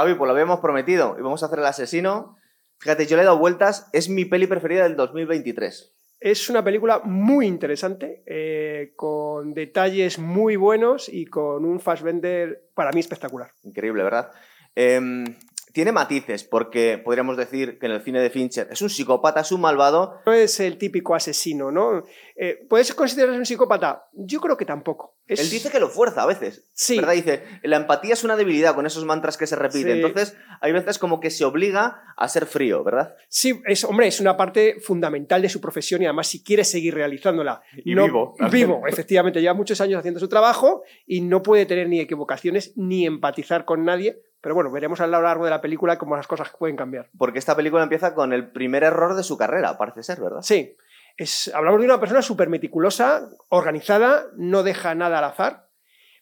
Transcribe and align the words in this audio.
Javi, 0.00 0.14
pues 0.14 0.28
lo 0.28 0.32
habíamos 0.32 0.60
prometido 0.60 1.14
y 1.18 1.22
vamos 1.22 1.42
a 1.42 1.46
hacer 1.46 1.58
el 1.58 1.66
asesino. 1.66 2.38
Fíjate, 2.78 3.06
yo 3.06 3.16
le 3.16 3.22
he 3.22 3.26
dado 3.26 3.38
vueltas, 3.38 3.90
es 3.92 4.08
mi 4.08 4.24
peli 4.24 4.46
preferida 4.46 4.84
del 4.84 4.96
2023. 4.96 5.94
Es 6.20 6.48
una 6.48 6.64
película 6.64 7.00
muy 7.04 7.46
interesante, 7.46 8.22
eh, 8.24 8.94
con 8.96 9.52
detalles 9.52 10.18
muy 10.18 10.56
buenos 10.56 11.10
y 11.10 11.26
con 11.26 11.66
un 11.66 11.80
Fassbender 11.80 12.70
para 12.72 12.92
mí 12.92 13.00
espectacular. 13.00 13.50
Increíble, 13.62 14.02
¿verdad? 14.02 14.30
Em, 14.74 15.26
tiene 15.74 15.92
matices, 15.92 16.44
porque 16.44 16.96
podríamos 16.96 17.36
decir 17.36 17.78
que 17.78 17.84
en 17.84 17.92
el 17.92 18.02
cine 18.02 18.20
de 18.20 18.30
Fincher 18.30 18.68
es 18.70 18.80
un 18.80 18.88
psicópata, 18.88 19.40
es 19.40 19.52
un 19.52 19.60
malvado. 19.60 20.18
No 20.24 20.32
es 20.32 20.60
el 20.60 20.78
típico 20.78 21.14
asesino, 21.14 21.70
¿no? 21.70 22.04
Eh, 22.42 22.64
¿Puedes 22.70 22.94
considerarse 22.94 23.38
un 23.38 23.44
psicópata? 23.44 24.08
Yo 24.14 24.40
creo 24.40 24.56
que 24.56 24.64
tampoco. 24.64 25.18
Él 25.26 25.36
dice 25.50 25.70
que 25.70 25.78
lo 25.78 25.90
fuerza 25.90 26.22
a 26.22 26.26
veces. 26.26 26.70
Sí. 26.72 26.96
¿Verdad? 26.96 27.12
Dice, 27.12 27.44
la 27.64 27.76
empatía 27.76 28.14
es 28.14 28.24
una 28.24 28.34
debilidad 28.34 28.74
con 28.74 28.86
esos 28.86 29.04
mantras 29.04 29.36
que 29.36 29.46
se 29.46 29.56
repiten. 29.56 29.98
Sí. 29.98 30.02
Entonces, 30.02 30.38
hay 30.62 30.72
veces 30.72 30.98
como 30.98 31.20
que 31.20 31.28
se 31.28 31.44
obliga 31.44 32.02
a 32.16 32.28
ser 32.28 32.46
frío, 32.46 32.82
¿verdad? 32.82 33.14
Sí, 33.28 33.60
es, 33.66 33.84
hombre, 33.84 34.06
es 34.06 34.20
una 34.20 34.38
parte 34.38 34.80
fundamental 34.80 35.42
de 35.42 35.50
su 35.50 35.60
profesión 35.60 36.00
y 36.00 36.06
además 36.06 36.28
si 36.28 36.42
quiere 36.42 36.64
seguir 36.64 36.94
realizándola. 36.94 37.60
Y 37.84 37.94
no- 37.94 38.04
vivo. 38.06 38.34
Vivo, 38.50 38.82
efectivamente. 38.86 39.42
Lleva 39.42 39.52
muchos 39.52 39.78
años 39.82 39.98
haciendo 39.98 40.18
su 40.18 40.30
trabajo 40.30 40.82
y 41.06 41.20
no 41.20 41.42
puede 41.42 41.66
tener 41.66 41.90
ni 41.90 42.00
equivocaciones 42.00 42.72
ni 42.76 43.04
empatizar 43.04 43.66
con 43.66 43.84
nadie. 43.84 44.22
Pero 44.40 44.54
bueno, 44.54 44.70
veremos 44.70 45.02
a 45.02 45.06
lo 45.06 45.20
largo 45.20 45.44
de 45.44 45.50
la 45.50 45.60
película 45.60 45.98
cómo 45.98 46.16
las 46.16 46.26
cosas 46.26 46.50
pueden 46.58 46.74
cambiar. 46.74 47.10
Porque 47.18 47.38
esta 47.38 47.54
película 47.54 47.82
empieza 47.82 48.14
con 48.14 48.32
el 48.32 48.50
primer 48.50 48.82
error 48.82 49.14
de 49.14 49.22
su 49.22 49.36
carrera, 49.36 49.76
parece 49.76 50.02
ser, 50.02 50.18
¿verdad? 50.18 50.40
Sí, 50.40 50.76
es, 51.16 51.50
hablamos 51.54 51.80
de 51.80 51.86
una 51.86 52.00
persona 52.00 52.22
súper 52.22 52.48
meticulosa, 52.48 53.28
organizada, 53.48 54.26
no 54.36 54.62
deja 54.62 54.94
nada 54.94 55.18
al 55.18 55.24
azar, 55.24 55.70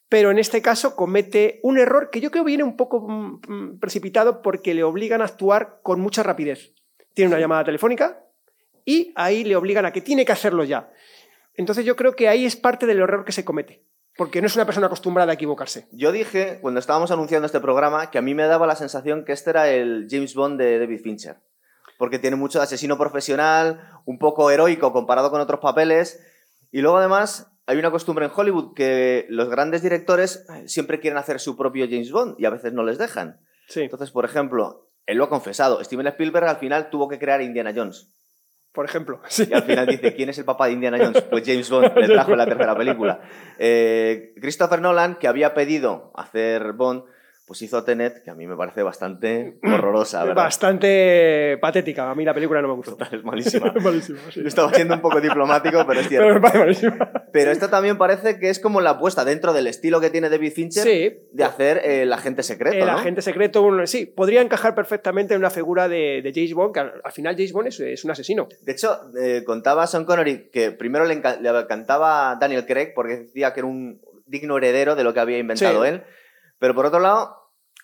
pero 0.09 0.31
en 0.31 0.39
este 0.39 0.63
caso 0.63 0.97
comete 0.97 1.61
un 1.63 1.79
error 1.79 2.11
que 2.11 2.21
yo 2.21 2.31
creo 2.31 2.45
viene 2.45 2.65
un 2.65 2.77
poco 2.77 3.07
mm, 3.09 3.41
mm, 3.47 3.79
precipitado 3.79 4.43
porque 4.43 4.75
le 4.75 4.85
obligan 4.85 5.21
a 5.21 5.27
actuar 5.27 5.81
con 5.83 6.01
mucha 6.01 6.23
rapidez. 6.23 6.73
Tiene 7.15 7.31
una 7.31 7.41
llamada 7.41 7.65
telefónica 7.65 8.25
y 8.85 9.13
ahí 9.17 9.45
le 9.45 9.57
obligan 9.57 9.85
a 9.85 9.93
que 9.93 10.01
tiene 10.01 10.25
que 10.25 10.33
hacerlo 10.33 10.65
ya. 10.65 10.91
Entonces 11.55 11.85
yo 11.85 11.97
creo 11.97 12.15
que 12.15 12.29
ahí 12.29 12.47
es 12.47 12.57
parte 12.57 12.87
del 12.87 13.01
error 13.01 13.25
que 13.25 13.33
se 13.33 13.45
comete, 13.45 13.85
porque 14.17 14.41
no 14.41 14.47
es 14.47 14.55
una 14.55 14.65
persona 14.65 14.87
acostumbrada 14.87 15.33
a 15.33 15.35
equivocarse. 15.35 15.89
Yo 15.93 16.13
dije, 16.13 16.59
cuando 16.63 16.81
estábamos 16.81 17.11
anunciando 17.11 17.47
este 17.47 17.61
programa, 17.61 18.11
que 18.11 18.19
a 18.19 18.23
mí 18.23 18.35
me 18.35 18.45
daba 18.45 18.67
la 18.67 18.77
sensación 18.77 19.25
que 19.25 19.33
este 19.33 19.51
era 19.51 19.69
el 19.69 20.07
James 20.09 20.35
Bond 20.35 20.59
de 20.59 20.79
David 20.79 21.01
Fincher. 21.03 21.37
Porque 21.99 22.19
tiene 22.19 22.37
mucho 22.37 22.59
de 22.59 22.65
asesino 22.65 22.97
profesional, 22.97 24.01
un 24.07 24.19
poco 24.19 24.51
heroico 24.51 24.93
comparado 24.93 25.31
con 25.31 25.41
otros 25.43 25.61
papeles. 25.61 26.19
Y 26.73 26.81
luego, 26.81 26.97
además, 26.97 27.51
hay 27.67 27.77
una 27.79 27.91
costumbre 27.91 28.25
en 28.25 28.31
Hollywood 28.35 28.73
que 28.75 29.27
los 29.29 29.51
grandes 29.51 29.83
directores 29.83 30.47
siempre 30.65 31.01
quieren 31.01 31.19
hacer 31.19 31.39
su 31.41 31.57
propio 31.57 31.87
James 31.91 32.11
Bond 32.11 32.37
y 32.39 32.47
a 32.47 32.51
veces 32.51 32.73
no 32.73 32.83
les 32.85 32.97
dejan. 32.97 33.41
Sí, 33.69 33.83
Entonces, 33.83 34.11
por 34.11 34.25
ejemplo, 34.25 34.89
él 35.05 35.19
lo 35.19 35.25
ha 35.25 35.29
confesado. 35.29 35.85
Steven 35.85 36.07
Spielberg 36.07 36.47
al 36.47 36.57
final 36.57 36.89
tuvo 36.89 37.09
que 37.09 37.19
crear 37.19 37.43
Indiana 37.43 37.73
Jones. 37.77 38.15
por 38.73 38.85
ejemplo. 38.85 39.21
Sí. 39.29 39.49
Y 39.51 39.55
al 39.55 39.65
final 39.65 39.87
dice, 39.87 40.15
¿quién 40.15 40.29
es 40.29 40.39
el 40.39 40.45
papá 40.45 40.67
de 40.67 40.73
Indiana 40.73 40.99
Jones? 40.99 41.23
Pues 41.23 41.43
James 41.45 41.69
Bond, 41.69 41.97
le 41.97 42.07
trajo 42.07 42.33
en 42.33 42.39
la 42.39 42.47
tercera 42.47 42.77
película. 42.77 43.21
Eh, 43.59 44.35
Christopher 44.41 44.81
Nolan, 44.81 45.17
que 45.17 45.27
había 45.27 45.53
pedido 45.53 46.13
hacer 46.15 46.75
Bond, 46.75 47.03
pues 47.49 47.61
hizo 47.63 47.83
Tenet, 47.83 48.23
que 48.23 48.31
a 48.31 48.35
mí 48.35 48.47
me 48.47 48.55
parece 48.57 48.83
bastante 48.85 49.59
horrorosa, 49.65 50.23
¿verdad? 50.25 50.45
Bastante 50.45 51.59
patética. 51.61 52.11
A 52.11 52.15
mí 52.15 52.25
la 52.25 52.35
película 52.35 52.63
no 52.63 52.69
me 52.69 52.75
gustó. 52.75 52.97
Es 53.11 53.25
malísima. 53.25 53.73
Malísima, 53.83 54.19
sí. 54.31 54.43
Yo 54.43 54.49
estaba 54.49 54.73
siendo 54.73 54.95
un 54.95 55.01
poco 55.01 55.21
diplomático, 55.21 55.85
pero 55.87 56.01
es 56.01 56.09
Pero 56.09 56.23
cierto. 56.25 56.41
parece 56.43 56.59
malísima. 56.59 57.13
Pero 57.33 57.51
esta 57.51 57.69
también 57.71 57.99
parece 57.99 58.39
que 58.39 58.51
es 58.51 58.61
como 58.61 58.81
la 58.81 58.91
apuesta 58.91 59.25
dentro 59.25 59.53
del 59.53 59.67
estilo 59.67 60.01
que 60.01 60.11
tiene 60.11 60.29
David 60.29 60.53
Fincher 60.53 60.83
Sí, 60.85 61.19
de 61.33 61.45
hacer 61.45 61.79
eh, 61.79 62.03
el 62.03 62.13
agente 62.13 62.43
secreto, 62.43 62.77
el 62.77 62.87
¿no? 62.87 62.93
agente 62.93 63.23
secreto, 63.23 63.87
sí, 63.87 64.07
podría 64.07 64.41
encajar 64.43 64.75
perfectamente 64.75 65.35
en 65.35 65.41
una 65.41 65.51
figura 65.51 65.89
de, 65.89 66.21
de 66.23 66.33
James 66.35 66.55
Bond, 66.55 66.75
que 66.75 66.81
al, 66.81 66.93
al 67.03 67.13
final 67.13 67.35
James 67.35 67.53
Bond 67.53 67.69
es, 67.69 67.81
es 67.81 68.05
un 68.05 68.11
asesino. 68.11 68.49
De 68.63 68.73
hecho, 68.73 69.01
eh, 69.21 69.43
contaba 69.45 69.87
Sean 69.87 70.05
Connery 70.05 70.51
que 70.53 70.71
primero 70.73 71.05
le, 71.07 71.15
le 71.17 71.49
encantaba 71.49 72.37
Daniel 72.41 72.67
Craig 72.67 72.93
porque 72.95 73.17
decía 73.17 73.53
que 73.55 73.61
era 73.61 73.67
un 73.67 74.01
digno 74.27 74.59
heredero 74.59 74.95
de 74.95 75.05
lo 75.05 75.15
que 75.15 75.21
había 75.21 75.39
inventado 75.39 75.83
Sí. 75.85 75.89
él. 75.89 76.03
Pero 76.59 76.75
por 76.75 76.87
otro 76.87 77.01
lado, 77.01 77.37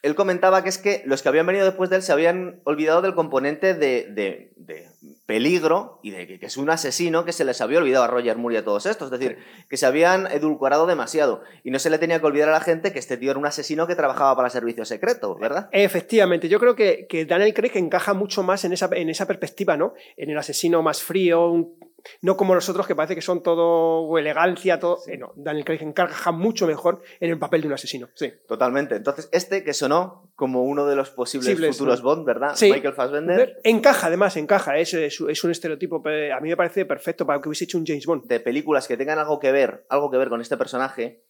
él 0.03 0.15
comentaba 0.15 0.63
que 0.63 0.69
es 0.69 0.79
que 0.79 1.03
los 1.07 1.23
que 1.23 1.29
habían 1.31 1.47
venido 1.47 1.65
después 1.65 1.89
de 1.91 1.97
él 1.97 2.03
se 2.03 2.13
habían 2.13 2.61
olvidado 2.65 3.01
del 3.03 3.15
componente 3.15 3.75
de, 3.75 4.07
de- 4.11 4.53
de 4.57 4.89
peligro 5.27 6.01
y 6.03 6.11
de 6.11 6.27
que, 6.27 6.39
que 6.39 6.47
es 6.47 6.57
un 6.59 6.69
asesino 6.69 7.25
que 7.25 7.33
se 7.33 7.45
les 7.47 7.61
había 7.63 7.79
olvidado 7.79 8.05
a 8.05 8.09
Roger 8.09 8.37
Moore 8.37 8.57
y 8.57 8.59
a 8.59 8.65
todos 8.65 8.85
estos. 8.85 9.11
Es 9.11 9.19
decir, 9.19 9.39
que 9.71 9.77
se 9.79 9.87
habían 9.87 10.27
edulcorado 10.27 10.87
demasiado. 10.87 11.43
Y 11.63 11.71
no 11.71 11.79
se 11.79 11.89
le 11.89 11.99
tenía 11.99 12.21
que 12.21 12.27
olvidar 12.27 12.51
a 12.51 12.53
la 12.53 12.61
gente 12.61 12.93
que 12.93 12.99
este 12.99 13.17
tío 13.17 13.31
era 13.31 13.41
un 13.41 13.47
asesino 13.47 13.87
que 13.87 13.95
trabajaba 13.95 14.37
para 14.37 14.51
servicio 14.51 14.85
secreto, 14.85 15.35
¿verdad? 15.37 15.69
Efectivamente, 15.73 16.49
yo 16.51 16.61
creo 16.61 16.77
que, 16.77 17.07
que 17.09 17.25
Daniel 17.25 17.55
Craig 17.55 17.73
encaja 17.75 18.13
mucho 18.13 18.43
más 18.43 18.65
en 18.67 18.75
esa, 18.75 18.91
en 18.93 19.09
esa 19.09 19.27
perspectiva, 19.27 19.77
¿no? 19.79 19.95
En 20.19 20.29
el 20.31 20.37
asesino 20.37 20.83
más 20.83 21.03
frío, 21.03 21.49
un- 21.51 21.79
no 22.21 22.37
como 22.37 22.55
los 22.55 22.69
otros 22.69 22.87
que 22.87 22.95
parece 22.95 23.15
que 23.15 23.23
son 23.23 23.43
todo 23.43 24.17
elegancia, 24.19 24.79
todo. 24.79 24.99
eh, 25.07 25.17
no, 25.17 25.33
Daniel 25.37 25.65
Craig 25.65 25.79
encaja 25.83 26.33
mucho 26.33 26.67
mejor 26.67 27.03
en 27.21 27.31
el 27.31 27.39
papel 27.39 27.63
de 27.63 27.67
un 27.69 27.73
asesino. 27.75 28.09
Sí. 28.15 28.33
Totalmente. 28.47 28.97
Entonces, 28.97 29.29
este 29.33 29.65
que 29.65 29.73
sonó 29.73 30.31
como 30.35 30.65
uno 30.65 30.87
de 30.87 30.97
los 30.97 31.11
posibles 31.11 31.59
futuros 31.77 32.03
¿no? 32.03 32.09
Bond, 32.11 32.27
¿verdad? 32.27 32.53
Sí. 32.55 32.71
Michael 32.71 32.95
Fassbender. 32.95 33.59
Encaja, 33.65 34.09
además, 34.09 34.37
encaja. 34.37 34.77
Es, 34.79 34.93
es, 34.95 35.21
es 35.21 35.45
un 35.45 35.51
estereotipo. 35.51 36.03
pe- 36.03 36.33
A 36.33 36.41
mí 36.41 36.49
me 36.49 36.57
parece 36.57 36.85
perfecto 36.85 37.25
para 37.27 37.41
que 37.41 37.49
hubiese 37.49 37.65
hecho 37.65 37.79
un 37.79 37.87
James 37.87 38.05
Bond. 38.07 38.25
de 38.27 38.41
películas 38.41 38.87
que 38.89 38.97
tengan 38.97 39.19
algo 39.19 39.39
que 39.39 39.53
ver, 39.53 39.87
algo 39.89 40.11
que 40.11 40.17
ver 40.19 40.29
con 40.29 40.41
este 40.41 40.57
personaje. 40.57 41.23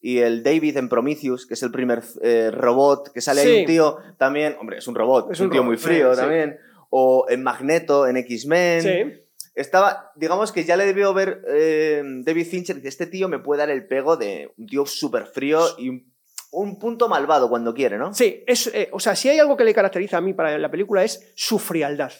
Y 0.00 0.18
el 0.18 0.42
David 0.44 0.76
en 0.76 0.88
Prometheus, 0.88 1.44
que 1.46 1.54
es 1.54 1.62
el 1.62 1.72
primer 1.72 2.02
eh, 2.22 2.50
robot, 2.52 3.12
que 3.12 3.20
sale 3.20 3.40
ahí 3.40 3.46
Sí. 3.54 3.60
un 3.60 3.66
tío 3.66 3.96
también, 4.16 4.56
hombre, 4.60 4.78
es 4.78 4.86
un 4.86 4.94
robot, 4.94 5.32
Es 5.32 5.40
un, 5.40 5.46
un 5.46 5.50
tío 5.52 5.60
robot, 5.62 5.66
muy 5.70 5.76
frío 5.76 6.14
sí. 6.14 6.20
también. 6.20 6.58
O 6.90 7.26
en 7.28 7.42
Magneto, 7.42 8.06
en 8.06 8.16
X-Men. 8.16 9.22
Estaba, 9.60 10.12
digamos 10.16 10.52
que 10.52 10.64
ya 10.64 10.76
le 10.76 10.86
debió 10.86 11.12
ver 11.14 11.42
eh, 11.48 12.02
David 12.24 12.46
Fincher, 12.46 12.76
dice, 12.76 12.88
este 12.88 13.06
tío 13.06 13.28
me 13.28 13.38
puede 13.38 13.58
dar 13.60 13.70
el 13.70 13.86
pego 13.86 14.16
de 14.16 14.52
un 14.56 14.66
tío 14.66 14.86
súper 14.86 15.26
frío 15.26 15.60
y 15.78 15.88
un, 15.88 16.14
un 16.52 16.78
punto 16.78 17.08
malvado 17.08 17.48
cuando 17.48 17.74
quiere, 17.74 17.98
¿no? 17.98 18.14
Sí, 18.14 18.44
es, 18.46 18.68
eh, 18.68 18.88
o 18.92 19.00
sea, 19.00 19.16
si 19.16 19.28
hay 19.28 19.38
algo 19.38 19.56
que 19.56 19.64
le 19.64 19.74
caracteriza 19.74 20.18
a 20.18 20.20
mí 20.20 20.32
para 20.34 20.56
la 20.58 20.70
película 20.70 21.02
es 21.04 21.32
su 21.34 21.58
frialdad. 21.58 22.12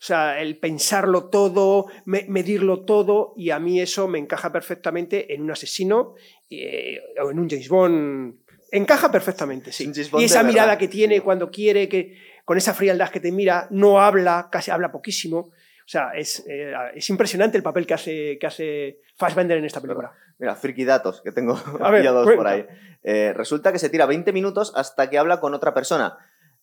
sea, 0.00 0.40
el 0.40 0.58
pensarlo 0.58 1.28
todo, 1.28 1.86
me- 2.04 2.24
medirlo 2.28 2.84
todo, 2.84 3.34
y 3.36 3.50
a 3.50 3.58
mí 3.58 3.80
eso 3.80 4.06
me 4.06 4.18
encaja 4.20 4.52
perfectamente 4.52 5.34
en 5.34 5.42
un 5.42 5.50
asesino 5.50 6.14
eh, 6.48 7.00
o 7.22 7.30
en 7.32 7.38
un 7.40 7.50
James 7.50 7.68
Bond. 7.68 8.34
Encaja 8.70 9.10
perfectamente, 9.10 9.72
sí. 9.72 9.90
Y 10.20 10.24
esa 10.24 10.42
mirada 10.42 10.68
verdad, 10.68 10.78
que 10.78 10.88
tiene 10.88 11.20
cuando 11.20 11.50
quiere, 11.50 11.88
que 11.88 12.14
con 12.44 12.56
esa 12.56 12.74
frialdad 12.74 13.10
que 13.10 13.18
te 13.20 13.32
mira, 13.32 13.66
no 13.70 14.00
habla, 14.00 14.48
casi 14.52 14.70
habla 14.70 14.92
poquísimo. 14.92 15.50
O 15.88 15.90
sea, 15.90 16.10
es, 16.14 16.44
eh, 16.46 16.74
es 16.94 17.08
impresionante 17.08 17.56
el 17.56 17.62
papel 17.62 17.86
que 17.86 17.94
hace, 17.94 18.36
que 18.38 18.46
hace 18.46 19.00
Fassbender 19.16 19.56
en 19.56 19.64
esta 19.64 19.80
película. 19.80 20.12
Mira, 20.38 20.54
friki 20.54 20.84
datos 20.84 21.22
que 21.22 21.32
tengo 21.32 21.54
A 21.80 21.90
ver, 21.90 22.02
pillados 22.02 22.30
por 22.30 22.46
ahí. 22.46 22.66
Eh, 23.02 23.32
resulta 23.34 23.72
que 23.72 23.78
se 23.78 23.88
tira 23.88 24.04
20 24.04 24.30
minutos 24.34 24.70
hasta 24.76 25.08
que 25.08 25.16
habla 25.16 25.40
con 25.40 25.54
otra 25.54 25.72
persona. 25.72 26.18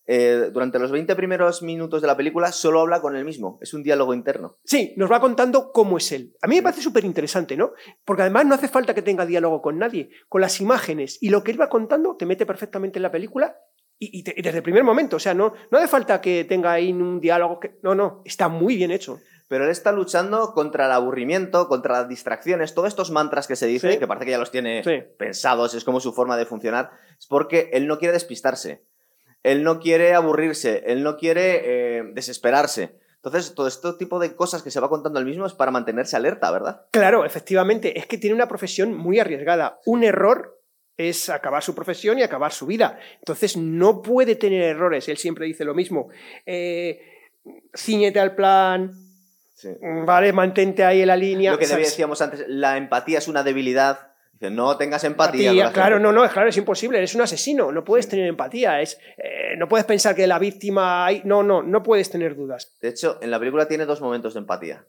Eh, 0.06 0.50
durante 0.52 0.78
los 0.78 0.92
20 0.92 1.16
primeros 1.16 1.60
minutos 1.62 2.00
de 2.02 2.06
la 2.06 2.16
película 2.16 2.52
solo 2.52 2.78
habla 2.78 3.00
con 3.00 3.16
él 3.16 3.24
mismo. 3.24 3.58
Es 3.60 3.74
un 3.74 3.82
diálogo 3.82 4.14
interno. 4.14 4.58
Sí, 4.64 4.94
nos 4.96 5.10
va 5.10 5.20
contando 5.20 5.72
cómo 5.72 5.96
es 5.96 6.12
él. 6.12 6.36
A 6.40 6.46
mí 6.46 6.54
me 6.54 6.62
parece 6.62 6.82
súper 6.82 7.04
interesante, 7.04 7.56
¿no? 7.56 7.72
Porque 8.04 8.22
además 8.22 8.46
no 8.46 8.54
hace 8.54 8.68
falta 8.68 8.94
que 8.94 9.02
tenga 9.02 9.26
diálogo 9.26 9.60
con 9.60 9.76
nadie. 9.76 10.10
Con 10.28 10.40
las 10.40 10.60
imágenes 10.60 11.18
y 11.20 11.30
lo 11.30 11.42
que 11.42 11.50
él 11.50 11.60
va 11.60 11.68
contando 11.68 12.14
te 12.14 12.26
mete 12.26 12.46
perfectamente 12.46 13.00
en 13.00 13.02
la 13.02 13.10
película 13.10 13.56
y, 13.98 14.20
y 14.20 14.22
te- 14.22 14.34
y 14.36 14.42
desde 14.42 14.58
el 14.58 14.62
primer 14.62 14.84
momento. 14.84 15.16
O 15.16 15.20
sea, 15.20 15.34
no, 15.34 15.52
no 15.70 15.78
hace 15.78 15.88
falta 15.88 16.20
que 16.20 16.44
tenga 16.44 16.72
ahí 16.72 16.92
un 16.92 17.20
diálogo. 17.20 17.60
Que... 17.60 17.78
No, 17.82 17.94
no, 17.94 18.22
está 18.24 18.48
muy 18.48 18.76
bien 18.76 18.90
hecho. 18.90 19.18
Pero 19.48 19.64
él 19.64 19.70
está 19.70 19.92
luchando 19.92 20.52
contra 20.54 20.86
el 20.86 20.92
aburrimiento, 20.92 21.68
contra 21.68 22.00
las 22.00 22.08
distracciones, 22.08 22.74
todos 22.74 22.88
estos 22.88 23.12
mantras 23.12 23.46
que 23.46 23.54
se 23.54 23.66
dice, 23.66 23.92
Sí. 23.92 23.98
que 23.98 24.06
parece 24.08 24.24
que 24.24 24.32
ya 24.32 24.38
los 24.38 24.50
tiene 24.50 24.82
Sí. 24.82 25.04
pensados, 25.16 25.72
es 25.74 25.84
como 25.84 26.00
su 26.00 26.12
forma 26.12 26.36
de 26.36 26.46
funcionar, 26.46 26.90
es 27.16 27.26
porque 27.28 27.70
él 27.72 27.86
no 27.86 27.98
quiere 28.00 28.12
despistarse, 28.12 28.82
él 29.44 29.62
no 29.62 29.78
quiere 29.78 30.14
aburrirse, 30.14 30.82
él 30.86 31.04
no 31.04 31.16
quiere 31.16 31.60
eh, 31.98 32.02
desesperarse. 32.12 32.98
Entonces, 33.22 33.54
todo 33.54 33.68
este 33.68 33.92
tipo 33.92 34.18
de 34.18 34.34
cosas 34.34 34.64
que 34.64 34.72
se 34.72 34.80
va 34.80 34.88
contando 34.88 35.20
él 35.20 35.26
mismo 35.26 35.46
es 35.46 35.52
para 35.52 35.70
mantenerse 35.70 36.16
alerta, 36.16 36.50
¿verdad? 36.50 36.82
Claro, 36.90 37.24
efectivamente, 37.24 37.98
es 38.00 38.06
que 38.06 38.18
tiene 38.18 38.34
una 38.34 38.48
profesión 38.48 38.94
muy 38.94 39.20
arriesgada. 39.20 39.78
Un 39.86 40.02
error 40.02 40.55
es 40.96 41.28
acabar 41.28 41.62
su 41.62 41.74
profesión 41.74 42.18
y 42.18 42.22
acabar 42.22 42.52
su 42.52 42.66
vida. 42.66 42.98
Entonces 43.18 43.56
no 43.56 44.02
puede 44.02 44.36
tener 44.36 44.62
errores. 44.62 45.08
Él 45.08 45.16
siempre 45.18 45.46
dice 45.46 45.64
lo 45.64 45.74
mismo. 45.74 46.08
Eh, 46.46 47.00
ciñete 47.74 48.20
al 48.20 48.34
plan, 48.34 48.92
Sí. 49.54 49.70
vale, 50.04 50.32
mantente 50.32 50.84
ahí 50.84 51.00
en 51.00 51.06
la 51.08 51.16
línea. 51.16 51.52
Lo 51.52 51.58
que 51.58 51.66
¿sabes? 51.66 51.88
decíamos 51.90 52.20
antes, 52.20 52.44
la 52.46 52.76
empatía 52.76 53.18
es 53.18 53.28
una 53.28 53.42
debilidad. 53.42 54.12
Dice, 54.32 54.50
no 54.50 54.76
tengas 54.76 55.02
empatía. 55.04 55.50
Claro, 55.72 55.94
gente. 55.96 56.02
no, 56.02 56.12
no, 56.12 56.24
es 56.26 56.30
claro, 56.32 56.48
es 56.50 56.56
imposible, 56.58 56.98
eres 56.98 57.14
un 57.14 57.22
asesino, 57.22 57.72
no 57.72 57.82
puedes 57.84 58.04
Sí. 58.04 58.10
tener 58.10 58.26
empatía, 58.26 58.82
es, 58.82 58.98
eh, 59.16 59.54
no 59.56 59.66
puedes 59.66 59.86
pensar 59.86 60.14
que 60.14 60.26
la 60.26 60.38
víctima, 60.38 61.06
hay- 61.06 61.22
no, 61.24 61.42
no, 61.42 61.62
no 61.62 61.82
puedes 61.82 62.10
tener 62.10 62.36
dudas. 62.36 62.70
De 62.82 62.88
hecho, 62.88 63.18
en 63.22 63.30
la 63.30 63.38
película 63.38 63.66
tiene 63.66 63.86
dos 63.86 64.02
momentos 64.02 64.34
de 64.34 64.40
empatía. 64.40 64.84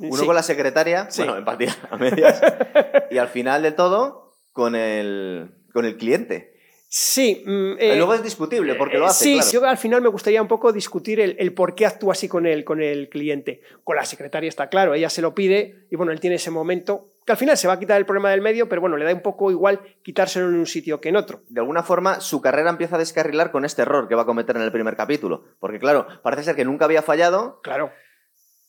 Uno 0.00 0.16
Sí. 0.18 0.26
con 0.26 0.34
la 0.34 0.42
secretaria, 0.42 1.06
Sí. 1.10 1.22
bueno, 1.22 1.38
empatía 1.38 1.74
a 1.90 1.96
medias, 1.96 2.42
y 3.10 3.16
al 3.16 3.28
final 3.28 3.62
de 3.62 3.72
todo, 3.72 4.23
con 4.54 4.74
el, 4.76 5.50
con 5.74 5.84
el 5.84 5.98
cliente. 5.98 6.54
Sí. 6.88 7.42
mm, 7.44 7.72
Eh, 7.80 7.96
Luego 7.96 8.14
es 8.14 8.22
discutible 8.22 8.76
porque 8.76 8.98
lo 8.98 9.06
eh, 9.06 9.08
hace, 9.08 9.24
Sí, 9.24 9.34
claro. 9.34 9.50
yo 9.50 9.64
al 9.66 9.78
final 9.78 10.00
me 10.00 10.08
gustaría 10.08 10.40
un 10.40 10.46
poco 10.46 10.72
discutir 10.72 11.18
el, 11.18 11.34
el 11.40 11.52
por 11.52 11.74
qué 11.74 11.86
actúa 11.86 12.12
así 12.12 12.28
con 12.28 12.46
el, 12.46 12.64
con 12.64 12.80
el 12.80 13.08
cliente. 13.08 13.60
Con 13.82 13.96
la 13.96 14.04
secretaria 14.04 14.48
está 14.48 14.68
claro, 14.68 14.94
ella 14.94 15.10
se 15.10 15.20
lo 15.20 15.34
pide 15.34 15.86
y 15.90 15.96
bueno, 15.96 16.12
él 16.12 16.20
tiene 16.20 16.36
ese 16.36 16.52
momento 16.52 17.08
que 17.26 17.32
al 17.32 17.38
final 17.38 17.56
se 17.56 17.66
va 17.66 17.72
a 17.74 17.78
quitar 17.80 17.98
el 17.98 18.06
problema 18.06 18.30
del 18.30 18.42
medio, 18.42 18.68
pero 18.68 18.80
bueno, 18.80 18.96
le 18.96 19.04
da 19.04 19.12
un 19.12 19.22
poco 19.22 19.50
igual 19.50 19.80
quitárselo 20.04 20.46
en 20.48 20.54
un 20.54 20.66
sitio 20.66 21.00
que 21.00 21.08
en 21.08 21.16
otro. 21.16 21.42
De 21.48 21.58
alguna 21.60 21.82
forma, 21.82 22.20
su 22.20 22.40
carrera 22.40 22.70
empieza 22.70 22.94
a 22.94 22.98
descarrilar 23.00 23.50
con 23.50 23.64
este 23.64 23.82
error 23.82 24.06
que 24.08 24.14
va 24.14 24.22
a 24.22 24.26
cometer 24.26 24.54
en 24.56 24.62
el 24.62 24.70
primer 24.70 24.94
capítulo. 24.94 25.42
Porque, 25.58 25.80
claro, 25.80 26.06
parece 26.22 26.44
ser 26.44 26.54
que 26.54 26.64
nunca 26.66 26.84
había 26.84 27.02
fallado. 27.02 27.60
Claro. 27.62 27.90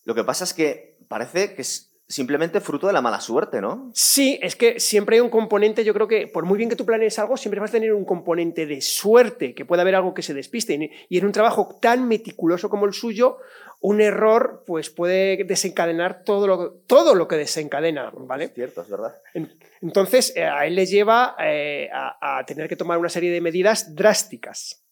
Lo 0.05 0.15
que 0.15 0.23
pasa 0.23 0.45
es 0.45 0.53
que 0.53 0.97
parece 1.09 1.53
que 1.53 1.61
es 1.63 1.94
simplemente 2.07 2.59
fruto 2.61 2.87
de 2.87 2.93
la 2.93 3.01
mala 3.01 3.19
suerte, 3.19 3.61
¿no? 3.61 3.89
Sí, 3.93 4.39
es 4.41 4.55
que 4.55 4.79
siempre 4.79 5.15
hay 5.15 5.21
un 5.21 5.29
componente, 5.29 5.83
yo 5.83 5.93
creo 5.93 6.07
que 6.07 6.27
por 6.27 6.45
muy 6.45 6.57
bien 6.57 6.69
que 6.69 6.75
tú 6.75 6.85
planees 6.85 7.17
algo, 7.19 7.35
siempre 7.37 7.59
vas 7.59 7.71
a 7.71 7.73
tener 7.73 7.93
un 7.93 8.05
componente 8.05 8.65
de 8.65 8.81
suerte, 8.81 9.53
que 9.55 9.65
puede 9.65 9.81
haber 9.81 9.95
algo 9.95 10.13
que 10.13 10.21
se 10.21 10.33
despiste. 10.33 10.91
Y- 11.09 11.17
en 11.17 11.25
un 11.25 11.31
trabajo 11.31 11.77
tan 11.81 12.07
meticuloso 12.07 12.69
como 12.69 12.85
el 12.85 12.93
suyo, 12.93 13.37
un 13.81 14.01
error 14.01 14.63
pues 14.65 14.89
puede 14.89 15.43
desencadenar 15.45 16.23
todo 16.23 16.47
lo, 16.47 16.71
todo 16.87 17.15
lo 17.15 17.27
que 17.27 17.35
desencadena, 17.37 18.11
¿vale? 18.15 18.45
Es 18.45 18.53
cierto, 18.53 18.81
es 18.81 18.89
verdad. 18.89 19.15
En- 19.33 19.51
Entonces, 19.81 20.33
eh, 20.35 20.43
a 20.45 20.65
él 20.65 20.75
le 20.75 20.85
lleva 20.85 21.35
eh, 21.39 21.89
a, 21.93 22.37
a 22.39 22.45
tener 22.45 22.67
que 22.69 22.75
tomar 22.75 22.97
una 22.97 23.09
serie 23.09 23.31
de 23.31 23.41
medidas 23.41 23.95
drásticas. 23.95 24.84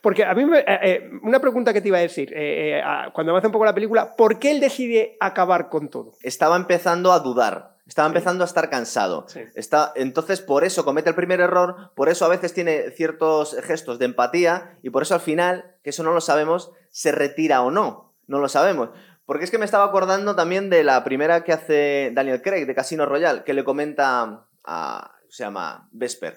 Porque 0.00 0.24
a 0.24 0.34
mí, 0.34 0.44
me- 0.44 0.60
eh, 0.60 0.64
eh, 0.82 1.10
una 1.22 1.40
pregunta 1.40 1.72
que 1.72 1.80
te 1.80 1.88
iba 1.88 1.98
a 1.98 2.02
decir, 2.02 2.32
eh, 2.32 2.78
eh, 2.78 2.82
cuando 3.12 3.30
avanza 3.32 3.48
un 3.48 3.52
poco 3.52 3.64
la 3.64 3.74
película, 3.74 4.14
¿por 4.16 4.38
qué 4.38 4.50
él 4.50 4.60
decide 4.60 5.16
acabar 5.20 5.68
con 5.68 5.88
todo? 5.88 6.14
Estaba 6.22 6.56
empezando 6.56 7.12
a 7.12 7.18
dudar. 7.20 7.74
Estaba 7.86 8.08
Sí. 8.08 8.12
empezando 8.14 8.44
a 8.44 8.46
estar 8.46 8.70
cansado. 8.70 9.26
Sí. 9.28 9.40
Está, 9.54 9.92
entonces, 9.94 10.40
por 10.40 10.64
eso 10.64 10.86
comete 10.86 11.10
el 11.10 11.14
primer 11.14 11.40
error, 11.40 11.90
por 11.94 12.08
eso 12.08 12.24
a 12.24 12.28
veces 12.28 12.54
tiene 12.54 12.90
ciertos 12.92 13.54
gestos 13.62 13.98
de 13.98 14.06
empatía 14.06 14.78
y 14.82 14.88
por 14.88 15.02
eso 15.02 15.14
al 15.14 15.20
final, 15.20 15.74
que 15.82 15.90
eso 15.90 16.02
no 16.02 16.12
lo 16.12 16.22
sabemos, 16.22 16.70
se 16.90 17.12
retira 17.12 17.60
o 17.62 17.70
no. 17.70 18.12
No 18.26 18.38
lo 18.38 18.48
sabemos. 18.48 18.88
Porque 19.26 19.44
es 19.44 19.50
que 19.50 19.58
me 19.58 19.66
estaba 19.66 19.84
acordando 19.84 20.34
también 20.34 20.70
de 20.70 20.82
la 20.82 21.04
primera 21.04 21.44
que 21.44 21.52
hace 21.52 22.10
Daniel 22.14 22.40
Craig 22.40 22.64
de 22.66 22.74
Casino 22.74 23.04
Royale, 23.04 23.42
que 23.44 23.52
le 23.52 23.64
comenta 23.64 24.46
a. 24.64 25.10
se 25.28 25.44
llama 25.44 25.88
Vesper, 25.92 26.36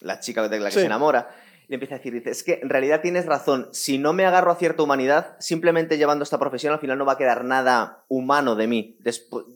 la 0.00 0.20
chica 0.20 0.46
de 0.48 0.58
la 0.58 0.66
que 0.66 0.72
Sí. 0.72 0.80
se 0.80 0.86
enamora. 0.86 1.30
Y 1.72 1.74
le 1.74 1.76
empieza 1.76 1.94
a 1.94 1.98
decir, 1.98 2.12
dice, 2.12 2.28
es 2.28 2.42
que 2.42 2.60
en 2.60 2.68
realidad 2.68 3.00
tienes 3.00 3.24
razón, 3.24 3.70
si 3.72 3.96
no 3.96 4.12
me 4.12 4.26
agarro 4.26 4.50
a 4.50 4.56
cierta 4.56 4.82
humanidad, 4.82 5.36
simplemente 5.38 5.96
llevando 5.96 6.22
esta 6.22 6.38
profesión 6.38 6.74
al 6.74 6.80
final 6.80 6.98
no 6.98 7.06
va 7.06 7.12
a 7.12 7.16
quedar 7.16 7.46
nada 7.46 8.04
humano 8.08 8.56
de 8.56 8.66
mí, 8.66 8.98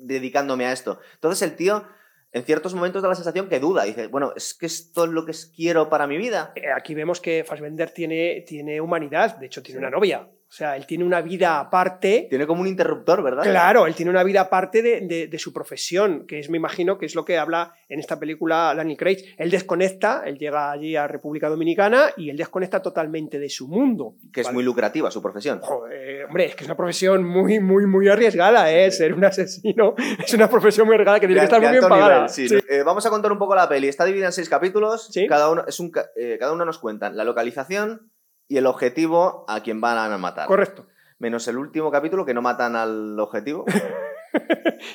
dedicándome 0.00 0.64
a 0.64 0.72
esto. 0.72 0.98
Entonces 1.12 1.42
el 1.42 1.56
tío, 1.56 1.84
en 2.32 2.42
ciertos 2.44 2.74
momentos 2.74 3.02
da 3.02 3.10
la 3.10 3.16
sensación 3.16 3.50
que 3.50 3.60
duda, 3.60 3.84
dice, 3.84 4.06
bueno, 4.06 4.32
es 4.34 4.54
que 4.54 4.64
esto 4.64 5.04
es 5.04 5.10
lo 5.10 5.26
que 5.26 5.32
quiero 5.54 5.90
para 5.90 6.06
mi 6.06 6.16
vida. 6.16 6.52
Eh, 6.54 6.72
Aquí 6.74 6.94
vemos 6.94 7.20
que 7.20 7.44
Fassbender 7.44 7.90
tiene, 7.90 8.42
tiene 8.46 8.80
humanidad, 8.80 9.36
de 9.36 9.44
hecho 9.44 9.62
tiene 9.62 9.80
una 9.80 9.90
novia. 9.90 10.26
O 10.48 10.52
sea, 10.56 10.76
él 10.76 10.86
tiene 10.86 11.02
una 11.04 11.20
vida 11.22 11.58
aparte. 11.58 12.28
Tiene 12.30 12.46
como 12.46 12.60
un 12.62 12.68
interruptor, 12.68 13.22
¿verdad? 13.22 13.42
Claro, 13.42 13.86
él 13.86 13.94
tiene 13.96 14.10
una 14.12 14.22
vida 14.22 14.42
aparte 14.42 14.80
de, 14.80 15.00
de- 15.00 15.26
de 15.26 15.38
su 15.40 15.52
profesión, 15.52 16.24
que 16.26 16.38
es, 16.38 16.48
me 16.50 16.56
imagino, 16.56 16.98
que 16.98 17.06
es 17.06 17.14
lo 17.16 17.24
que 17.24 17.36
habla 17.36 17.74
en 17.88 17.98
esta 17.98 18.18
película 18.20 18.72
Daniel 18.76 18.96
Craig. 18.96 19.18
Él 19.38 19.50
desconecta, 19.50 20.22
él 20.24 20.38
llega 20.38 20.70
allí 20.70 20.94
a 20.94 21.08
República 21.08 21.48
Dominicana 21.48 22.10
y 22.16 22.30
él 22.30 22.36
desconecta 22.36 22.80
totalmente 22.80 23.38
de 23.40 23.48
su 23.50 23.66
mundo. 23.66 24.14
Que 24.32 24.42
es 24.42 24.46
¿vale? 24.46 24.54
muy 24.54 24.64
lucrativa 24.64 25.10
su 25.10 25.20
profesión. 25.20 25.58
Joder, 25.60 26.26
hombre, 26.26 26.46
es 26.46 26.54
que 26.54 26.62
es 26.62 26.68
una 26.68 26.76
profesión 26.76 27.24
muy, 27.24 27.58
muy, 27.58 27.84
muy 27.86 28.08
arriesgada, 28.08 28.70
¿eh? 28.72 28.90
Ser 28.92 29.14
un 29.14 29.24
asesino 29.24 29.94
es 30.24 30.32
una 30.32 30.48
profesión 30.48 30.86
muy 30.86 30.94
arriesgada 30.94 31.18
que 31.18 31.26
tiene 31.26 31.40
que 31.40 31.44
estar 31.46 31.60
muy 31.60 31.70
bien 31.70 31.82
pagada. 31.82 32.14
nivel, 32.14 32.28
sí. 32.30 32.48
Sí. 32.48 32.58
Eh, 32.70 32.82
vamos 32.84 33.04
a 33.04 33.10
contar 33.10 33.32
un 33.32 33.38
poco 33.38 33.54
la 33.56 33.68
peli. 33.68 33.88
Está 33.88 34.04
dividida 34.04 34.26
en 34.26 34.32
seis 34.32 34.48
capítulos. 34.48 35.08
Sí. 35.10 35.26
Cada, 35.26 35.50
uno, 35.50 35.64
es 35.66 35.80
un, 35.80 35.90
eh, 36.14 36.36
cada 36.38 36.52
uno 36.52 36.64
nos 36.64 36.78
cuentan 36.78 37.16
la 37.16 37.24
localización 37.24 38.12
y 38.48 38.56
el 38.56 38.66
objetivo 38.66 39.44
a 39.48 39.60
quien 39.62 39.80
van 39.80 40.12
a 40.12 40.18
matar. 40.18 40.46
Correcto. 40.46 40.86
Menos 41.18 41.48
el 41.48 41.56
último 41.56 41.90
capítulo 41.90 42.24
que 42.24 42.34
no 42.34 42.42
matan 42.42 42.76
al 42.76 43.18
objetivo. 43.18 43.64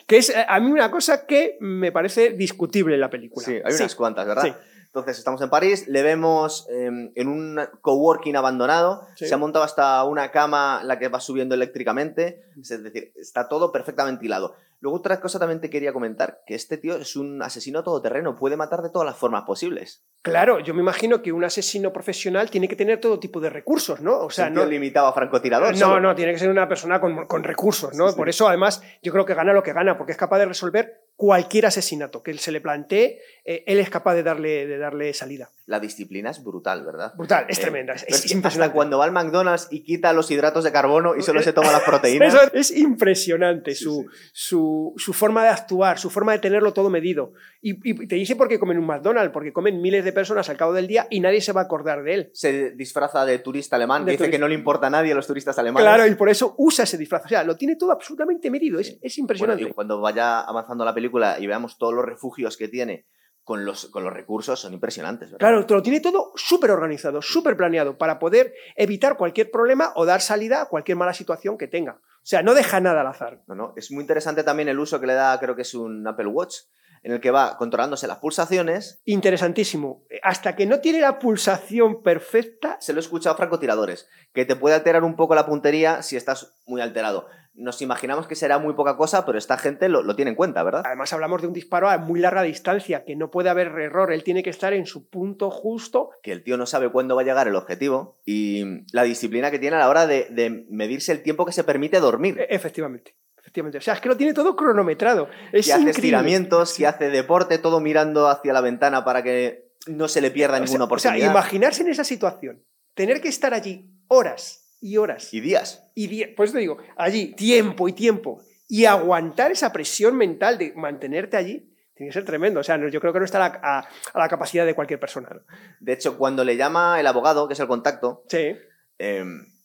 Que 0.05 0.17
es 0.17 0.29
eh, 0.29 0.45
a 0.47 0.59
mí 0.59 0.71
una 0.71 0.91
cosa 0.91 1.25
que 1.25 1.57
me 1.59 1.91
parece 1.91 2.31
discutible 2.31 2.93
en 2.93 3.01
la 3.01 3.09
película. 3.09 3.45
Sí, 3.45 3.53
hay 3.63 3.73
unas 3.73 3.95
cuantas, 3.95 4.27
¿verdad? 4.27 4.43
Sí. 4.43 4.53
Entonces 4.93 5.17
estamos 5.19 5.41
en 5.41 5.49
París, 5.49 5.87
le 5.87 6.03
vemos 6.03 6.67
eh, 6.69 6.89
en 7.15 7.27
un 7.29 7.57
coworking 7.79 8.35
abandonado, 8.35 9.07
Sí. 9.15 9.25
se 9.25 9.33
ha 9.33 9.37
montado 9.37 9.63
hasta 9.63 10.03
una 10.03 10.31
cama 10.31 10.81
la 10.83 10.99
que 10.99 11.07
va 11.07 11.21
subiendo 11.21 11.55
eléctricamente, 11.55 12.43
es 12.61 12.83
decir, 12.83 13.13
está 13.15 13.47
todo 13.47 13.71
perfectamente 13.71 14.25
hilado. 14.25 14.53
Luego 14.81 14.97
otra 14.97 15.21
cosa 15.21 15.37
también 15.39 15.61
te 15.61 15.69
quería 15.69 15.93
comentar, 15.93 16.41
que 16.45 16.55
este 16.55 16.75
tío 16.75 16.97
es 16.97 17.15
un 17.15 17.41
asesino 17.41 17.83
todoterreno, 17.83 18.35
puede 18.35 18.57
matar 18.57 18.81
de 18.81 18.89
todas 18.89 19.05
las 19.05 19.15
formas 19.15 19.43
posibles. 19.43 20.03
Claro, 20.23 20.59
yo 20.59 20.73
me 20.73 20.81
imagino 20.81 21.21
que 21.21 21.31
un 21.31 21.43
asesino 21.43 21.93
profesional 21.93 22.49
tiene 22.49 22.67
que 22.67 22.75
tener 22.75 22.99
todo 22.99 23.19
tipo 23.19 23.39
de 23.39 23.49
recursos, 23.51 24.01
¿no? 24.01 24.19
O 24.19 24.29
sea, 24.31 24.49
no, 24.49 24.65
limitado 24.65 25.05
a 25.07 25.13
francotirador. 25.13 25.71
No, 25.73 25.77
solo. 25.77 25.99
no, 26.01 26.15
tiene 26.15 26.33
que 26.33 26.39
ser 26.39 26.49
una 26.49 26.67
persona 26.67 26.99
con, 26.99 27.27
con 27.27 27.43
recursos, 27.43 27.93
¿no? 27.95 28.07
Sí, 28.07 28.13
sí. 28.13 28.17
Por 28.17 28.27
eso, 28.29 28.47
además, 28.47 28.81
yo 29.03 29.11
creo 29.13 29.25
que 29.25 29.35
gana 29.35 29.53
lo 29.53 29.61
que 29.63 29.71
gana, 29.71 29.97
porque 29.97 30.11
es 30.13 30.17
capaz 30.17 30.39
de 30.39 30.45
resolver 30.47 31.05
cualquier 31.15 31.67
asesinato 31.67 32.23
que 32.23 32.35
se 32.39 32.51
le 32.51 32.61
plantee, 32.61 33.19
eh, 33.43 33.63
él 33.65 33.79
es 33.79 33.89
capaz 33.89 34.13
de 34.15 34.23
darle, 34.23 34.67
de 34.67 34.77
darle 34.77 35.13
salida. 35.13 35.49
La 35.65 35.79
disciplina 35.79 36.29
es 36.29 36.43
brutal, 36.43 36.83
¿verdad? 36.85 37.13
Brutal, 37.15 37.45
es 37.47 37.57
Eh, 37.57 37.61
tremenda, 37.61 37.93
es, 37.93 38.31
impresionante. 38.31 38.75
cuando 38.75 38.97
va 38.97 39.05
al 39.05 39.11
McDonald's 39.11 39.67
y 39.71 39.83
quita 39.83 40.11
los 40.13 40.29
hidratos 40.29 40.63
de 40.63 40.71
carbono 40.71 41.15
y 41.15 41.21
solo 41.21 41.41
se 41.41 41.53
toma 41.53 41.71
las 41.71 41.81
proteínas. 41.85 42.35
Es 42.53 42.71
impresionante, 42.71 43.73
Sí, 43.73 43.83
su, 43.85 44.01
sí. 44.11 44.17
Su, 44.33 44.93
su 44.97 45.13
forma 45.13 45.43
de 45.43 45.49
actuar, 45.49 45.97
su 45.97 46.09
forma 46.09 46.33
de 46.33 46.39
tenerlo 46.39 46.73
todo 46.73 46.89
medido. 46.89 47.33
Y, 47.61 47.77
y 47.89 48.07
te 48.07 48.15
dice 48.15 48.35
por 48.35 48.47
qué 48.47 48.59
comen 48.59 48.77
un 48.77 48.85
McDonald's, 48.85 49.31
porque 49.31 49.53
comen 49.53 49.81
miles 49.81 50.03
de 50.03 50.11
personas 50.13 50.49
al 50.49 50.57
cabo 50.57 50.73
del 50.73 50.87
día 50.87 51.07
y 51.09 51.19
nadie 51.19 51.41
se 51.41 51.51
va 51.53 51.61
a 51.61 51.63
acordar 51.65 52.03
de 52.03 52.13
él. 52.13 52.29
Se 52.33 52.71
disfraza 52.71 53.25
de 53.25 53.39
turista 53.39 53.75
alemán, 53.75 54.05
De 54.05 54.11
dice 54.11 54.23
turista. 54.25 54.37
que 54.37 54.39
no 54.41 54.47
le 54.47 54.55
importa 54.55 54.87
a 54.87 54.89
nadie 54.89 55.13
a 55.13 55.15
los 55.15 55.27
turistas 55.27 55.57
alemanes. 55.57 55.85
Claro, 55.87 56.05
y 56.07 56.15
por 56.15 56.29
eso 56.29 56.53
usa 56.57 56.83
ese 56.83 56.97
disfraz. 56.97 57.25
O 57.25 57.29
sea, 57.29 57.43
lo 57.43 57.55
tiene 57.57 57.75
todo 57.75 57.91
absolutamente 57.91 58.49
medido, 58.51 58.79
es, 58.79 58.89
es 58.89 58.99
Bueno, 59.01 59.21
impresionante. 59.23 59.63
y 59.63 59.71
cuando 59.73 60.01
vaya 60.01 60.41
avanzando 60.41 60.83
la 60.85 60.93
película 60.93 61.37
y 61.39 61.47
veamos 61.47 61.77
todos 61.77 61.93
los 61.93 62.05
refugios 62.05 62.57
que 62.57 62.67
tiene 62.67 63.05
con 63.51 63.65
los, 63.65 63.87
con 63.87 64.05
los 64.05 64.13
recursos, 64.13 64.57
son 64.61 64.73
impresionantes. 64.73 65.29
¿verdad? 65.29 65.39
Claro, 65.39 65.65
te 65.65 65.73
lo 65.73 65.81
tiene 65.81 65.99
todo 65.99 66.31
súper 66.37 66.71
organizado, 66.71 67.21
súper 67.21 67.57
planeado, 67.57 67.97
para 67.97 68.17
poder 68.17 68.53
evitar 68.77 69.17
cualquier 69.17 69.51
problema 69.51 69.91
o 69.95 70.05
dar 70.05 70.21
salida 70.21 70.61
a 70.61 70.65
cualquier 70.67 70.97
mala 70.97 71.13
situación 71.13 71.57
que 71.57 71.67
tenga. 71.67 71.95
O 71.95 72.23
sea, 72.23 72.43
no 72.43 72.53
deja 72.53 72.79
nada 72.79 73.01
al 73.01 73.07
azar. 73.07 73.41
No, 73.47 73.55
no, 73.55 73.73
Es 73.75 73.91
muy 73.91 74.03
interesante 74.03 74.45
también 74.45 74.69
el 74.69 74.79
uso 74.79 75.01
que 75.01 75.07
le 75.07 75.15
da, 75.15 75.37
creo 75.37 75.53
que 75.53 75.63
es 75.63 75.73
un 75.73 76.07
Apple 76.07 76.27
Watch, 76.27 76.59
en 77.03 77.11
el 77.13 77.19
que 77.21 77.31
va 77.31 77.57
controlándose 77.57 78.07
las 78.07 78.17
pulsaciones. 78.17 79.01
Interesantísimo. 79.05 80.03
Hasta 80.23 80.55
que 80.55 80.65
no 80.65 80.79
tiene 80.81 80.99
la 81.01 81.19
pulsación 81.19 82.03
perfecta, 82.03 82.77
Se 82.79 82.93
lo 82.93 82.99
he 82.99 83.01
escuchado 83.01 83.33
a 83.33 83.37
francotiradores, 83.37 84.07
que 84.33 84.45
te 84.45 84.55
puede 84.55 84.75
alterar 84.75 85.03
un 85.03 85.15
poco 85.15 85.35
la 85.35 85.45
puntería 85.45 86.01
si 86.03 86.15
estás 86.17 86.53
muy 86.65 86.81
alterado. 86.81 87.27
Nos 87.53 87.81
imaginamos 87.81 88.27
que 88.27 88.35
será 88.35 88.59
muy 88.59 88.73
poca 88.75 88.95
cosa, 88.95 89.25
pero 89.25 89.37
esta 89.37 89.57
gente 89.57 89.89
lo, 89.89 90.03
lo 90.03 90.15
tiene 90.15 90.29
en 90.31 90.35
cuenta, 90.35 90.63
¿verdad? 90.63 90.83
además 90.85 91.11
hablamos 91.11 91.41
de 91.41 91.47
un 91.47 91.53
disparo 91.53 91.89
a 91.89 91.97
muy 91.97 92.19
larga 92.21 92.43
distancia, 92.43 93.03
que 93.03 93.15
no 93.17 93.29
puede 93.29 93.49
haber 93.49 93.67
error, 93.67 94.13
él 94.13 94.23
tiene 94.23 94.41
que 94.41 94.49
estar 94.49 94.71
en 94.73 94.85
su 94.85 95.09
punto 95.09 95.49
justo. 95.51 96.11
Que 96.23 96.31
el 96.31 96.43
tío 96.43 96.55
no 96.55 96.65
sabe 96.65 96.89
cuándo 96.91 97.15
va 97.15 97.23
a 97.23 97.25
llegar 97.25 97.47
el 97.49 97.55
objetivo 97.57 98.19
y 98.25 98.63
la 98.93 99.03
disciplina 99.03 99.51
que 99.51 99.59
tiene 99.59 99.75
a 99.75 99.79
la 99.79 99.89
hora 99.89 100.07
de, 100.07 100.27
de 100.29 100.65
medirse 100.69 101.11
el 101.11 101.23
tiempo 101.23 101.45
que 101.45 101.51
se 101.51 101.63
permite 101.65 101.99
dormir. 101.99 102.39
E- 102.39 102.47
Efectivamente. 102.55 103.15
Efectivamente. 103.51 103.77
O 103.77 103.81
sea, 103.81 103.93
es 103.95 104.01
que 104.01 104.07
lo 104.09 104.15
tiene 104.17 104.33
todo 104.33 104.55
cronometrado. 104.55 105.29
Es 105.51 105.65
hace 105.67 105.71
increíble. 105.81 105.91
estiramientos, 105.91 106.73
que 106.75 106.87
hace 106.87 107.09
deporte, 107.09 107.57
todo 107.57 107.79
mirando 107.81 108.27
hacia 108.29 108.53
la 108.53 108.61
ventana 108.61 109.03
para 109.03 109.21
que 109.23 109.71
no 109.87 110.07
se 110.07 110.21
le 110.21 110.31
pierda 110.31 110.55
O 110.55 110.57
sea, 110.59 110.65
ninguna 110.65 110.85
o 110.85 110.87
sea, 110.99 111.11
oportunidad. 111.11 111.31
imaginarse 111.31 111.81
en 111.83 111.89
esa 111.89 112.03
situación, 112.03 112.63
tener 112.93 113.19
que 113.19 113.27
estar 113.27 113.53
allí 113.53 113.89
horas 114.07 114.77
y 114.79 114.97
horas 114.97 115.33
y 115.33 115.41
días. 115.41 115.83
y 115.95 116.07
die- 116.07 116.27
pues 116.35 116.51
te 116.53 116.59
digo, 116.59 116.77
allí 116.97 117.33
tiempo 117.35 117.87
y 117.89 117.93
tiempo 117.93 118.41
y 118.69 118.85
aguantar 118.85 119.51
esa 119.51 119.71
presión 119.73 120.15
mental 120.15 120.57
de 120.57 120.73
mantenerte 120.75 121.35
allí, 121.37 121.67
tiene 121.93 122.09
que 122.09 122.13
ser 122.13 122.23
tremendo. 122.25 122.61
O 122.61 122.63
sea, 122.63 122.77
yo 122.89 122.99
creo 123.01 123.11
que 123.13 123.19
no 123.19 123.25
está 123.25 123.43
a 123.45 123.49
la, 123.49 123.59
a- 123.61 123.79
a 124.13 124.19
la 124.19 124.29
capacidad 124.29 124.65
de 124.65 124.73
cualquier 124.73 124.99
persona. 124.99 125.29
¿no? 125.33 125.41
De 125.81 125.93
hecho, 125.93 126.17
cuando 126.17 126.43
le 126.45 126.55
llama 126.57 126.99
el 126.99 127.05
abogado, 127.07 127.47
que 127.47 127.53
es 127.53 127.59
el 127.59 127.67
contacto, 127.67 128.23
Sí. 128.29 128.55
eh, 128.97 129.23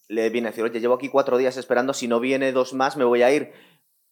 le 0.08 0.30
viene 0.30 0.48
a 0.48 0.50
decir, 0.50 0.64
oye, 0.64 0.80
llevo 0.80 0.94
aquí 0.94 1.08
cuatro 1.08 1.36
días 1.38 1.56
esperando, 1.56 1.92
si 1.94 2.08
no 2.08 2.20
viene 2.20 2.52
dos 2.52 2.72
más 2.74 2.96
me 2.96 3.04
voy 3.04 3.22
a 3.22 3.30
ir. 3.32 3.52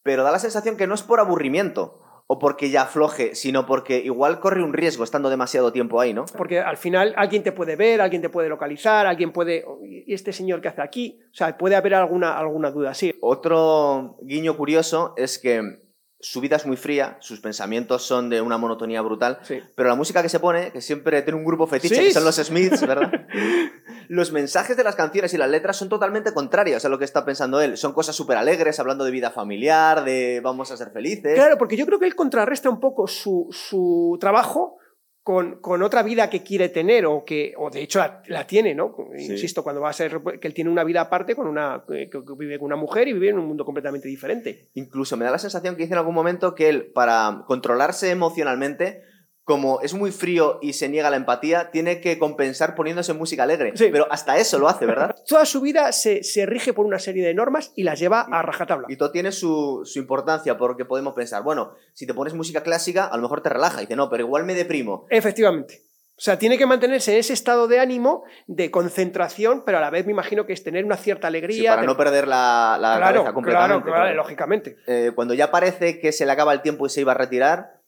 Pero 0.05 0.23
da 0.23 0.31
la 0.31 0.39
sensación 0.39 0.77
que 0.77 0.87
no 0.87 0.95
es 0.95 1.03
por 1.03 1.19
aburrimiento 1.19 2.01
o 2.27 2.39
porque 2.39 2.71
ya 2.71 2.83
afloje, 2.83 3.35
sino 3.35 3.67
porque 3.67 3.99
igual 3.99 4.41
corre 4.41 4.63
un 4.63 4.73
riesgo 4.73 5.05
estando 5.05 5.29
demasiado 5.29 5.73
tiempo 5.73 6.01
ahí, 6.01 6.15
¿no? 6.15 6.25
Porque 6.37 6.61
al 6.61 6.77
final 6.77 7.13
alguien 7.17 7.43
te 7.43 7.53
puede 7.53 7.77
ver, 7.77 8.01
alguien 8.01 8.23
te 8.23 8.29
puede 8.29 8.49
localizar, 8.49 9.07
alguien 9.07 9.33
puede. 9.33 9.65
¿Y 9.83 10.15
este 10.15 10.33
señor 10.33 10.61
qué 10.61 10.69
hace 10.69 10.83
aquí? 10.83 11.21
O 11.33 11.35
sea, 11.35 11.59
puede 11.59 11.77
haber 11.77 11.95
alguna, 11.95 12.39
alguna 12.39 12.71
duda, 12.71 12.95
sí. 12.95 13.13
Otro 13.21 14.17
guiño 14.23 14.57
curioso 14.57 15.15
es 15.17 15.39
que 15.39 15.84
su 16.25 16.41
vida 16.41 16.57
es 16.57 16.65
muy 16.65 16.79
fría, 16.79 17.19
sus 17.21 17.41
pensamientos 17.41 18.03
son 18.03 18.31
de 18.31 18.41
una 18.41 18.57
monotonía 18.57 19.03
brutal, 19.03 19.41
sí. 19.43 19.61
pero 19.75 19.91
la 19.91 19.95
música 19.95 20.23
que 20.23 20.31
se 20.31 20.41
pone, 20.41 20.73
que 20.73 20.81
siempre 20.81 21.21
tiene 21.21 21.39
un 21.39 21.45
grupo 21.45 21.67
fetiche, 21.67 21.97
Sí, 21.97 22.03
que 22.05 22.13
son 22.15 22.25
los. 22.25 22.37
Smiths, 22.37 22.81
¿verdad? 22.87 23.27
los 24.09 24.33
mensajes 24.33 24.75
de 24.75 24.85
las 24.85 24.95
canciones 24.97 25.35
y 25.35 25.37
las 25.37 25.51
letras 25.51 25.77
son 25.77 25.91
totalmente 25.91 26.33
contrarios 26.33 26.83
a 26.87 26.89
lo 26.89 26.99
que 26.99 27.05
está 27.05 27.27
pensando 27.27 27.61
él. 27.61 27.77
Son 27.77 27.93
cosas 27.93 28.17
súper 28.17 28.39
alegres, 28.39 28.81
hablando 28.81 29.05
de 29.05 29.11
vida 29.11 29.31
familiar, 29.31 30.03
de 30.03 30.41
vamos 30.43 30.71
a 30.71 30.79
ser 30.79 30.91
felices. 30.93 31.35
Claro, 31.35 31.59
porque 31.59 31.77
yo 31.77 31.85
creo 31.85 31.99
que 31.99 32.07
él 32.07 32.15
contrarresta 32.15 32.71
un 32.71 32.81
poco 32.81 33.07
su, 33.07 33.49
su 33.51 34.17
trabajo 34.19 34.79
con, 35.25 35.57
con, 35.63 35.83
otra 35.83 36.03
vida 36.03 36.29
que 36.29 36.43
quiere 36.43 36.69
tener 36.69 37.07
o 37.07 37.25
que, 37.25 37.55
o 37.57 37.71
de 37.71 37.83
hecho 37.83 37.99
la, 37.99 38.23
la 38.27 38.47
tiene, 38.47 38.75
¿no? 38.75 38.95
Sí. 39.17 39.33
Insisto, 39.33 39.65
cuando 39.65 39.81
va 39.81 39.89
a 39.89 39.95
ser 39.95 40.21
que 40.39 40.47
él 40.47 40.53
tiene 40.53 40.71
una 40.71 40.85
vida 40.85 41.01
aparte 41.01 41.35
con 41.35 41.47
una, 41.47 41.83
que, 41.89 42.11
que, 42.11 42.21
vive 42.39 42.59
con 42.59 42.67
una 42.67 42.77
mujer 42.77 43.09
y 43.09 43.15
vive 43.15 43.31
en 43.31 43.39
un 43.39 43.47
mundo 43.47 43.65
completamente 43.65 44.07
diferente. 44.07 44.69
Incluso 44.75 45.17
me 45.17 45.25
da 45.25 45.31
la 45.31 45.39
sensación 45.39 45.77
que 45.77 45.85
dice 45.85 45.95
en 45.95 45.99
algún 45.99 46.15
momento 46.15 46.55
que 46.55 46.69
él, 46.69 46.93
para 46.93 47.45
controlarse 47.47 48.11
emocionalmente, 48.11 49.03
como 49.45 49.83
es 49.83 49.93
muy 49.93 50.11
frío 50.11 50.59
y 50.63 50.73
se 50.73 50.89
niega 50.89 51.11
la 51.11 51.17
empatía, 51.17 51.71
tiene 51.71 52.01
que 52.01 52.19
compensar 52.19 52.75
poniéndose 52.75 53.13
música 53.13 53.43
alegre. 53.43 53.73
Sí. 53.77 53.89
Pero 53.93 54.07
hasta 54.11 54.39
eso 54.39 54.59
lo 54.59 54.69
hace, 54.69 54.87
¿verdad? 54.87 55.15
Toda 55.29 55.45
su 55.45 55.61
vida 55.61 55.93
se, 55.93 56.25
se, 56.25 56.47
rige 56.47 56.73
por 56.73 56.87
una 56.87 56.99
serie 56.99 57.25
de 57.25 57.35
normas 57.35 57.73
y 57.77 57.83
las 57.83 58.01
lleva 58.01 58.23
a 58.23 58.43
rajatabla. 58.43 58.87
Y 58.89 58.97
todo 58.97 59.11
tiene 59.11 59.33
su, 59.33 59.83
su, 59.85 59.99
importancia 59.99 60.57
porque 60.57 60.87
podemos 60.87 61.15
pensar, 61.15 61.43
bueno, 61.43 61.75
si 61.93 62.07
te 62.07 62.15
pones 62.15 62.33
música 62.35 62.63
clásica, 62.63 63.07
a 63.07 63.17
lo 63.17 63.23
mejor 63.23 63.43
te 63.43 63.51
relaja. 63.51 63.79
Y 63.79 63.81
dice, 63.83 63.97
no, 63.97 64.09
pero 64.09 64.25
igual 64.25 64.45
me 64.45 64.55
deprimo. 64.55 65.07
Efectivamente. 65.11 65.83
O 66.17 66.21
sea, 66.21 66.39
tiene 66.39 66.57
que 66.57 66.65
mantenerse 66.65 67.13
en 67.13 67.19
ese 67.19 67.33
estado 67.33 67.67
de 67.67 67.81
ánimo, 67.81 68.23
de 68.47 68.71
concentración, 68.71 69.65
pero 69.67 69.79
a 69.79 69.81
la 69.81 69.91
vez 69.91 70.07
me 70.07 70.13
imagino 70.13 70.47
que 70.47 70.53
es 70.53 70.63
tener 70.63 70.85
una 70.85 70.97
cierta 70.97 71.27
alegría. 71.27 71.73
Sí, 71.73 71.77
para 71.77 71.83
no 71.83 71.97
perder 71.97 72.29
la, 72.29 72.79
la 72.81 72.97
claro, 72.99 73.17
cabeza 73.17 73.33
completamente. 73.35 73.83
Claro, 73.83 74.05
claro, 74.05 74.15
lógicamente. 74.15 74.77
Eh, 74.87 75.11
cuando 75.15 75.35
ya 75.35 75.51
parece 75.51 75.99
que 75.99 76.13
se 76.13 76.25
le 76.25 76.31
acaba 76.31 76.53
el 76.53 76.63
tiempo 76.63 76.87
y 76.87 76.91
se 76.91 77.01
iba 77.01 77.13
a 77.13 77.17
retirar, 77.17 77.81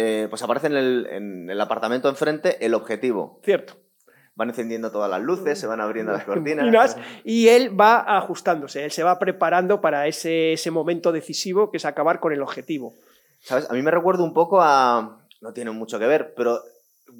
eh, 0.00 0.28
pues 0.28 0.40
aparece 0.42 0.68
en 0.68 0.76
el, 0.76 1.06
en 1.10 1.50
el, 1.50 1.60
apartamento 1.60 2.08
enfrente 2.08 2.64
el 2.64 2.74
objetivo. 2.74 3.40
Cierto. 3.42 3.74
Van 4.36 4.48
encendiendo 4.48 4.92
todas 4.92 5.10
las 5.10 5.20
luces, 5.20 5.58
se 5.58 5.66
van 5.66 5.80
abriendo 5.80 6.12
las 6.12 6.22
cortinas. 6.24 6.96
Y 7.24 7.48
él 7.48 7.78
va 7.78 8.16
ajustándose, 8.16 8.84
él 8.84 8.92
se 8.92 9.02
va 9.02 9.18
preparando 9.18 9.80
para 9.80 10.06
ese, 10.06 10.52
ese 10.52 10.70
momento 10.70 11.10
decisivo 11.10 11.72
que 11.72 11.78
es 11.78 11.84
acabar 11.84 12.20
con 12.20 12.32
el 12.32 12.42
objetivo. 12.42 12.94
¿Sabes? 13.40 13.68
A 13.68 13.74
mí 13.74 13.82
me 13.82 13.90
recuerda 13.90 14.22
un 14.22 14.32
poco 14.32 14.60
a. 14.62 15.24
No 15.40 15.52
tiene 15.52 15.72
mucho 15.72 15.98
que 15.98 16.06
ver, 16.06 16.32
pero 16.36 16.60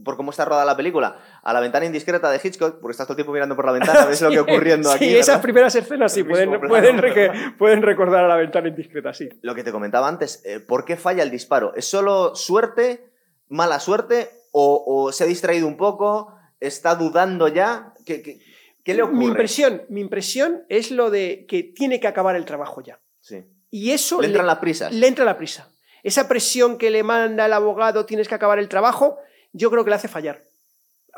por 0.05 0.17
cómo 0.17 0.31
está 0.31 0.45
rodada 0.45 0.65
la 0.65 0.77
película, 0.77 1.19
a 1.43 1.53
la 1.53 1.61
ventana 1.61 1.87
indiscreta 1.87 2.31
de 2.31 2.41
Hitchcock, 2.43 2.81
porque 2.81 2.93
estás 2.93 3.07
todo 3.07 3.13
el 3.15 3.17
tiempo 3.17 3.33
mirando 3.33 3.57
por 3.57 3.67
la 3.67 3.73
ventana, 3.73 4.07
ves 4.07 4.21
lo 4.23 4.31
que 4.31 4.41
ocurriendo 4.41 4.89
sí, 4.91 4.97
aquí. 4.97 5.05
Sí, 5.07 5.17
esas 5.17 5.41
primeras 5.41 5.75
escenas 5.75 6.13
sí, 6.13 6.23
pueden, 6.25 6.61
pueden, 6.61 7.57
pueden, 7.59 7.83
recordar 7.83 8.25
a 8.25 8.29
la 8.29 8.37
ventana 8.37 8.69
indiscreta, 8.69 9.13
sí. 9.13 9.29
Lo 9.43 9.55
que 9.55 9.65
te 9.65 9.73
comentaba 9.73 10.09
antes, 10.09 10.43
eh, 10.45 10.61
¿por 10.61 10.85
qué 10.85 10.97
falla 10.97 11.23
el 11.23 11.31
disparo? 11.31 11.75
¿Es 11.75 11.87
solo 11.87 12.35
suerte, 12.35 13.11
mala 13.49 13.81
suerte, 13.81 14.31
o, 14.53 14.85
o 14.87 15.13
se 15.13 15.25
ha 15.25 15.27
distraído 15.27 15.67
un 15.67 15.77
poco, 15.77 16.35
está 16.61 16.95
dudando 16.95 17.49
ya? 17.49 17.95
¿Qué, 18.07 18.23
qué, 18.23 18.41
qué 18.85 18.95
le 18.95 19.03
ocurre? 19.03 19.19
Mi 19.19 19.27
impresión, 19.27 19.83
mi 19.89 20.01
impresión 20.01 20.65
es 20.69 20.91
lo 20.91 21.11
de 21.11 21.47
que 21.47 21.63
tiene 21.63 22.01
que 22.01 22.09
acabar 22.09 22.37
el 22.37 22.45
trabajo 22.45 22.81
ya. 22.83 23.01
Sí. 23.21 23.45
Y 23.71 23.91
eso 23.91 24.21
le 24.21 24.29
entran 24.29 24.47
las 24.47 24.59
prisas. 24.59 24.93
Le 24.93 25.07
entra 25.07 25.25
la 25.25 25.37
prisa. 25.37 25.71
Esa 26.03 26.29
presión 26.29 26.79
que 26.79 26.91
le 26.91 27.03
manda 27.03 27.47
el 27.47 27.53
abogado, 27.53 28.07
tienes 28.07 28.29
que 28.29 28.35
acabar 28.35 28.59
el 28.59 28.69
trabajo, 28.69 29.19
yo 29.53 29.71
creo 29.71 29.85
que 29.85 29.91
le 29.91 29.97
hace 29.97 30.09
fallar. 30.09 30.43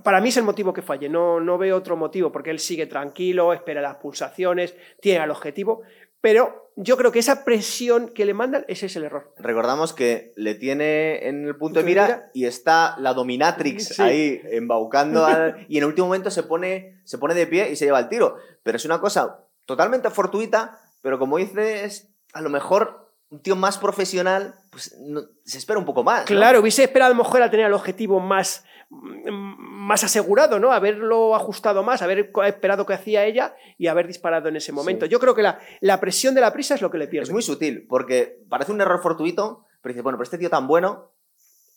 Para 0.05 0.21
mí 0.21 0.29
es 0.29 0.37
el 0.37 0.45
motivo 0.45 0.73
que 0.73 0.83
falle, 0.83 1.09
no, 1.09 1.41
no 1.41 1.59
veo 1.59 1.77
otro 1.77 1.97
motivo, 1.97 2.33
porque 2.33 2.51
él 2.51 2.59
sigue 2.59 2.87
tranquilo, 2.87 3.53
espera 3.53 3.83
las 3.83 3.97
pulsaciones, 3.97 4.75
tiene 5.01 5.25
el 5.25 5.31
objetivo, 5.31 5.83
pero 6.21 6.73
yo 6.77 6.97
creo 6.97 7.13
que 7.13 7.19
esa 7.19 7.45
presión 7.45 8.09
que 8.09 8.25
le 8.25 8.35
mandan, 8.35 8.65
ese 8.69 8.87
es 8.87 8.97
el 8.97 9.05
error. 9.05 9.35
Recordamos 9.39 9.93
que 9.93 10.33
le 10.37 10.55
tiene 10.55 11.29
en 11.29 11.47
el 11.47 11.57
punto 11.57 11.81
de 11.81 11.85
mira, 11.85 12.05
mira? 12.05 12.31
y 12.35 12.45
está 12.45 12.97
la 12.99 13.15
dominatrix 13.15 13.89
sí. 13.89 14.03
ahí 14.03 14.41
embaucando 14.45 15.25
al, 15.25 15.67
y 15.69 15.79
en 15.79 15.83
el 15.83 15.89
último 15.89 16.07
momento 16.07 16.31
se 16.31 16.43
pone, 16.43 17.01
se 17.05 17.19
pone 17.19 17.35
de 17.35 17.47
pie 17.47 17.71
y 17.71 17.77
se 17.77 17.87
lleva 17.87 18.01
el 18.01 18.09
tiro. 18.09 18.37
Pero 18.63 18.77
es 18.77 18.85
una 18.85 19.01
cosa 19.01 19.45
totalmente 19.67 20.11
fortuita, 20.11 20.81
pero 21.03 21.19
como 21.19 21.39
dices, 21.39 22.09
a 22.33 22.41
lo 22.41 22.51
mejor 22.51 23.00
un 23.31 23.41
tío 23.41 23.55
más 23.55 23.79
profesional, 23.79 24.61
pues 24.71 24.97
no, 24.99 25.23
se 25.45 25.59
espera 25.59 25.79
un 25.79 25.85
poco 25.85 26.03
más. 26.03 26.25
Claro, 26.25 26.61
hubiese 26.61 26.83
esperado 26.83 27.13
a 27.13 27.17
lo 27.17 27.23
mejor 27.23 27.43
a 27.43 27.51
tener 27.51 27.67
el 27.67 27.73
objetivo 27.73 28.19
más, 28.19 28.65
más 28.91 30.03
asegurado, 30.03 30.59
¿no? 30.59 30.73
Haberlo 30.73 31.37
ajustado 31.37 31.85
más, 31.85 32.03
haber 32.03 32.33
esperado 32.45 32.87
que 32.87 32.95
hacía 32.95 33.25
ella 33.25 33.55
y 33.79 33.87
haber 33.87 34.09
disparado 34.09 34.49
en 34.49 34.57
ese 34.57 34.73
momento. 34.73 35.07
Sí. 35.07 35.13
Yo 35.13 35.21
creo 35.21 35.37
que 35.37 35.43
la, 35.43 35.61
la, 35.81 36.01
presión 36.01 36.35
de 36.35 36.41
la 36.41 36.53
prisa 36.53 36.75
es 36.75 36.83
lo 36.83 36.91
que 36.91 36.99
le 36.99 37.07
pierde. 37.07 37.25
Es 37.25 37.33
muy 37.33 37.43
sutil, 37.43 37.87
porque 37.89 38.41
parece 38.49 38.73
un 38.73 38.81
error 38.81 39.01
fortuito, 39.01 39.65
pero 39.81 39.93
dice, 39.93 40.03
bueno, 40.03 40.19
pero 40.19 40.25
este 40.25 40.39
tío 40.39 40.51
tan 40.51 40.67
bueno, 40.67 41.13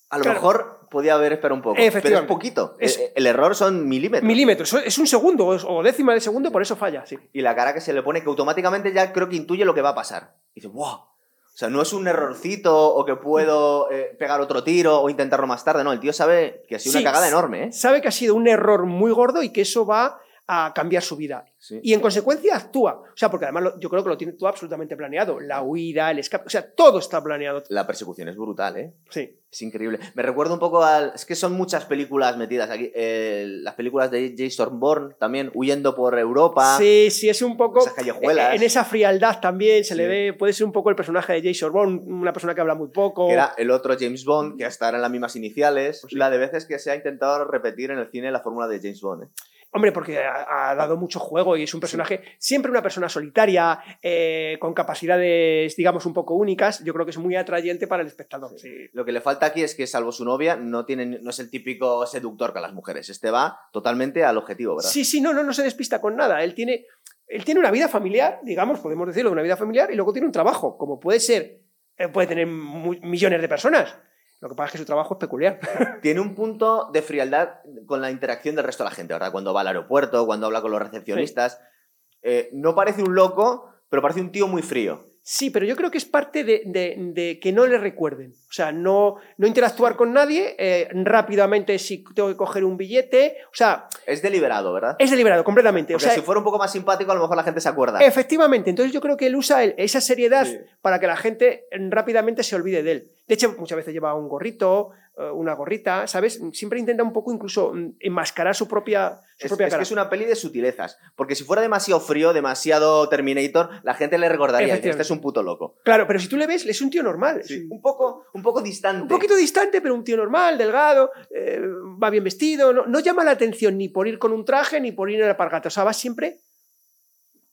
a 0.10 0.18
lo 0.18 0.24
claro. 0.24 0.40
mejor 0.40 0.88
podía 0.90 1.14
haber 1.14 1.34
esperado 1.34 1.56
un 1.56 1.62
poco. 1.62 1.76
Pero 1.76 2.20
es 2.20 2.26
poquito. 2.26 2.78
Es, 2.80 2.98
el, 2.98 3.12
el, 3.16 3.28
error 3.28 3.56
son 3.56 3.88
milímetros. 3.88 4.28
Milímetros. 4.28 4.74
Es 4.74 4.98
un 4.98 5.06
segundo 5.06 5.46
o 5.46 5.84
décima 5.84 6.16
de 6.16 6.20
segundo, 6.20 6.52
por 6.52 6.64
eso 6.64 6.76
falla. 6.76 7.06
Sí. 7.06 7.18
Y 7.32 7.42
la 7.42 7.56
cara 7.56 7.76
que 7.76 7.82
se 7.82 7.94
le 7.94 8.02
pone, 8.02 8.24
que 8.24 8.30
automáticamente 8.30 8.92
ya 8.92 9.14
creo 9.14 9.30
que 9.30 9.36
intuye 9.36 9.66
lo 9.66 9.76
que 9.76 9.82
va 9.82 9.90
a 9.90 9.96
pasar. 9.96 10.36
Y 10.56 10.62
dice, 10.62 10.68
wow 10.68 11.13
o 11.54 11.56
sea, 11.56 11.70
no 11.70 11.84
es 11.84 11.94
un 11.94 12.08
errorcito 12.08 12.96
o 12.96 13.06
que 13.06 13.16
puedo 13.16 13.92
eh, 13.92 14.16
pegar 14.18 14.42
otro 14.42 14.64
tiro 14.64 15.00
o 15.00 15.10
intentarlo 15.12 15.46
más 15.46 15.64
tarde, 15.64 15.84
no, 15.84 15.92
el 15.92 16.00
tío 16.00 16.12
sabe 16.12 16.66
que 16.68 16.78
ha 16.78 16.80
sido 16.80 16.94
sí, 16.94 16.98
una 16.98 17.12
cagada 17.12 17.28
enorme. 17.28 17.66
¿eh? 17.66 17.72
Sabe 17.72 18.02
que 18.02 18.08
ha 18.08 18.12
sido 18.12 18.34
un 18.34 18.48
error 18.48 18.88
muy 18.88 19.12
gordo 19.12 19.44
y 19.44 19.50
que 19.50 19.62
eso 19.62 19.86
va 19.86 20.20
a 20.48 20.74
cambiar 20.76 21.02
su 21.02 21.16
vida. 21.16 21.46
Sí. 21.58 21.80
Y 21.82 21.94
en 21.94 22.02
consecuencia 22.02 22.58
actúa. 22.58 23.02
O 23.02 23.16
sea, 23.16 23.32
porque 23.32 23.46
además 23.46 23.64
lo, 23.64 23.80
yo 23.80 23.90
creo 23.90 24.04
que 24.04 24.10
lo 24.10 24.18
tiene 24.18 24.34
todo 24.34 24.50
absolutamente 24.50 24.98
planeado. 24.98 25.40
La 25.40 25.62
huida, 25.62 26.12
el 26.12 26.20
escape, 26.20 26.46
o 26.48 26.50
sea, 26.50 26.70
todo 26.70 27.00
está 27.00 27.24
planeado. 27.24 27.64
La 27.70 27.88
persecución 27.88 28.28
es 28.28 28.36
brutal, 28.36 28.78
¿eh? 28.78 28.94
Sí. 29.10 29.40
Es 29.50 29.62
increíble. 29.62 30.00
Me 30.16 30.24
recuerda 30.24 30.54
un 30.54 30.60
poco 30.60 30.84
al... 30.84 31.14
Es 31.16 31.26
que 31.26 31.36
son 31.36 31.54
muchas 31.54 31.86
películas 31.86 32.36
metidas 32.38 32.70
aquí. 32.70 32.92
Eh, 32.94 33.46
las 33.62 33.76
películas 33.76 34.12
de 34.12 34.36
Jason 34.38 34.80
Bourne 34.80 35.16
también, 35.20 35.52
huyendo 35.54 35.96
por 35.96 36.18
Europa. 36.18 36.76
Sí, 36.78 37.10
sí, 37.12 37.30
es 37.30 37.42
un 37.42 37.56
poco... 37.56 37.80
Esas 37.80 37.94
callejuelas. 37.94 38.56
En 38.56 38.64
esa 38.64 38.84
frialdad 38.84 39.40
también 39.40 39.84
se 39.84 39.94
sí. 39.94 39.96
le 39.96 40.08
ve... 40.08 40.34
Puede 40.34 40.54
ser 40.54 40.66
un 40.66 40.74
poco 40.74 40.90
el 40.90 40.96
personaje 40.96 41.34
de 41.34 41.54
Jason 41.54 41.72
Bourne, 41.72 42.02
una 42.04 42.34
persona 42.34 42.56
que 42.56 42.62
habla 42.62 42.76
muy 42.76 42.90
poco. 42.90 43.28
Que 43.28 43.34
era 43.34 43.54
el 43.58 43.70
otro 43.72 43.96
James 43.98 44.26
Bond, 44.26 44.58
que 44.58 44.66
hasta 44.66 44.90
eran 44.90 45.02
las 45.02 45.12
mismas 45.12 45.36
iniciales. 45.36 46.00
Pues 46.02 46.12
sí. 46.12 46.18
La 46.18 46.30
de 46.30 46.40
veces 46.40 46.66
que 46.66 46.80
se 46.80 46.90
ha 46.92 46.96
intentado 46.96 47.46
repetir 47.46 47.92
en 47.92 48.00
el 48.00 48.10
cine 48.10 48.32
la 48.32 48.42
fórmula 48.42 48.68
de 48.68 48.80
James 48.80 49.02
Bond, 49.02 49.24
¿eh? 49.24 49.28
Hombre, 49.76 49.92
porque 49.92 50.20
ha, 50.20 50.70
ha, 50.70 50.76
dado 50.76 50.98
mucho 50.98 51.20
juego 51.20 51.58
y 51.58 51.64
es 51.64 51.74
un 51.74 51.80
personaje, 51.80 52.22
siempre 52.38 52.70
una 52.70 52.84
persona 52.84 53.10
solitaria, 53.10 53.80
eh, 54.04 54.58
con 54.60 54.74
capacidades, 54.74 55.76
digamos, 55.76 56.06
un 56.06 56.14
poco 56.14 56.36
únicas. 56.36 56.84
Yo 56.84 56.94
creo 56.94 57.06
que 57.06 57.12
es 57.12 57.18
muy 57.18 57.36
atrayente 57.36 57.88
para 57.88 58.04
el 58.04 58.08
espectador. 58.08 58.52
Sí. 58.60 58.88
Lo 58.94 59.04
que 59.04 59.12
le 59.12 59.20
falta 59.20 59.48
aquí 59.48 59.64
es 59.64 59.74
que, 59.74 59.88
salvo 59.88 60.12
su 60.12 60.26
novia, 60.26 60.56
no, 60.56 60.86
tiene, 60.86 61.06
no 61.06 61.30
es 61.32 61.40
el 61.40 61.50
típico 61.50 62.06
seductor 62.06 62.54
con 62.54 62.62
las 62.62 62.74
mujeres. 62.74 63.10
Este 63.10 63.32
va 63.32 63.68
totalmente 63.72 64.24
al 64.24 64.38
objetivo, 64.38 64.76
¿verdad? 64.76 64.92
Sí, 64.92 65.04
sí, 65.04 65.22
no, 65.22 65.34
no, 65.34 65.44
no 65.44 65.54
se 65.54 65.64
despista 65.64 66.00
con 66.00 66.16
nada. 66.16 66.44
Él 66.44 66.54
tiene, 66.54 66.86
él 67.26 67.44
tiene 67.44 67.60
una 67.60 67.72
vida 67.72 67.88
familiar, 67.88 68.42
digamos, 68.44 68.80
podemos 68.80 69.08
decirlo, 69.08 69.32
una 69.32 69.42
vida 69.42 69.58
familiar, 69.58 69.90
y 69.92 69.96
luego 69.96 70.14
tiene 70.14 70.28
un 70.28 70.34
trabajo, 70.34 70.78
como 70.78 71.00
puede 71.00 71.20
ser, 71.20 71.62
eh, 71.98 72.10
puede 72.10 72.28
tener 72.28 72.46
millones 72.46 73.42
de 73.42 73.50
personas. 73.50 73.98
Lo 74.44 74.50
que 74.50 74.56
pasa 74.56 74.66
es 74.66 74.72
que 74.74 74.78
su 74.80 74.86
trabajo 74.86 75.14
es 75.14 75.20
peculiar. 75.22 75.58
Tiene 76.02 76.20
un 76.20 76.36
punto 76.36 76.90
de 76.92 77.02
frialdad 77.02 77.62
con 77.86 78.02
la 78.02 78.12
interacción 78.12 78.58
del 78.58 78.66
resto 78.66 78.84
de 78.84 78.90
la 78.90 78.96
gente, 78.96 79.14
¿verdad? 79.14 79.32
Cuando 79.32 79.54
va 79.54 79.62
al 79.62 79.68
aeropuerto, 79.68 80.26
cuando 80.26 80.48
habla 80.48 80.62
con 80.62 80.70
los 80.70 80.82
recepcionistas. 80.82 81.54
Sí. 81.54 82.20
Eh, 82.24 82.50
no 82.52 82.76
parece 82.76 83.04
un 83.04 83.16
loco, 83.16 83.70
pero 83.90 84.02
parece 84.02 84.20
un 84.20 84.34
tío 84.34 84.50
muy 84.50 84.62
frío. 84.62 85.14
Sí, 85.26 85.50
pero 85.50 85.66
yo 85.66 85.78
creo 85.78 85.90
que 85.90 85.98
es 85.98 86.04
parte 86.04 86.44
de, 86.44 86.64
de, 86.66 86.98
de 86.98 87.40
que 87.40 87.54
no 87.54 87.66
le 87.66 87.78
recuerden. 87.78 88.34
O 88.50 88.52
sea, 88.52 88.74
no, 88.74 89.16
no 89.38 89.48
interactuar 89.48 89.96
con 89.96 90.12
nadie, 90.12 90.54
eh, 90.60 90.90
rápidamente 90.92 91.80
si 91.80 92.04
tengo 92.14 92.28
que 92.28 92.36
coger 92.36 92.66
un 92.66 92.76
billete. 92.76 93.38
O 93.46 93.56
sea. 93.56 93.88
Es 94.06 94.22
deliberado, 94.22 94.74
¿verdad? 94.74 94.98
Es 95.00 95.10
deliberado, 95.10 95.46
completamente. 95.46 95.94
Porque 95.94 96.08
o 96.08 96.10
sea, 96.10 96.16
si 96.16 96.26
fuera 96.26 96.40
un 96.40 96.44
poco 96.44 96.58
más 96.58 96.74
simpático, 96.74 97.14
a 97.14 97.16
lo 97.16 97.22
mejor 97.22 97.38
la 97.38 97.44
gente 97.44 97.62
se 97.62 97.70
acuerda. 97.70 98.00
Efectivamente. 98.00 98.70
Entonces 98.70 98.92
yo 98.92 99.00
creo 99.00 99.16
que 99.16 99.28
él 99.28 99.38
usa 99.38 99.64
el, 99.64 99.74
esa 99.78 100.02
seriedad 100.02 100.46
sí. 100.46 100.60
para 100.82 101.00
que 101.00 101.08
la 101.08 101.16
gente 101.16 101.68
rápidamente 101.90 102.44
se 102.44 102.58
olvide 102.58 102.84
de 102.84 102.92
él. 102.92 103.12
De 103.26 103.36
hecho, 103.36 103.56
muchas 103.58 103.78
veces 103.78 103.94
lleva 103.94 104.14
un 104.16 104.28
gorrito, 104.28 104.92
eh, 105.18 105.30
una 105.30 105.54
gorrita, 105.54 106.08
¿sabes? 106.08 106.42
Siempre 106.52 106.80
intenta 106.80 107.04
un 107.04 107.14
poco 107.14 107.32
incluso 107.32 107.72
mm, 107.74 107.96
enmascarar 108.02 108.54
su 108.54 108.68
propia, 108.68 109.22
su 109.38 109.46
es, 109.46 109.50
propia 109.50 109.68
es 109.68 109.72
cara. 109.72 109.80
que 109.80 109.84
es 109.84 109.92
una 109.92 110.10
peli 110.10 110.26
de 110.26 110.36
sutilezas. 110.36 110.98
Porque 111.16 111.36
si 111.36 111.46
fuera 111.46 111.62
demasiado 111.62 112.02
frío, 112.02 112.34
demasiado 112.34 113.08
Terminator, 113.08 113.70
la 113.84 113.94
gente 113.94 114.18
le 114.18 114.28
recordaría 114.28 114.82
que 114.82 114.90
este 114.90 115.04
es 115.04 115.12
un 115.12 115.22
puto 115.22 115.42
loco. 115.42 115.76
Claro, 115.86 116.06
pero 116.06 116.20
si 116.20 116.28
tú 116.28 116.36
le 116.36 116.48
ves, 116.48 116.66
es 116.66 116.82
un 116.82 116.90
tío 116.90 117.02
normal. 117.02 117.44
Sí. 117.46 117.66
Un, 117.70 117.82
poco, 117.82 118.26
un 118.34 118.42
poco 118.42 118.62
distante. 118.62 119.04
Un 119.04 119.08
poquito 119.08 119.36
distante, 119.36 119.80
pero 119.80 119.96
un 119.96 120.04
tío 120.04 120.18
normal, 120.18 120.58
delgado, 120.58 121.12
eh, 121.30 121.62
va 122.02 122.10
bien 122.10 122.26
vestido. 122.26 122.74
No, 122.74 122.86
no, 122.88 123.00
llama 123.00 123.24
la 123.24 123.32
atención 123.32 123.78
ni 123.78 123.88
por 123.88 124.08
ir 124.08 124.20
con 124.20 124.34
un 124.34 124.44
traje 124.44 124.82
ni 124.82 124.92
por 124.92 125.10
ir 125.10 125.22
en 125.22 125.28
la 125.28 125.38
pargata. 125.38 125.70
O 125.70 125.72
sea, 125.72 125.86
va 125.86 125.94
siempre 125.94 126.42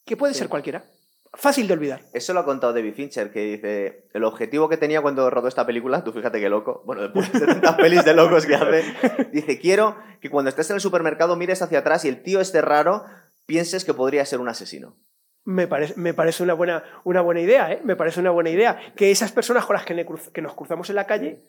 que 0.05 0.17
puede 0.17 0.33
sí. 0.33 0.41
ser 0.41 0.49
cualquiera 0.49 0.83
fácil 1.33 1.69
de 1.69 1.75
olvidar. 1.75 2.03
Eso 2.13 2.33
lo 2.35 2.41
ha 2.41 2.45
contado 2.45 2.73
David 2.73 2.95
Fincher, 2.95 3.31
que 3.31 3.41
dice, 3.41 4.09
el 4.13 4.25
objetivo 4.25 4.69
que 4.69 4.77
tenía 4.77 5.01
cuando 5.01 5.31
rodó 5.31 5.49
esta 5.49 5.67
película, 5.67 6.03
tú 6.05 6.13
fíjate 6.13 6.41
qué 6.41 6.49
loco, 6.49 6.83
bueno, 6.85 7.03
después 7.03 7.33
de 7.33 7.39
70 7.39 7.77
pelis 7.77 8.05
de 8.05 8.15
locos 8.15 8.47
que 8.47 8.55
hace, 8.55 8.85
dice, 9.33 9.59
quiero 9.59 9.97
que 10.21 10.31
cuando 10.31 10.49
estés 10.49 10.71
en 10.71 10.75
el 10.75 10.81
supermercado 10.81 11.37
mires 11.37 11.63
hacia 11.63 11.81
atrás 11.81 12.05
y 12.05 12.09
el 12.09 12.23
tío 12.23 12.41
esté 12.41 12.61
raro, 12.61 13.05
pienses 13.47 13.85
que 13.85 13.95
podría 13.95 14.25
ser 14.25 14.41
un 14.41 14.49
asesino. 14.49 14.97
Me 15.45 15.67
parece, 15.67 15.95
me 15.97 16.13
parece 16.15 16.43
una, 16.43 16.55
buena, 16.55 16.85
una 17.05 17.23
buena 17.23 17.41
idea, 17.41 17.73
¿eh? 17.73 17.81
Me 17.83 17.97
parece 17.97 18.21
una 18.21 18.31
buena 18.31 18.51
idea. 18.51 18.79
Que 18.95 19.11
esas 19.11 19.33
personas 19.33 19.65
con 19.65 19.75
las 19.75 19.87
que, 19.87 20.05
cruz, 20.05 20.29
que 20.29 20.43
nos 20.43 20.55
cruzamos 20.55 20.91
en 20.91 20.97
la 20.97 21.07
calle 21.07 21.43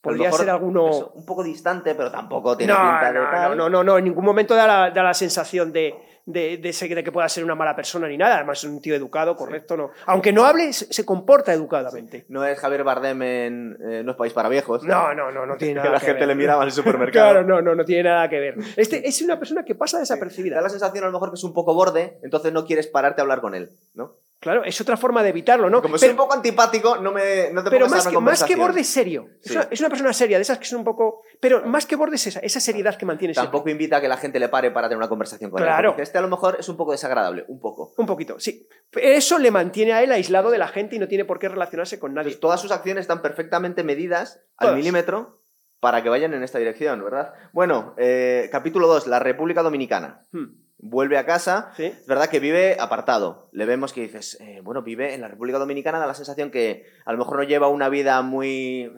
podría 0.00 0.32
ser 0.32 0.48
alguno. 0.48 0.88
Eso, 0.88 1.12
un 1.14 1.26
poco 1.26 1.44
distante, 1.44 1.94
pero 1.94 2.10
tampoco 2.10 2.56
tiene 2.56 2.72
no, 2.72 2.78
pinta 2.78 3.12
no. 3.12 3.30
Tal. 3.30 3.50
No, 3.50 3.68
no, 3.68 3.70
no, 3.70 3.84
no, 3.84 3.98
en 3.98 4.04
ningún 4.04 4.24
momento 4.24 4.54
da 4.54 4.66
la, 4.66 4.90
da 4.90 5.02
la 5.02 5.14
sensación 5.14 5.72
de, 5.72 5.94
de, 6.26 6.56
de, 6.58 6.68
ese- 6.70 6.88
que 7.04 7.12
pueda 7.12 7.28
ser 7.28 7.44
una 7.44 7.54
mala 7.54 7.76
persona 7.76 8.08
ni 8.08 8.16
nada. 8.16 8.36
Además, 8.36 8.58
es 8.58 8.70
un 8.70 8.80
tío 8.80 8.94
educado, 8.94 9.36
correcto, 9.36 9.76
no. 9.76 9.90
Aunque 10.06 10.32
no 10.32 10.44
hable, 10.44 10.72
se, 10.72 10.92
se 10.92 11.04
comporta 11.04 11.52
educadamente. 11.52 12.24
No 12.28 12.44
es 12.44 12.58
Javier 12.58 12.84
Bardem 12.84 13.22
en 13.22 13.78
eh, 13.88 14.02
No 14.04 14.12
es 14.12 14.16
país 14.16 14.32
para 14.32 14.48
viejos. 14.48 14.82
No, 14.84 15.14
no, 15.14 15.30
no, 15.30 15.44
no 15.46 15.56
tiene 15.56 15.74
que 15.74 15.78
nada 15.80 15.92
la 15.92 16.00
que 16.00 16.06
gente 16.06 16.20
ver. 16.20 16.28
le 16.28 16.34
miraba 16.34 16.62
en 16.62 16.68
el 16.68 16.72
supermercado. 16.72 17.30
Claro, 17.32 17.46
no, 17.46 17.60
no, 17.60 17.74
no 17.74 17.84
tiene 17.84 18.04
nada 18.04 18.28
que 18.28 18.40
ver. 18.40 18.54
Este 18.76 19.06
es 19.08 19.20
una 19.22 19.38
persona 19.38 19.64
que 19.64 19.74
pasa 19.74 19.96
Da 19.98 20.00
desapercibida. 20.00 20.60
la 20.60 20.68
sensación 20.68 21.04
a 21.04 21.08
lo 21.08 21.12
mejor 21.12 21.30
que 21.30 21.34
es 21.36 21.44
un 21.44 21.52
poco 21.52 21.74
borde, 21.74 22.18
entonces 22.22 22.52
no 22.52 22.64
quieres 22.64 22.86
pararte 22.86 23.20
a 23.20 23.22
hablar 23.22 23.40
con 23.40 23.54
él, 23.54 23.70
¿no? 23.94 24.16
Claro, 24.44 24.62
es 24.62 24.78
otra 24.78 24.98
forma 24.98 25.22
de 25.22 25.30
evitarlo, 25.30 25.70
¿no? 25.70 25.80
Como 25.80 25.96
soy 25.96 26.08
Pero- 26.10 26.12
un 26.12 26.28
poco 26.28 26.34
antipático, 26.34 26.98
no, 26.98 27.12
me, 27.12 27.50
no 27.50 27.64
te 27.64 27.70
Pero 27.70 27.88
más 27.88 28.06
que, 28.06 28.18
más 28.18 28.44
que 28.44 28.56
borde 28.56 28.84
serio. 28.84 29.26
Es, 29.42 29.52
una, 29.52 29.68
es 29.70 29.80
una 29.80 29.88
persona 29.88 30.12
seria, 30.12 30.36
de 30.36 30.42
esas 30.42 30.58
que 30.58 30.66
son 30.66 30.80
un 30.80 30.84
poco. 30.84 31.22
Pero 31.40 31.62
más 31.64 31.86
que 31.86 31.96
borde 31.96 32.16
es 32.16 32.26
esa, 32.26 32.40
esa 32.40 32.60
seriedad 32.60 32.94
que 32.98 33.06
mantiene 33.06 33.32
siempre. 33.32 33.46
Tampoco 33.50 33.70
invita 33.70 33.96
a 33.96 34.00
que 34.02 34.08
la 34.08 34.18
gente 34.18 34.38
le 34.38 34.50
pare 34.50 34.70
para 34.70 34.86
tener 34.88 34.98
una 34.98 35.08
conversación 35.08 35.50
con 35.50 35.62
Claro. 35.62 35.88
él. 35.88 35.92
porque 35.94 36.02
Este 36.02 36.18
a 36.18 36.20
lo 36.20 36.28
mejor 36.28 36.56
es 36.60 36.68
un 36.68 36.76
poco 36.76 36.92
desagradable, 36.92 37.46
un 37.48 37.58
poco. 37.58 37.94
Un 37.96 38.04
poquito, 38.04 38.38
sí. 38.38 38.68
Eso 38.92 39.38
le 39.38 39.50
mantiene 39.50 39.94
a 39.94 40.02
él 40.02 40.12
aislado 40.12 40.50
de 40.50 40.58
la 40.58 40.68
gente 40.68 40.96
y 40.96 40.98
no 40.98 41.08
tiene 41.08 41.24
por 41.24 41.38
qué 41.38 41.48
relacionarse 41.48 41.98
con 41.98 42.12
nadie. 42.12 42.26
Entonces, 42.28 42.40
todas 42.40 42.60
sus 42.60 42.70
acciones 42.70 43.00
están 43.00 43.22
perfectamente 43.22 43.82
medidas 43.82 44.40
al 44.58 44.76
milímetro 44.76 45.40
para 45.80 46.02
que 46.02 46.08
vayan 46.10 46.34
en 46.34 46.42
esta 46.42 46.58
dirección, 46.58 47.02
¿verdad? 47.02 47.32
Bueno, 47.52 47.94
eh, 47.98 48.48
capítulo 48.52 48.86
2, 48.88 49.06
la 49.06 49.20
República 49.20 49.62
Dominicana. 49.62 50.22
Hmm, 50.32 50.63
Vuelve 50.86 51.16
a 51.16 51.24
casa, 51.24 51.72
Sí. 51.78 51.84
Es 51.86 52.06
verdad 52.06 52.28
que 52.28 52.40
vive 52.40 52.76
apartado. 52.78 53.48
Le 53.52 53.64
vemos 53.64 53.94
que 53.94 54.02
dices, 54.02 54.36
eh, 54.40 54.60
bueno, 54.62 54.82
vive 54.82 55.14
en 55.14 55.22
la 55.22 55.28
República 55.28 55.58
Dominicana, 55.58 55.98
da 55.98 56.06
la 56.06 56.12
sensación 56.14 56.50
que 56.50 56.84
a 57.06 57.12
lo 57.12 57.18
mejor 57.18 57.38
no 57.38 57.42
lleva 57.44 57.68
una 57.68 57.88
vida 57.88 58.20
muy. 58.20 58.92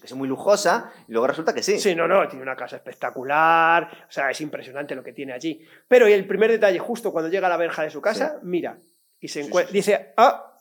que 0.00 0.08
sé, 0.08 0.14
muy 0.16 0.26
lujosa, 0.28 0.90
y 1.08 1.12
luego 1.12 1.26
resulta 1.28 1.54
que 1.54 1.62
sí. 1.62 1.78
Sí, 1.78 1.94
no, 1.94 2.06
no, 2.08 2.26
tiene 2.28 2.42
una 2.42 2.56
casa 2.56 2.76
espectacular, 2.76 3.88
o 4.08 4.10
sea, 4.12 4.28
es 4.30 4.40
impresionante 4.40 4.94
lo 4.96 5.02
que 5.04 5.12
tiene 5.12 5.32
allí. 5.32 5.64
Pero 5.88 6.06
el 6.06 6.26
primer 6.26 6.50
detalle, 6.50 6.78
justo 6.80 7.12
cuando 7.12 7.30
llega 7.30 7.46
a 7.46 7.50
la 7.50 7.56
verja 7.56 7.82
de 7.84 7.90
su 7.90 8.00
casa, 8.00 8.38
mira, 8.42 8.78
y 9.20 9.28
se 9.28 9.40
encuentra, 9.42 9.70
sí, 9.72 9.82
sí. 9.82 9.90
dice, 9.90 10.12
ah, 10.16 10.52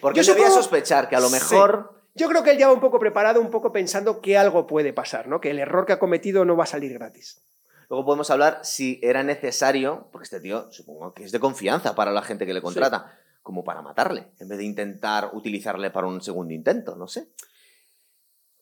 Porque 0.00 0.22
Yo 0.22 0.32
debía 0.34 0.48
supongo- 0.48 0.62
sospechar 0.62 1.08
que 1.08 1.16
a 1.16 1.20
lo 1.20 1.30
mejor. 1.30 2.00
yo 2.14 2.28
creo 2.28 2.42
que 2.44 2.52
él 2.52 2.58
ya 2.58 2.68
va 2.68 2.72
un 2.74 2.80
poco 2.80 2.98
preparado, 2.98 3.40
un 3.40 3.50
poco 3.50 3.72
pensando 3.72 4.20
que 4.20 4.38
algo 4.38 4.66
puede 4.66 4.92
pasar, 4.92 5.26
¿no? 5.28 5.40
Que 5.40 5.50
el 5.50 5.58
error 5.58 5.84
que 5.86 5.92
ha 5.92 5.98
cometido 5.98 6.44
no 6.44 6.56
va 6.56 6.64
a 6.64 6.68
salir 6.68 6.92
gratis. 6.92 7.42
Luego 7.88 8.04
podemos 8.04 8.30
hablar 8.30 8.60
si 8.64 8.98
era 9.02 9.22
necesario, 9.22 10.08
porque 10.12 10.24
este 10.24 10.40
tío 10.40 10.70
supongo 10.72 11.14
que 11.14 11.24
es 11.24 11.32
de 11.32 11.40
confianza 11.40 11.94
para 11.94 12.10
la 12.12 12.22
gente 12.22 12.44
que 12.46 12.54
le 12.54 12.62
contrata, 12.62 13.18
como 13.42 13.62
para 13.64 13.80
matarle, 13.82 14.32
en 14.40 14.48
vez 14.48 14.58
de 14.58 14.64
intentar 14.64 15.30
utilizarle 15.34 15.90
para 15.90 16.06
un 16.08 16.20
segundo 16.20 16.52
intento, 16.52 16.96
no 16.96 17.06
sé. 17.06 17.28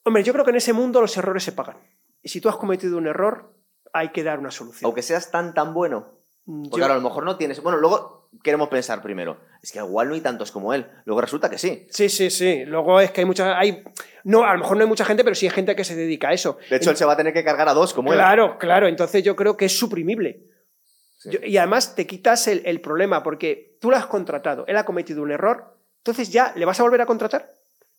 Hombre, 0.03 0.23
yo 0.23 0.33
creo 0.33 0.45
que 0.45 0.51
en 0.51 0.57
ese 0.57 0.73
mundo 0.73 1.01
los 1.01 1.17
errores 1.17 1.43
se 1.43 1.51
pagan. 1.51 1.77
Y 2.21 2.29
si 2.29 2.39
tú 2.41 2.49
has 2.49 2.57
cometido 2.57 2.97
un 2.97 3.07
error, 3.07 3.55
hay 3.93 4.09
que 4.11 4.23
dar 4.23 4.37
una 4.39 4.51
solución. 4.51 4.85
Aunque 4.85 5.01
seas 5.01 5.31
tan 5.31 5.53
tan 5.53 5.73
bueno. 5.73 6.07
Mm, 6.45 6.63
Porque 6.63 6.71
yo- 6.71 6.77
claro, 6.77 6.93
a 6.93 6.97
lo 6.97 7.01
mejor 7.01 7.23
no 7.25 7.37
tienes. 7.37 7.61
Bueno, 7.63 7.79
luego 7.79 8.24
queremos 8.43 8.69
pensar 8.69 9.01
primero. 9.01 9.37
Es 9.61 9.71
que 9.71 9.79
igual 9.79 10.07
no 10.09 10.13
hay 10.15 10.21
tantos 10.21 10.51
como 10.51 10.73
él. 10.73 10.85
Luego 11.05 11.21
resulta 11.21 11.49
que 11.49 11.57
sí. 11.57 11.87
Sí, 11.89 12.09
sí, 12.09 12.29
sí. 12.29 12.65
Luego 12.65 12.99
es 12.99 13.11
que 13.11 13.21
hay 13.21 13.25
mucha. 13.25 13.57
Hay... 13.57 13.83
No, 14.23 14.43
a 14.43 14.53
lo 14.53 14.59
mejor 14.59 14.77
no 14.77 14.83
hay 14.83 14.89
mucha 14.89 15.05
gente, 15.05 15.23
pero 15.23 15.35
sí 15.35 15.45
hay 15.45 15.51
gente 15.51 15.75
que 15.75 15.83
se 15.83 15.95
dedica 15.95 16.29
a 16.29 16.33
eso. 16.33 16.57
De 16.69 16.77
hecho, 16.77 16.91
él 16.91 16.97
se 16.97 17.05
va 17.05 17.13
a 17.13 17.17
tener 17.17 17.33
que 17.33 17.43
cargar 17.43 17.67
a 17.69 17.73
dos 17.73 17.93
como 17.93 18.11
él. 18.13 18.17
Claro, 18.19 18.57
claro. 18.57 18.87
Entonces 18.87 19.23
yo 19.23 19.35
creo 19.35 19.57
que 19.57 19.65
es 19.65 19.77
suprimible. 19.77 20.43
Sí. 21.17 21.29
Yo- 21.31 21.39
y 21.43 21.57
además 21.57 21.95
te 21.95 22.05
quitas 22.07 22.47
el, 22.47 22.61
el 22.65 22.81
problema 22.81 23.23
porque 23.23 23.77
tú 23.81 23.89
lo 23.89 23.97
has 23.97 24.05
contratado, 24.07 24.65
él 24.67 24.77
ha 24.77 24.85
cometido 24.85 25.21
un 25.23 25.31
error, 25.31 25.75
entonces 25.97 26.29
ya 26.31 26.53
le 26.55 26.65
vas 26.65 26.79
a 26.79 26.83
volver 26.83 27.01
a 27.01 27.05
contratar. 27.05 27.51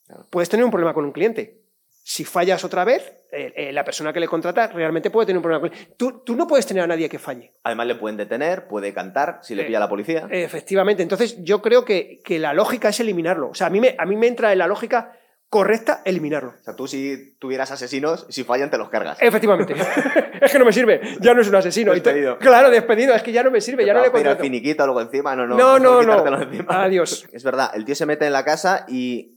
Claro. 0.06 0.26
Puedes 0.30 0.48
tener 0.48 0.64
un 0.64 0.70
problema 0.70 0.94
con 0.94 1.04
un 1.04 1.12
cliente. 1.12 1.60
Si 2.08 2.24
fallas 2.24 2.62
otra 2.62 2.84
vez, 2.84 3.02
eh, 3.32 3.52
eh, 3.56 3.72
la 3.72 3.84
persona 3.84 4.12
que 4.12 4.20
le 4.20 4.28
contrata 4.28 4.68
realmente 4.68 5.10
puede 5.10 5.26
tener 5.26 5.38
un 5.38 5.42
problema 5.42 5.68
tú, 5.96 6.22
tú 6.24 6.36
no 6.36 6.46
puedes 6.46 6.64
tener 6.64 6.84
a 6.84 6.86
nadie 6.86 7.08
que 7.08 7.18
falle. 7.18 7.54
Además, 7.64 7.88
le 7.88 7.96
pueden 7.96 8.16
detener, 8.16 8.68
puede 8.68 8.94
cantar 8.94 9.40
si 9.42 9.56
le 9.56 9.62
Eh, 9.62 9.64
pilla 9.66 9.80
la 9.80 9.88
policía. 9.88 10.28
Efectivamente. 10.30 11.02
Entonces 11.02 11.42
yo 11.42 11.60
creo 11.60 11.84
que, 11.84 12.20
que 12.24 12.38
la 12.38 12.54
lógica 12.54 12.90
es 12.90 13.00
eliminarlo. 13.00 13.48
O 13.48 13.54
sea, 13.54 13.66
a 13.66 13.70
mí, 13.70 13.80
me, 13.80 13.96
a 13.98 14.06
mí 14.06 14.14
me 14.14 14.28
entra 14.28 14.52
en 14.52 14.58
la 14.58 14.68
lógica 14.68 15.18
correcta 15.48 16.02
eliminarlo. 16.04 16.54
O 16.60 16.62
sea, 16.62 16.76
tú 16.76 16.86
si 16.86 17.36
tuvieras 17.40 17.72
asesinos, 17.72 18.24
si 18.28 18.44
fallan, 18.44 18.70
te 18.70 18.78
los 18.78 18.88
cargas. 18.88 19.18
Efectivamente. 19.20 19.74
es 20.40 20.52
que 20.52 20.58
no 20.60 20.64
me 20.64 20.72
sirve. 20.72 21.00
Ya 21.20 21.34
no 21.34 21.40
es 21.40 21.48
un 21.48 21.56
asesino. 21.56 21.92
Despedido. 21.92 22.38
Claro, 22.38 22.70
despedido. 22.70 23.16
Es 23.16 23.22
que 23.24 23.32
ya 23.32 23.42
no 23.42 23.50
me 23.50 23.60
sirve. 23.60 23.84
Ya 23.84 23.94
no 23.94 23.98
le 24.02 24.06
Te 24.06 24.12
contrato. 24.12 24.44
finiquito 24.44 24.86
luego 24.86 25.00
encima. 25.00 25.34
No, 25.34 25.44
no. 25.44 25.56
No, 25.56 25.80
no, 25.80 26.02
no. 26.04 26.40
encima. 26.42 26.84
Adiós. 26.84 27.26
Es 27.32 27.42
verdad, 27.42 27.72
el 27.74 27.84
tío 27.84 27.96
se 27.96 28.06
mete 28.06 28.26
en 28.26 28.32
la 28.32 28.44
casa 28.44 28.84
y 28.88 29.35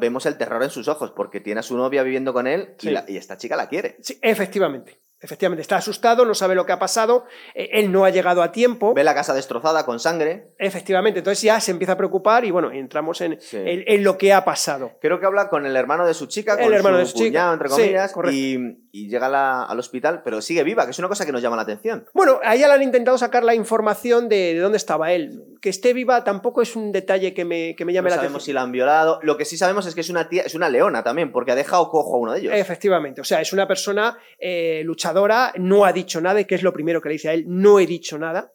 vemos 0.00 0.26
el 0.26 0.36
terror 0.36 0.62
en 0.62 0.70
sus 0.70 0.88
ojos 0.88 1.12
porque 1.14 1.40
tiene 1.40 1.60
a 1.60 1.62
su 1.62 1.76
novia 1.76 2.02
viviendo 2.02 2.32
con 2.32 2.46
él 2.46 2.74
y, 2.80 2.82
Sí. 2.86 2.90
la- 2.90 3.04
y 3.08 3.16
esta 3.16 3.36
chica 3.36 3.56
la 3.56 3.68
quiere. 3.68 3.96
Sí, 4.00 4.18
efectivamente. 4.22 5.00
Efectivamente, 5.22 5.60
está 5.60 5.76
asustado, 5.76 6.24
no 6.24 6.34
sabe 6.34 6.54
lo 6.54 6.64
que 6.64 6.72
ha 6.72 6.78
pasado, 6.78 7.26
eh, 7.54 7.68
él 7.72 7.92
no 7.92 8.06
ha 8.06 8.10
llegado 8.10 8.42
a 8.42 8.52
tiempo. 8.52 8.94
Ve 8.94 9.04
la 9.04 9.14
casa 9.14 9.34
destrozada 9.34 9.84
con 9.84 10.00
sangre. 10.00 10.54
Efectivamente, 10.56 11.18
entonces 11.18 11.42
ya 11.42 11.60
se 11.60 11.72
empieza 11.72 11.92
a 11.92 11.96
preocupar 11.98 12.46
y 12.46 12.50
bueno, 12.50 12.70
entramos 12.72 13.20
en, 13.20 13.38
Sí. 13.38 13.58
en- 13.58 13.84
en 13.86 14.02
lo 14.02 14.16
que 14.16 14.32
ha 14.32 14.46
pasado. 14.46 14.92
Creo 14.98 15.20
que 15.20 15.26
habla 15.26 15.50
con 15.50 15.66
el 15.66 15.76
hermano 15.76 16.06
de 16.06 16.14
su 16.14 16.24
chica, 16.24 16.54
El 16.54 16.60
con 16.64 16.72
hermano 16.72 16.96
su 16.96 17.00
de 17.00 17.06
su 17.06 17.12
chica. 17.18 17.28
cuñado, 17.28 17.52
entre 17.52 17.68
Sí, 17.68 17.74
comillas, 17.74 18.12
correcto. 18.12 18.34
y, 18.34 18.88
y 18.92 19.08
llega 19.08 19.28
la- 19.28 19.62
al 19.64 19.78
hospital, 19.78 20.22
pero 20.24 20.40
sigue 20.40 20.62
viva, 20.64 20.84
que 20.84 20.90
es 20.90 20.98
una 20.98 21.08
cosa 21.08 21.24
que 21.26 21.32
nos 21.32 21.42
llama 21.42 21.56
la 21.56 21.62
atención. 21.62 22.06
Bueno, 22.14 22.40
a 22.42 22.54
ella 22.54 22.68
le 22.68 22.74
han 22.74 22.82
intentado 22.82 23.16
sacar 23.18 23.44
la 23.44 23.54
información 23.54 24.28
de, 24.28 24.54
de 24.54 24.58
dónde 24.60 24.78
estaba 24.78 25.12
él. 25.12 25.44
Que 25.60 25.68
esté 25.68 25.92
viva 25.92 26.24
tampoco 26.24 26.62
es 26.62 26.74
un 26.76 26.90
detalle 26.92 27.34
que 27.34 27.44
me, 27.44 27.76
que 27.76 27.84
me 27.84 27.92
llame 27.92 28.08
No 28.10 28.16
la 28.16 28.16
sabemos 28.22 28.42
si 28.42 28.50
atención. 28.50 28.54
la 28.56 28.62
han 28.62 28.72
violado. 28.72 29.18
Lo 29.22 29.36
que 29.36 29.44
sí 29.44 29.56
sabemos 29.56 29.86
es 29.86 29.94
que 29.94 30.00
es 30.00 30.10
una 30.10 30.28
tía, 30.28 30.42
es 30.42 30.54
una 30.54 30.68
leona 30.68 31.02
también, 31.02 31.30
porque 31.32 31.52
ha 31.52 31.54
dejado 31.54 31.88
cojo 31.90 32.14
a 32.16 32.18
uno 32.18 32.32
de 32.32 32.40
ellos. 32.40 32.54
Efectivamente, 32.54 33.20
o 33.20 33.24
sea, 33.24 33.40
es 33.40 33.52
una 33.52 33.68
persona 33.68 34.18
eh, 34.38 34.82
luchadora, 34.84 35.52
no 35.56 35.84
ha 35.84 35.92
dicho 35.92 36.20
nada, 36.20 36.40
y 36.40 36.44
que 36.46 36.54
es 36.54 36.62
lo 36.62 36.72
primero 36.72 37.00
que 37.00 37.08
le 37.10 37.14
dice 37.14 37.28
a 37.28 37.34
él, 37.34 37.44
no 37.46 37.78
he 37.78 37.86
dicho 37.86 38.18
nada. 38.18 38.52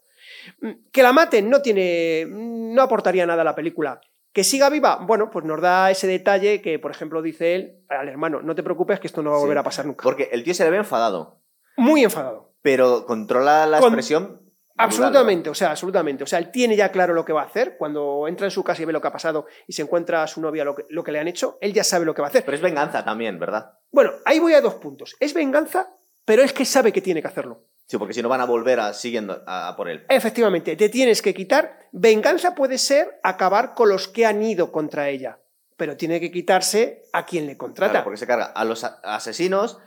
Mm, 0.61 0.71
Que 0.91 1.01
la 1.03 1.13
maten 1.13 1.49
no 1.49 1.61
tiene, 1.61 2.25
no 2.29 2.81
aportaría 2.81 3.25
nada 3.25 3.41
a 3.41 3.45
la 3.45 3.55
película. 3.55 4.01
Que 4.35 4.43
siga 4.43 4.69
viva, 4.69 4.97
bueno, 4.97 5.29
pues 5.31 5.45
nos 5.45 5.61
da 5.61 5.89
ese 5.89 6.07
detalle 6.07 6.61
que, 6.61 6.77
por 6.77 6.91
ejemplo, 6.91 7.21
dice 7.21 7.55
él 7.55 7.85
al 7.87 8.09
hermano, 8.09 8.41
no 8.41 8.53
te 8.53 8.63
preocupes 8.63 8.99
que 8.99 9.07
esto 9.07 9.23
no 9.23 9.29
va 9.29 9.37
a 9.37 9.39
Sí. 9.39 9.43
volver 9.45 9.57
a 9.59 9.63
pasar 9.63 9.85
nunca. 9.85 10.03
Porque 10.03 10.27
el 10.33 10.43
tío 10.43 10.53
se 10.53 10.65
le 10.65 10.71
ve 10.71 10.77
enfadado, 10.77 11.39
Muy 11.77 12.03
enfadado. 12.03 12.51
pero 12.61 13.05
controla 13.05 13.65
la 13.65 13.79
Con- 13.79 13.87
expresión. 13.93 14.41
Absolutamente, 14.77 15.49
o 15.49 15.53
sea, 15.55 15.71
absolutamente. 15.71 16.25
O 16.25 16.27
sea, 16.27 16.37
él 16.39 16.51
tiene 16.51 16.75
ya 16.75 16.91
claro 16.91 17.13
lo 17.13 17.23
que 17.23 17.31
va 17.31 17.43
a 17.43 17.45
hacer. 17.45 17.77
Cuando 17.77 18.27
entra 18.27 18.45
en 18.45 18.51
su 18.51 18.61
casa 18.61 18.81
y 18.81 18.85
ve 18.85 18.91
lo 18.91 18.99
que 18.99 19.07
ha 19.07 19.11
pasado 19.13 19.45
y 19.67 19.71
se 19.71 19.83
encuentra 19.83 20.21
a 20.21 20.27
su 20.27 20.41
novia 20.41 20.65
lo 20.65 20.75
que, 20.75 20.83
lo 20.89 21.01
que 21.01 21.13
le 21.13 21.19
han 21.21 21.29
hecho, 21.29 21.57
él 21.61 21.71
ya 21.71 21.85
sabe 21.85 22.03
lo 22.03 22.13
que 22.13 22.21
va 22.21 22.27
a 22.27 22.29
hacer. 22.29 22.43
Pero 22.43 22.55
es 22.57 22.61
venganza 22.61 23.05
también, 23.05 23.39
¿verdad? 23.39 23.71
Bueno, 23.89 24.11
ahí 24.25 24.39
voy 24.39 24.51
a 24.53 24.59
dos 24.59 24.73
puntos. 24.73 25.15
Es 25.21 25.33
venganza, 25.33 25.95
pero 26.25 26.43
es 26.43 26.51
que 26.51 26.65
sabe 26.65 26.91
que 26.91 26.99
tiene 26.99 27.21
que 27.21 27.27
hacerlo. 27.29 27.63
Sí, 27.87 27.97
porque 27.97 28.13
si 28.13 28.21
no 28.21 28.29
van 28.29 28.41
a 28.41 28.45
volver 28.45 28.79
a, 28.79 28.93
siguiendo 28.93 29.43
a, 29.45 29.67
a 29.69 29.75
por 29.75 29.89
él. 29.89 30.05
Efectivamente, 30.09 30.75
te 30.75 30.89
tienes 30.89 31.21
que 31.21 31.33
quitar. 31.33 31.79
Venganza 31.91 32.55
puede 32.55 32.77
ser 32.77 33.19
acabar 33.23 33.73
con 33.75 33.89
los 33.89 34.07
que 34.07 34.25
han 34.25 34.41
ido 34.41 34.71
contra 34.71 35.09
ella, 35.09 35.39
pero 35.77 35.95
tiene 35.95 36.19
que 36.19 36.31
quitarse 36.31 37.03
a 37.13 37.25
quien 37.25 37.45
le 37.45 37.57
contrata. 37.57 37.91
Claro, 37.91 38.03
porque 38.05 38.17
se 38.17 38.25
carga 38.27 38.45
a 38.45 38.65
los 38.65 38.83
asesinos, 38.83 39.77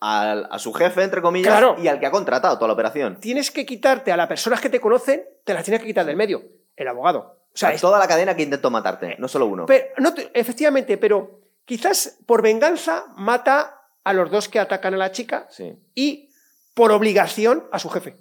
al- 0.00 0.46
a 0.50 0.58
su 0.58 0.72
jefe, 0.74 1.02
entre 1.02 1.22
comillas, 1.22 1.50
Claro. 1.50 1.76
y 1.82 1.88
al 1.88 1.98
que 1.98 2.06
ha 2.06 2.10
contratado 2.10 2.56
toda 2.56 2.68
la 2.68 2.74
operación. 2.74 3.18
Tienes 3.20 3.50
que 3.50 3.64
quitarte 3.64 4.12
a 4.12 4.16
las 4.18 4.26
personas 4.28 4.60
que 4.60 4.68
te 4.68 4.80
conocen, 4.80 5.24
te 5.44 5.54
las 5.54 5.64
tienes 5.64 5.80
que 5.80 5.86
quitar 5.86 6.04
del 6.04 6.16
medio. 6.16 6.42
El 6.76 6.88
abogado. 6.88 7.40
O 7.54 7.56
sea, 7.56 7.70
A 7.70 7.72
es- 7.72 7.80
toda 7.80 7.98
la 7.98 8.06
cadena 8.06 8.36
que 8.36 8.42
intentó 8.42 8.70
matarte, 8.70 9.16
no 9.18 9.28
solo 9.28 9.46
uno. 9.46 9.64
pero- 9.64 9.86
no 9.96 10.12
te- 10.12 10.30
efectivamente, 10.38 10.98
pero 10.98 11.40
quizás 11.64 12.18
por 12.26 12.42
venganza 12.42 13.06
mata 13.16 13.80
a 14.04 14.12
los 14.12 14.30
dos 14.30 14.50
que 14.50 14.60
atacan 14.60 14.92
a 14.92 14.98
la 14.98 15.10
chica 15.10 15.46
Sí. 15.48 15.72
y 15.94 16.28
por 16.76 16.92
obligación 16.92 17.64
a 17.72 17.78
su 17.78 17.88
jefe. 17.88 18.18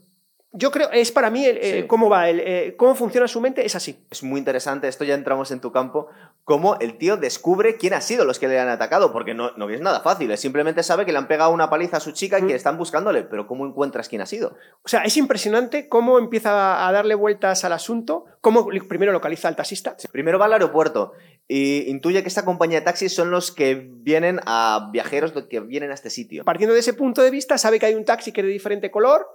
Yo 0.58 0.72
creo, 0.72 0.90
es 0.94 1.12
para 1.12 1.30
mí 1.30 1.46
el- 1.46 1.62
Sí. 1.62 1.84
cómo 1.86 2.10
va, 2.10 2.30
el, 2.30 2.40
eh, 2.40 2.76
cómo 2.78 2.96
funciona 2.96 3.28
su 3.28 3.42
mente, 3.42 3.66
es 3.66 3.76
así. 3.76 4.06
Es 4.10 4.24
muy 4.24 4.40
interesante, 4.40 4.88
esto 4.88 5.04
ya 5.04 5.14
entramos 5.14 5.52
en 5.52 5.60
tu 5.60 5.74
campo, 5.74 6.08
cómo 6.46 6.78
el 6.80 6.98
tío 6.98 7.18
descubre 7.18 7.76
quién 7.76 7.94
ha 7.94 8.00
sido 8.00 8.24
los 8.24 8.40
que 8.40 8.48
le 8.48 8.58
han 8.58 8.70
atacado, 8.70 9.12
porque 9.12 9.34
no, 9.34 9.52
no 9.58 9.70
es 9.70 9.82
nada 9.82 10.00
fácil, 10.00 10.32
él 10.32 10.38
simplemente 10.38 10.82
sabe 10.84 11.06
que 11.06 11.12
le 11.12 11.18
han 11.18 11.28
pegado 11.28 11.52
una 11.52 11.70
paliza 11.70 11.98
a 11.98 12.00
su 12.00 12.14
chica 12.14 12.40
y 12.40 12.44
Mm. 12.44 12.48
que 12.48 12.56
están 12.56 12.78
buscándole, 12.78 13.24
pero 13.24 13.48
¿cómo 13.48 13.66
encuentras 13.66 14.08
quién 14.08 14.22
ha 14.22 14.26
sido? 14.26 14.56
O 14.84 14.88
sea, 14.88 15.02
es 15.02 15.18
impresionante 15.18 15.90
cómo 15.90 16.20
empieza 16.20 16.88
a 16.88 16.92
darle 16.94 17.16
vueltas 17.16 17.66
al 17.66 17.74
asunto, 17.74 18.24
cómo 18.40 18.66
primero 18.88 19.12
localiza 19.12 19.50
al 19.50 19.58
taxista. 19.58 19.98
Primero 20.14 20.40
va 20.40 20.46
al 20.46 20.54
aeropuerto 20.54 21.12
y 21.48 21.90
intuye 21.92 22.22
que 22.24 22.28
esta 22.28 22.44
compañía 22.44 22.80
de 22.80 22.86
taxis 22.86 23.14
son 23.14 23.30
los 23.30 23.52
que 23.52 23.88
vienen 23.92 24.40
a 24.48 24.90
viajeros 24.92 25.32
que 25.48 25.60
vienen 25.60 25.92
a 25.92 25.94
este 25.94 26.10
sitio. 26.10 26.44
Partiendo 26.44 26.74
de 26.74 26.80
ese 26.80 26.94
punto 26.94 27.22
de 27.22 27.30
vista, 27.30 27.58
sabe 27.58 27.80
que 27.80 27.86
hay 27.86 27.94
un 27.96 28.04
taxi 28.06 28.32
que 28.32 28.42
es 28.42 28.48
de 28.48 28.54
diferente 28.54 28.90
color, 28.90 29.28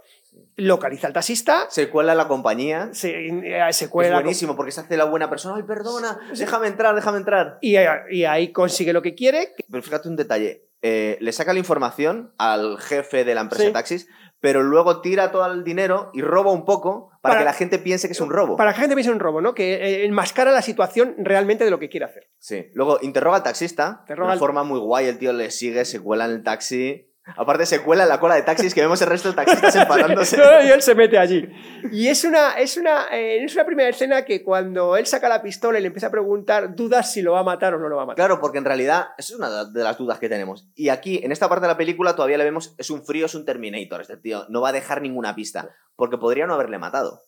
localiza 0.57 1.07
al 1.07 1.12
taxista, 1.12 1.66
Se 1.70 1.88
cuela 1.88 2.14
la 2.14 2.27
compañía. 2.29 2.90
se, 2.92 3.29
eh, 3.29 3.73
se 3.73 3.85
Es 3.85 3.90
buenísimo 3.90 4.57
porque 4.57 4.73
se 4.73 4.81
hace 4.81 4.96
la 4.96 5.05
buena 5.05 5.31
persona. 5.31 5.55
Ay, 5.57 5.62
perdona, 5.62 6.18
déjame 6.37 6.66
entrar, 6.68 6.94
déjame 6.94 7.18
entrar. 7.18 7.59
y, 7.61 7.77
eh, 7.77 7.88
y 8.11 8.25
ahí 8.25 8.53
consigue 8.53 8.92
lo 8.92 9.03
que 9.03 9.14
quiere. 9.14 9.55
Pero 9.70 9.83
fíjate 9.83 10.09
un 10.09 10.16
detalle. 10.16 10.64
eh, 10.83 11.18
le 11.20 11.31
saca 11.33 11.53
la 11.53 11.59
información 11.59 12.33
al 12.38 12.79
jefe 12.79 13.23
de 13.25 13.35
la 13.35 13.42
empresa 13.42 13.61
Sí. 13.64 13.66
de 13.66 13.73
taxis, 13.75 14.09
pero 14.40 14.62
luego 14.62 15.03
tira 15.03 15.31
todo 15.31 15.44
el 15.53 15.62
dinero 15.62 16.11
y 16.14 16.23
roba 16.23 16.53
un 16.53 16.64
poco 16.64 17.10
para, 17.20 17.35
Para- 17.35 17.40
que 17.40 17.44
la 17.46 17.52
gente 17.52 17.78
piense 17.78 18.09
que 18.09 18.12
es 18.12 18.20
un 18.20 18.30
robo. 18.30 18.56
Para 18.56 18.72
que 18.72 18.78
la 18.78 18.80
gente 18.83 18.94
piense 18.94 19.11
en 19.11 19.14
un 19.16 19.20
robo, 19.20 19.40
¿no? 19.40 19.54
Que 19.54 19.74
eh, 19.74 20.04
enmascara 20.06 20.50
la 20.52 20.62
situación 20.62 21.14
realmente 21.18 21.64
de 21.64 21.70
lo 21.70 21.78
que 21.78 21.88
quiere 21.88 22.06
hacer. 22.06 22.30
Sí. 22.38 22.66
Luego 22.74 22.98
interroga 23.02 23.37
al 23.38 23.42
taxista. 23.42 23.98
Interroga 24.00 24.28
de 24.28 24.33
al- 24.33 24.38
una 24.38 24.46
forma 24.46 24.62
muy 24.62 24.78
guay. 24.80 25.06
El 25.06 25.18
tío 25.18 25.33
le 25.33 25.50
sigue, 25.50 25.85
se 25.85 26.00
cuela 26.00 26.24
en 26.24 26.30
el 26.30 26.42
taxi. 26.42 27.10
Aparte 27.37 27.66
se 27.66 27.83
cuela 27.83 28.05
en 28.05 28.09
la 28.09 28.21
cola 28.21 28.35
de 28.35 28.43
taxis 28.43 28.75
que 28.75 28.81
vemos 28.81 29.01
el 29.03 29.09
resto 29.09 29.29
de 29.29 29.35
taxistas 29.35 29.77
empatándose. 29.77 30.37
No, 30.37 30.62
y 30.62 30.71
él 30.71 30.83
se 30.83 30.95
mete 30.95 31.19
allí. 31.19 31.49
Y 31.93 32.09
es 32.09 32.25
una, 32.25 32.53
es, 32.53 32.77
una, 32.77 33.07
eh, 33.12 33.45
es 33.45 33.55
una 33.55 33.64
primera 33.64 33.88
escena 33.88 34.25
que 34.25 34.43
cuando 34.43 34.97
él 34.97 35.07
saca 35.07 35.29
la 35.29 35.43
pistola 35.43 35.79
y 35.79 35.83
le 35.83 35.88
empieza 35.88 36.09
a 36.09 36.11
preguntar, 36.11 36.75
dudas 36.75 37.12
si 37.12 37.23
lo 37.23 37.33
va 37.33 37.40
a 37.40 37.45
matar 37.45 37.75
o 37.75 37.79
no 37.79 37.88
lo 37.88 37.97
va 37.97 38.03
a 38.03 38.07
matar. 38.07 38.16
Claro, 38.16 38.40
porque 38.40 38.59
en 38.59 38.64
realidad 38.64 39.09
esa 39.19 39.33
es 39.33 39.38
una 39.38 39.64
de 39.64 39.83
las 39.83 39.99
dudas 39.99 40.19
que 40.19 40.29
tenemos. 40.29 40.69
Y 40.75 40.88
aquí, 40.88 41.21
en 41.23 41.33
esta 41.33 41.49
parte 41.49 41.62
de 41.62 41.73
la 41.73 41.77
película, 41.77 42.14
todavía 42.14 42.38
le 42.38 42.45
vemos, 42.45 42.75
es 42.79 42.90
un 42.90 43.05
frío, 43.05 43.27
es 43.27 43.35
un 43.35 43.45
Terminator. 43.45 44.01
Este 44.01 44.16
tío 44.16 44.45
no 44.49 44.61
va 44.61 44.71
a 44.71 44.73
dejar 44.73 45.03
ninguna 45.03 45.35
pista, 45.35 45.71
porque 45.97 46.19
podría 46.19 46.47
no 46.47 46.55
haberle 46.55 46.79
matado. 46.79 47.23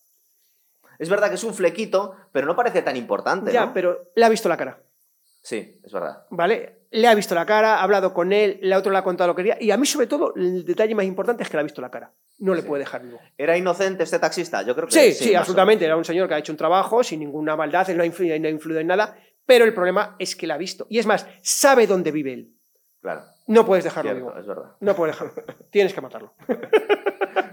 Es 0.99 1.09
verdad 1.09 1.29
que 1.29 1.35
es 1.35 1.45
un 1.45 1.55
flequito, 1.55 2.15
pero 2.33 2.47
no 2.47 2.55
parece 2.55 2.83
tan 2.83 2.97
importante. 2.97 3.53
Ya, 3.53 3.67
¿no? 3.67 3.75
pero 3.75 3.99
le 4.15 4.25
ha 4.25 4.29
visto 4.29 4.49
la 4.49 4.57
cara. 4.57 4.83
Sí, 5.43 5.81
es 5.83 5.93
verdad. 5.93 6.25
¿Vale? 6.31 6.82
Le 6.95 7.09
ha 7.09 7.15
visto 7.15 7.35
la 7.35 7.47
cara, 7.47 7.77
ha 7.79 7.83
hablado 7.83 8.13
con 8.13 8.33
él, 8.33 8.59
el 8.63 8.73
otro 8.75 8.93
le 8.93 8.99
ha 8.99 9.03
contado 9.03 9.29
lo 9.29 9.35
que 9.35 9.43
quería. 9.43 9.57
Y 9.61 9.71
a 9.71 9.77
mí, 9.79 9.87
sobre 9.87 10.07
todo, 10.07 10.35
el 10.37 10.65
detalle 10.65 10.95
más 10.95 11.07
importante 11.07 11.43
es 11.43 11.49
que 11.49 11.57
le 11.57 11.61
ha 11.61 11.65
visto 11.65 11.81
la 11.81 11.91
cara. 11.91 12.13
No 12.39 12.55
le 12.55 12.63
puede 12.63 12.85
dejar 12.85 13.03
vivo. 13.03 13.19
¿Era 13.39 13.57
inocente 13.57 14.03
este 14.03 14.19
taxista? 14.19 14.63
Yo 14.63 14.75
creo 14.75 14.87
que 14.89 14.93
Sí, 14.93 15.13
sí. 15.15 15.25
sí, 15.25 15.35
absolutamente. 15.35 15.85
Era 15.87 15.97
un 15.97 16.05
señor 16.05 16.29
que 16.29 16.35
ha 16.35 16.39
hecho 16.39 16.53
un 16.53 16.59
trabajo 16.59 17.03
sin 17.03 17.21
ninguna 17.21 17.57
maldad, 17.57 17.89
él 17.89 17.97
no 17.97 18.03
ha 18.03 18.07
influido, 18.07 18.39
no 18.39 18.47
ha 18.47 18.51
influido 18.51 18.81
en 18.81 18.87
nada. 18.89 19.17
Pero 19.47 19.65
el 19.65 19.73
problema 19.73 20.17
es 20.19 20.37
que 20.37 20.47
la 20.47 20.55
ha 20.55 20.59
visto. 20.59 20.87
Y 20.91 20.99
es 20.99 21.07
más, 21.07 21.27
sabe 21.41 21.87
dónde 21.87 22.13
vive 22.13 22.35
él. 22.35 22.53
Claro, 23.01 23.23
No 23.47 23.65
puedes 23.67 23.85
dejarlo 23.85 24.11
cierto, 24.13 24.29
vivo. 24.29 24.39
es 24.41 24.47
verdad. 24.47 24.73
No 24.81 24.95
puedes 24.95 25.17
dejarlo. 25.19 25.35
Tienes 25.71 25.95
que 25.95 26.01
matarlo. 26.01 26.35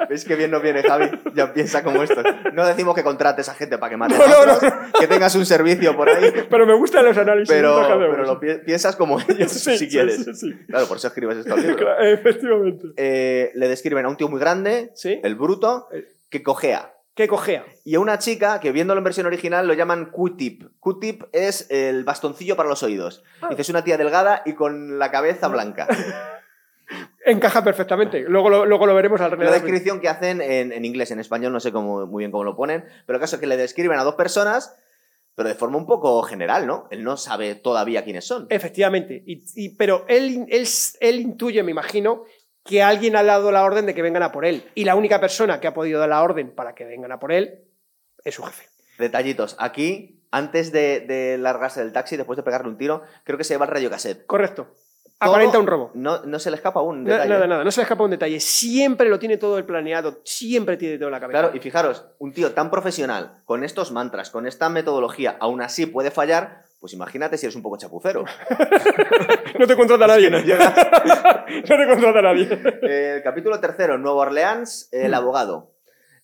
¿Veis 0.09 0.25
que 0.25 0.35
bien 0.35 0.51
nos 0.51 0.61
viene 0.61 0.81
Javi? 0.83 1.09
Ya 1.35 1.53
piensa 1.53 1.83
como 1.83 2.01
esto. 2.03 2.21
No 2.53 2.65
decimos 2.65 2.95
que 2.95 3.03
contrates 3.03 3.47
a 3.49 3.53
gente 3.53 3.77
para 3.77 3.91
que 3.91 3.97
maten 3.97 4.17
No, 4.17 4.27
no, 4.27 4.53
otros, 4.55 4.73
que 4.99 5.07
tengas 5.07 5.35
un 5.35 5.45
servicio 5.45 5.95
por 5.95 6.09
ahí, 6.09 6.33
Pero 6.49 6.65
me 6.65 6.73
gustan 6.73 7.05
los 7.05 7.15
análisis. 7.17 7.47
pero, 7.53 7.85
pero 7.87 8.23
lo 8.25 8.39
pi- 8.39 8.57
piensas 8.65 8.95
como 8.95 9.19
ellos, 9.19 9.51
Sí, 9.51 9.77
si 9.77 9.87
quieres. 9.87 10.25
sí, 10.25 10.33
sí. 10.33 10.53
Claro, 10.67 10.87
por 10.87 10.97
eso 10.97 11.07
escribes 11.07 11.37
libros. 11.45 11.75
Claro, 11.77 12.03
Efectivamente. 12.03 12.87
Eh, 12.97 13.51
le 13.53 13.67
describen 13.67 14.05
a 14.05 14.09
un 14.09 14.17
tío 14.17 14.27
muy 14.29 14.39
grande, 14.39 14.91
Sí. 14.95 15.19
el 15.23 15.35
bruto, 15.35 15.87
El- 15.91 16.07
que 16.29 16.41
cojea. 16.43 16.93
Que 17.15 17.27
cojea. 17.27 17.65
Y 17.83 17.95
a 17.95 17.99
una 17.99 18.17
chica 18.17 18.59
que 18.61 18.71
viéndolo 18.71 18.99
en 18.99 19.03
versión 19.03 19.25
original 19.27 19.67
lo 19.67 19.73
llaman 19.73 20.05
Q-tip. 20.09 20.63
Q-tip 20.79 21.23
es 21.33 21.67
el 21.69 22.05
bastoncillo 22.05 22.55
para 22.55 22.69
los 22.69 22.81
oídos. 22.81 23.23
Ah. 23.41 23.49
Dices 23.49 23.67
una 23.69 23.83
tía 23.83 23.97
delgada 23.97 24.41
y 24.45 24.53
con 24.53 24.97
la 24.99 25.11
cabeza 25.11 25.49
blanca. 25.49 25.87
Encaja 27.29 27.63
perfectamente. 27.63 28.21
Luego 28.21 28.49
lo, 28.49 28.65
luego 28.65 28.85
lo 28.85 28.95
veremos 28.95 29.21
al 29.21 29.37
La 29.39 29.51
descripción 29.51 29.99
que 29.99 30.09
hacen 30.09 30.41
en, 30.41 30.71
en 30.71 30.85
inglés, 30.85 31.11
en 31.11 31.19
español 31.19 31.53
no 31.53 31.59
sé 31.59 31.71
cómo, 31.71 32.05
muy 32.07 32.21
bien 32.21 32.31
cómo 32.31 32.43
lo 32.43 32.55
ponen, 32.55 32.83
pero 33.05 33.17
el 33.17 33.21
caso 33.21 33.35
es 33.35 33.39
que 33.39 33.47
le 33.47 33.57
describen 33.57 33.99
a 33.99 34.03
dos 34.03 34.15
personas, 34.15 34.75
pero 35.35 35.47
de 35.49 35.55
forma 35.55 35.77
un 35.77 35.85
poco 35.85 36.21
general, 36.23 36.67
¿no? 36.67 36.87
Él 36.91 37.03
no 37.03 37.15
sabe 37.17 37.55
todavía 37.55 38.03
quiénes 38.03 38.25
son. 38.25 38.47
Efectivamente. 38.49 39.23
Y, 39.25 39.43
y- 39.55 39.69
pero 39.75 40.05
él, 40.07 40.45
él, 40.49 40.67
él 40.99 41.19
intuye, 41.19 41.63
me 41.63 41.71
imagino, 41.71 42.23
que 42.65 42.83
alguien 42.83 43.15
ha 43.15 43.23
dado 43.23 43.51
la 43.51 43.63
orden 43.63 43.85
de 43.85 43.95
que 43.95 44.01
vengan 44.01 44.23
a 44.23 44.31
por 44.31 44.45
él. 44.45 44.69
Y 44.75 44.83
la 44.85 44.95
única 44.95 45.19
persona 45.21 45.59
que 45.59 45.67
ha 45.67 45.73
podido 45.73 45.99
dar 45.99 46.09
la 46.09 46.21
orden 46.21 46.53
para 46.53 46.75
que 46.75 46.83
vengan 46.85 47.11
a 47.11 47.19
por 47.19 47.31
él 47.31 47.63
es 48.23 48.35
su 48.35 48.43
jefe. 48.43 48.65
Detallitos. 48.97 49.55
Aquí, 49.59 50.21
antes 50.29 50.71
de, 50.73 50.99
de 50.99 51.37
largarse 51.37 51.79
del 51.81 51.93
taxi, 51.93 52.17
después 52.17 52.35
de 52.37 52.43
pegarle 52.43 52.67
un 52.67 52.77
tiro, 52.77 53.01
creo 53.23 53.37
que 53.37 53.45
se 53.45 53.53
lleva 53.53 53.65
el 53.65 53.71
radio 53.71 53.89
cassette. 53.89 54.25
Correcto. 54.25 54.75
Aparenta 55.19 55.59
un 55.59 55.67
robo. 55.67 55.91
No, 55.95 56.21
no 56.25 56.39
se 56.39 56.49
le 56.49 56.55
escapa 56.55 56.81
un 56.81 57.03
detalle. 57.03 57.29
Nada, 57.29 57.45
nada, 57.47 57.63
no 57.63 57.71
se 57.71 57.79
le 57.81 57.83
escapa 57.83 58.03
un 58.03 58.11
detalle. 58.11 58.39
Siempre 58.39 59.09
lo 59.09 59.19
tiene 59.19 59.37
todo 59.37 59.57
el 59.57 59.65
planeado, 59.65 60.21
siempre 60.23 60.77
tiene 60.77 60.97
todo 60.97 61.09
en 61.09 61.13
la 61.13 61.19
cabeza. 61.19 61.39
Claro, 61.39 61.55
y 61.55 61.59
fijaros, 61.59 62.05
un 62.19 62.31
tío 62.33 62.53
tan 62.53 62.69
profesional, 62.71 63.33
con 63.45 63.63
estos 63.63 63.91
mantras, 63.91 64.29
con 64.29 64.47
esta 64.47 64.69
metodología, 64.69 65.35
aún 65.39 65.61
así 65.61 65.85
puede 65.87 66.09
fallar, 66.11 66.63
pues 66.79 66.93
imagínate 66.93 67.37
si 67.37 67.45
eres 67.45 67.55
un 67.57 67.61
poco 67.63 67.77
chapucero. 67.77 68.23
No 69.59 69.67
te 69.67 69.75
contrata 69.75 70.07
nadie. 70.07 70.29
no 70.29 70.39
llega. 70.39 70.73
no 71.69 71.77
te 71.77 71.87
contrata 71.87 72.21
nadie. 72.21 72.47
El 72.81 73.21
capítulo 73.23 73.59
tercero, 73.59 73.97
Nueva 73.97 74.19
Orleans, 74.21 74.87
el 74.93 75.11
Mm. 75.11 75.15
abogado. 75.15 75.71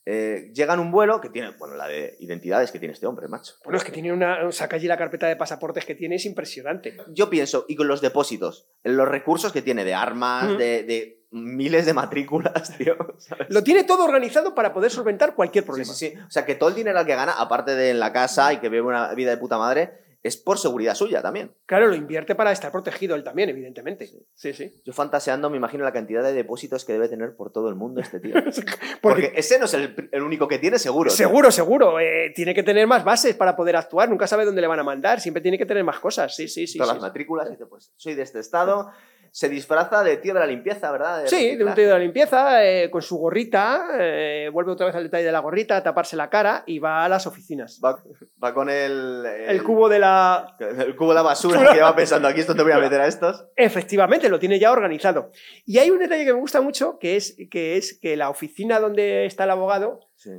Eh, 0.07 0.51
llega 0.53 0.75
en 0.75 0.79
un 0.79 0.91
vuelo 0.91 1.19
que 1.19 1.29
tiene, 1.29 1.51
bueno, 1.57 1.75
la 1.75 1.87
de 1.87 2.15
identidades 2.19 2.71
que 2.71 2.77
tiene 2.79 2.93
este 2.93 3.07
hombre, 3.07 3.27
macho. 3.27 3.53
Bueno, 3.63 3.77
es 3.77 3.83
que 3.83 3.91
tiene 3.91 4.13
una. 4.13 4.51
Saca 4.51 4.75
allí 4.75 4.87
la 4.87 4.97
carpeta 4.97 5.27
de 5.27 5.35
pasaportes 5.35 5.83
que 5.83 5.95
tiene, 5.95 6.15
es 6.15 6.25
impresionante. 6.25 6.95
Yo 7.07 7.29
pienso, 7.29 7.65
y 7.67 7.75
con 7.75 7.87
los 7.87 8.01
depósitos, 8.01 8.67
los 8.83 9.07
recursos 9.07 9.51
que 9.51 9.63
tiene 9.63 9.83
de 9.83 9.95
armas, 9.95 10.57
de, 10.59 10.83
de 10.83 11.25
miles 11.31 11.87
de 11.87 11.93
matrículas, 11.93 12.71
tío. 12.77 12.95
¿sabes? 13.17 13.47
Lo 13.49 13.63
tiene 13.63 13.83
todo 13.83 14.05
organizado 14.05 14.53
para 14.53 14.71
poder 14.73 14.91
solventar 14.91 15.33
cualquier 15.33 15.63
Sí, 15.63 15.67
problema. 15.67 15.93
sí, 15.93 16.09
sí. 16.11 16.17
O 16.19 16.29
sea, 16.29 16.45
que 16.45 16.53
todo 16.55 16.69
el 16.69 16.75
dinero 16.75 17.03
que 17.03 17.15
gana, 17.15 17.33
aparte 17.33 17.75
de 17.75 17.89
en 17.89 17.99
la 17.99 18.13
casa 18.13 18.53
y 18.53 18.57
que 18.57 18.69
vive 18.69 18.83
una 18.83 19.11
vida 19.15 19.31
de 19.31 19.37
puta 19.37 19.57
madre, 19.57 20.04
es 20.25 20.37
por 20.37 20.57
seguridad 20.57 20.95
suya 20.95 21.21
también. 21.21 21.51
Claro, 21.67 21.87
lo 21.87 21.95
invierte 21.95 22.33
para 22.33 22.51
estar 22.51 22.71
protegido 22.71 23.15
él 23.15 23.23
también, 23.23 23.49
evidentemente. 23.49 24.09
Sí, 24.33 24.53
sí. 24.53 24.73
Yo 24.83 24.91
fantaseando 24.91 25.51
me 25.51 25.57
imagino 25.57 25.83
la 25.83 25.93
cantidad 25.93 26.23
de 26.23 26.33
depósitos 26.33 26.83
que 26.83 26.93
debe 26.93 27.07
tener 27.07 27.35
por 27.35 27.51
todo 27.51 27.69
el 27.69 27.75
mundo 27.75 28.01
este 28.01 28.19
tío. 28.19 28.33
Porque, 28.43 28.97
Porque 29.01 29.33
ese 29.35 29.59
no 29.59 29.65
es 29.65 29.73
el, 29.75 30.09
el 30.11 30.23
único 30.23 30.47
que 30.47 30.57
tiene, 30.57 30.79
seguro. 30.79 31.09
tío. 31.09 31.17
seguro, 31.17 31.51
seguro. 31.51 31.99
eh, 31.99 32.31
tiene 32.35 32.55
que 32.55 32.63
tener 32.63 32.87
más 32.87 33.03
bases 33.03 33.35
para 33.35 33.55
poder 33.55 33.75
actuar. 33.75 34.09
Nunca 34.09 34.25
sabe 34.25 34.45
dónde 34.45 34.61
le 34.61 34.67
van 34.67 34.79
a 34.79 34.83
mandar. 34.83 35.21
Siempre 35.21 35.41
tiene 35.41 35.59
que 35.59 35.65
tener 35.67 35.83
más 35.83 35.99
cosas. 35.99 36.35
Sí, 36.35 36.47
sí, 36.47 36.65
sí. 36.65 36.79
Todas 36.79 36.95
sí, 36.95 37.01
las 37.01 37.03
matrículas, 37.03 37.49
dice, 37.49 37.67
pues 37.67 37.93
soy 37.95 38.15
de 38.15 38.23
este 38.23 38.39
estado. 38.39 38.89
Se 39.35 39.49
disfraza 39.49 40.01
de 40.01 40.15
tío 40.15 40.33
de 40.33 40.39
la 40.39 40.47
limpieza, 40.47 40.89
¿verdad? 40.93 41.23
De 41.23 41.27
Sí, 41.27 41.57
de 41.57 41.65
un 41.65 41.73
tío 41.73 41.83
de 41.87 41.91
la 41.91 41.99
limpieza, 41.99 42.65
eh, 42.65 42.89
con 42.89 43.01
su 43.01 43.17
gorrita, 43.17 43.85
eh, 43.99 44.49
vuelve 44.53 44.71
otra 44.71 44.85
vez 44.85 44.95
al 44.95 45.03
detalle 45.03 45.25
de 45.25 45.31
la 45.33 45.39
gorrita, 45.39 45.75
a 45.75 45.83
taparse 45.83 46.15
la 46.15 46.29
cara 46.29 46.63
y 46.65 46.79
va 46.79 47.03
a 47.03 47.09
las 47.09 47.27
oficinas. 47.27 47.81
Va, 47.83 48.01
va 48.41 48.53
con 48.53 48.69
el, 48.69 49.25
El 49.25 49.61
cubo 49.61 49.89
de 49.89 49.99
la... 49.99 50.55
El 50.57 50.95
cubo 50.95 51.09
de 51.09 51.15
la 51.15 51.21
basura 51.21 51.69
que 51.73 51.81
va 51.81 51.93
pensando, 51.93 52.29
aquí 52.29 52.39
esto 52.39 52.55
te 52.55 52.63
voy 52.63 52.71
a 52.71 52.77
meter 52.77 53.01
a 53.01 53.07
estos. 53.07 53.45
Efectivamente, 53.57 54.29
lo 54.29 54.39
tiene 54.39 54.57
ya 54.57 54.71
organizado. 54.71 55.31
Y 55.65 55.79
hay 55.79 55.91
un 55.91 55.99
detalle 55.99 56.23
que 56.23 56.31
me 56.31 56.39
gusta 56.39 56.61
mucho, 56.61 56.97
que 56.97 57.17
es 57.17 57.35
que, 57.51 57.75
es 57.75 57.99
que 58.01 58.15
la 58.15 58.29
oficina 58.29 58.79
donde 58.79 59.25
está 59.25 59.43
el 59.43 59.51
abogado 59.51 59.99
Sí. 60.15 60.31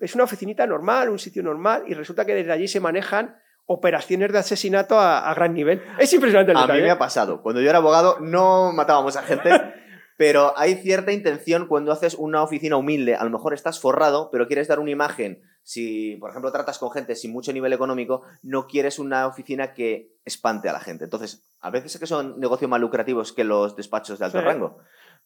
es 0.00 0.16
una 0.16 0.24
oficinita 0.24 0.66
normal, 0.66 1.08
un 1.08 1.20
sitio 1.20 1.44
normal, 1.44 1.84
y 1.86 1.94
resulta 1.94 2.24
que 2.24 2.34
desde 2.34 2.50
allí 2.50 2.66
se 2.66 2.80
manejan 2.80 3.36
operaciones 3.72 4.32
de 4.32 4.38
asesinato 4.38 4.98
a, 4.98 5.30
a 5.30 5.34
gran 5.34 5.54
nivel. 5.54 5.80
Es 5.96 6.12
impresionante 6.12 6.50
el 6.50 6.58
A 6.58 6.66
mí 6.66 6.82
me 6.82 6.90
ha 6.90 6.98
pasado. 6.98 7.40
Cuando 7.40 7.60
yo 7.60 7.68
era 7.70 7.78
abogado 7.78 8.16
no 8.20 8.72
matábamos 8.72 9.16
a 9.16 9.22
gente, 9.22 9.48
pero 10.16 10.52
hay 10.56 10.74
cierta 10.74 11.12
intención 11.12 11.68
cuando 11.68 11.92
haces 11.92 12.14
una 12.14 12.42
oficina 12.42 12.76
humilde. 12.76 13.14
A 13.14 13.22
lo 13.22 13.30
mejor 13.30 13.54
estás 13.54 13.78
forrado, 13.78 14.28
pero 14.32 14.48
quieres 14.48 14.66
dar 14.66 14.80
una 14.80 14.90
imagen. 14.90 15.42
Si, 15.62 16.16
por 16.16 16.30
ejemplo, 16.30 16.50
tratas 16.50 16.80
con 16.80 16.90
gente 16.90 17.14
sin 17.14 17.32
mucho 17.32 17.52
nivel 17.52 17.72
económico, 17.72 18.22
no 18.42 18.66
quieres 18.66 18.98
una 18.98 19.28
oficina 19.28 19.72
que 19.72 20.16
espante 20.24 20.68
a 20.68 20.72
la 20.72 20.80
gente. 20.80 21.04
Entonces, 21.04 21.46
a 21.60 21.70
veces 21.70 21.94
es 21.94 22.00
que 22.00 22.06
son 22.08 22.40
negocios 22.40 22.68
más 22.68 22.80
lucrativos 22.80 23.32
que 23.32 23.44
los 23.44 23.76
despachos 23.76 24.18
de 24.18 24.24
alto 24.24 24.40
Sí. 24.40 24.44
rango. 24.44 24.78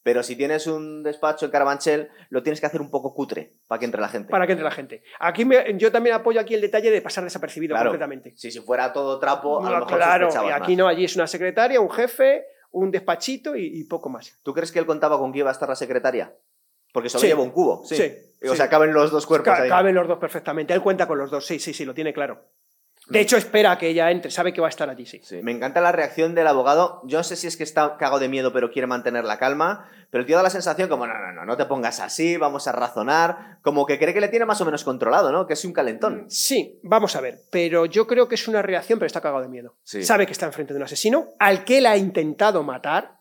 Pero 0.05 0.23
si 0.23 0.37
tienes 0.37 0.67
un 0.69 1.03
despacho 1.03 1.47
en 1.47 1.51
Carabanchel, 1.51 2.11
lo 2.29 2.43
tienes 2.43 2.61
que 2.61 2.67
hacer 2.67 2.81
un 2.83 2.91
poco 2.91 3.15
cutre 3.15 3.55
para 3.67 3.79
que 3.81 3.87
entre 3.87 4.01
la 4.03 4.09
gente. 4.09 4.31
Para 4.31 4.47
que 4.47 4.53
entre 4.53 4.65
la 4.65 4.71
gente. 4.71 5.03
Aquí 5.19 5.45
me- 5.47 5.77
yo 5.79 5.91
también 5.91 6.15
apoyo 6.15 6.39
aquí 6.39 6.55
el 6.55 6.61
detalle 6.61 6.91
de 6.91 7.01
pasar 7.03 7.25
desapercibido 7.25 7.75
Claro. 7.75 7.89
completamente. 7.91 8.35
Si, 8.37 8.51
si 8.53 8.61
fuera 8.61 8.93
todo 8.93 9.19
trapo, 9.19 9.65
a 9.65 9.71
lo 9.71 9.79
mejor 9.81 9.97
claro, 9.97 10.29
y 10.47 10.51
aquí 10.53 10.73
más. 10.73 10.79
no, 10.79 10.87
allí 10.89 11.05
es 11.07 11.17
una 11.17 11.27
secretaria, 11.27 11.81
un 11.81 11.91
jefe, 11.91 12.45
un 12.71 12.91
despachito 12.91 13.57
y, 13.57 13.81
y 13.81 13.85
poco 13.85 14.11
más. 14.11 14.39
¿Tú 14.43 14.53
crees 14.53 14.71
que 14.71 14.79
él 14.79 14.87
contaba 14.87 15.19
con 15.19 15.33
que 15.33 15.39
iba 15.39 15.49
a 15.49 15.53
estar 15.53 15.69
la 15.71 15.75
secretaria? 15.75 16.35
Porque 16.93 17.09
solo 17.09 17.23
Sí. 17.23 17.27
lleva 17.29 17.43
un 17.43 17.51
cubo. 17.51 17.83
Sí. 17.87 17.97
Sí, 17.97 18.13
O 18.47 18.51
sí. 18.51 18.57
sea, 18.59 18.69
caben 18.69 18.93
los 18.93 19.11
dos 19.11 19.27
cuerpos 19.27 19.55
Ca- 19.55 19.63
ahí. 19.63 19.69
caben 19.71 19.95
los 19.95 20.07
dos 20.07 20.19
perfectamente. 20.19 20.75
Él 20.75 20.83
cuenta 20.83 21.09
con 21.09 21.17
los 21.17 21.31
dos, 21.31 21.47
sí, 21.47 21.59
sí, 21.59 21.73
sí, 21.73 21.87
lo 21.87 21.95
tiene 21.95 22.13
claro. 22.13 22.45
De 23.09 23.21
hecho, 23.21 23.37
espera 23.37 23.77
que 23.77 23.89
ella 23.89 24.11
entre, 24.11 24.31
sabe 24.31 24.53
que 24.55 24.61
va 24.61 24.69
a 24.69 24.71
estar 24.71 24.89
allí, 24.89 25.05
sí. 25.05 25.21
Sí. 25.23 25.41
Me 25.43 25.53
encanta 25.53 25.81
la 25.81 25.93
reacción 25.93 26.35
del 26.35 26.47
abogado. 26.47 27.03
Yo 27.05 27.19
no 27.19 27.25
sé 27.25 27.37
si 27.37 27.47
es 27.47 27.57
que 27.57 27.63
está 27.63 27.97
cagado 27.99 28.19
de 28.19 28.29
miedo, 28.29 28.53
pero 28.53 28.71
quiere 28.71 28.87
mantener 28.87 29.25
la 29.25 29.39
calma. 29.39 29.91
Pero 30.11 30.23
el 30.23 30.27
tío 30.27 30.37
da 30.37 30.43
la 30.43 30.51
sensación 30.51 30.89
como, 30.89 31.07
no, 31.07 31.13
no, 31.13 31.33
no, 31.33 31.45
no 31.45 31.57
te 31.57 31.67
pongas 31.67 32.01
así, 32.01 32.37
vamos 32.37 32.67
a 32.67 32.73
razonar. 32.73 33.59
Como 33.63 33.85
que 33.85 33.99
cree 33.99 34.15
que 34.15 34.21
le 34.21 34.29
tiene 34.29 34.47
más 34.47 34.61
o 34.61 34.65
menos 34.65 34.85
controlado, 34.85 35.33
¿no? 35.33 35.47
Que 35.47 35.53
es 35.53 35.65
un 35.65 35.73
calentón. 35.73 36.25
Sí, 36.29 36.81
vamos 36.83 37.15
a 37.17 37.21
ver, 37.21 37.41
pero 37.51 37.85
yo 37.87 38.07
creo 38.07 38.29
que 38.29 38.37
es 38.37 38.49
una 38.49 38.63
reacción, 38.63 38.99
pero 38.99 39.07
está 39.07 39.21
cagado 39.21 39.43
de 39.43 39.49
miedo. 39.49 39.77
Sí. 39.83 40.03
Sabe 40.03 40.25
que 40.25 40.33
está 40.33 40.47
enfrente 40.47 40.73
de 40.73 40.79
un 40.79 40.85
asesino 40.85 41.29
al 41.39 41.65
que 41.65 41.79
él 41.79 41.87
ha 41.87 41.97
intentado 41.97 42.63
matar, 42.63 43.19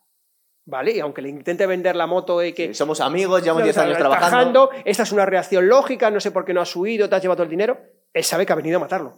¿vale? 0.66 0.92
Y 0.92 1.00
aunque 1.00 1.22
le 1.22 1.30
intente 1.30 1.66
vender 1.66 1.96
la 1.96 2.08
moto 2.08 2.42
y 2.44 2.54
que... 2.54 2.68
Sí, 2.68 2.74
Somos 2.76 3.02
amigos, 3.02 3.42
llevamos 3.42 3.62
No, 3.62 3.66
10 3.66 3.78
años 3.80 3.92
está 3.98 4.10
trabajando. 4.10 4.70
esta 4.86 5.04
es 5.04 5.12
una 5.12 5.26
reacción 5.26 5.68
lógica, 5.68 6.10
no 6.12 6.20
sé 6.20 6.32
por 6.32 6.46
qué 6.46 6.54
no 6.54 6.62
has 6.62 6.76
huido, 6.76 7.10
te 7.10 7.16
has 7.16 7.22
llevado 7.22 7.44
el 7.44 7.50
dinero. 7.50 7.80
Él 8.14 8.24
sabe 8.24 8.46
que 8.46 8.54
ha 8.54 8.56
venido 8.56 8.78
a 8.78 8.82
matarlo. 8.82 9.18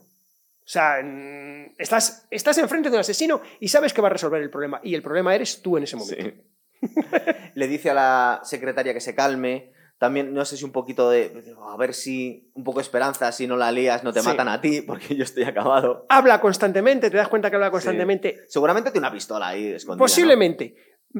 O 0.65 0.67
sea, 0.67 0.99
mm, 1.03 1.75
estás, 1.77 2.27
estás 2.31 2.57
enfrente 2.57 2.89
de 2.89 2.95
un 2.95 3.01
asesino 3.01 3.41
y 3.59 3.67
sabes 3.67 3.93
que 3.93 4.01
va 4.01 4.07
a 4.07 4.11
resolver 4.11 4.41
el 4.41 4.49
problema. 4.49 4.79
Y 4.83 4.95
el 4.95 5.03
problema 5.03 5.35
eres 5.35 5.61
tú 5.61 5.77
en 5.77 5.83
ese 5.83 5.95
momento. 5.95 6.23
Sí. 6.23 6.33
Le 7.55 7.67
dice 7.67 7.91
a 7.91 7.93
la 7.93 8.41
secretaria 8.43 8.93
que 8.93 8.99
se 9.01 9.13
calme. 9.15 9.71
También, 9.97 10.33
no 10.33 10.43
sé 10.43 10.57
si 10.57 10.65
un 10.65 10.71
poquito 10.73 11.09
de. 11.09 11.53
A 11.71 11.77
ver 11.77 11.93
si. 11.93 12.51
Un 12.53 12.63
poco 12.63 12.79
de 12.79 12.83
esperanza, 12.83 13.31
si 13.31 13.47
no 13.47 13.55
la 13.55 13.71
lías, 13.71 14.03
no 14.03 14.11
te 14.11 14.19
Sí. 14.21 14.25
matan 14.27 14.49
a 14.49 14.59
ti, 14.59 14.81
porque 14.81 15.15
yo 15.15 15.23
estoy 15.23 15.43
acabado. 15.43 16.05
Habla 16.09 16.41
constantemente, 16.41 17.09
te 17.09 17.15
das 17.15 17.29
cuenta 17.29 17.49
que 17.49 17.55
habla 17.55 17.71
constantemente. 17.71 18.41
Seguramente 18.49 18.91
tiene 18.91 19.07
una 19.07 19.13
pistola 19.13 19.47
ahí 19.49 19.67
escondida. 19.67 19.99
¿no? 19.99 20.03
Posiblemente. 20.03 20.75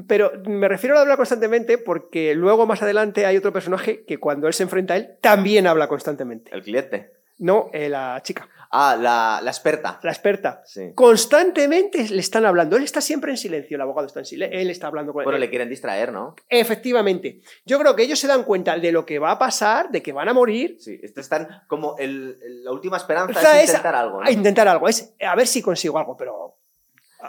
Pero 0.07 0.33
me 0.45 0.67
refiero 0.67 0.97
a 0.97 1.01
hablar 1.01 1.15
constantemente 1.15 1.77
porque 1.77 2.35
luego 2.35 2.65
más 2.65 2.81
adelante 2.81 3.25
hay 3.25 3.37
otro 3.37 3.53
personaje 3.53 4.03
que 4.03 4.17
cuando 4.17 4.47
él 4.47 4.53
se 4.53 4.63
enfrenta 4.63 4.95
a 4.95 4.97
él 4.97 5.17
también 5.21 5.67
habla 5.67 5.87
constantemente. 5.87 6.51
El 6.53 6.63
cliente. 6.63 7.13
No, 7.37 7.69
eh, 7.71 7.87
la 7.87 8.19
chica, 8.23 8.49
Ah, 8.71 8.97
la, 8.99 9.39
la 9.41 9.51
experta. 9.51 9.99
la 10.03 10.11
experta. 10.11 10.61
Sí. 10.65 10.91
Constantemente 10.95 12.07
le 12.09 12.19
están 12.19 12.45
hablando. 12.45 12.75
Él 12.77 12.83
está 12.83 13.01
siempre 13.01 13.31
en 13.31 13.37
silencio, 13.37 13.75
el 13.75 13.81
abogado 13.81 14.07
está 14.07 14.19
en 14.19 14.25
silencio. 14.25 14.59
Él 14.59 14.69
está 14.69 14.87
hablando 14.87 15.13
con 15.13 15.23
Bueno, 15.23 15.37
él. 15.37 15.41
le 15.41 15.49
quieren 15.49 15.69
distraer, 15.69 16.11
¿no? 16.11 16.35
Efectivamente. 16.49 17.41
Yo 17.65 17.79
creo 17.79 17.95
que 17.95 18.03
ellos 18.03 18.19
se 18.19 18.27
dan 18.27 18.43
cuenta 18.43 18.77
de 18.77 18.91
lo 18.91 19.05
que 19.05 19.19
va 19.19 19.31
a 19.31 19.39
pasar, 19.39 19.89
de 19.89 20.01
que 20.03 20.11
van 20.13 20.29
a 20.29 20.33
morir. 20.33 20.77
Sí, 20.79 20.99
estos 21.01 21.23
están 21.23 21.63
como 21.67 21.95
el, 21.97 22.37
la 22.63 22.71
última 22.71 22.97
esperanza 22.97 23.39
O 23.39 23.41
sea, 23.41 23.57
es 23.57 23.63
es 23.63 23.69
intentar 23.69 23.95
algo. 23.95 24.21
¿no? 24.21 24.27
A 24.27 24.31
intentar 24.31 24.67
algo. 24.67 24.87
Es 24.87 25.13
a 25.21 25.35
ver 25.35 25.47
si 25.47 25.61
consigo 25.61 25.97
algo, 25.97 26.15
pero. 26.17 26.57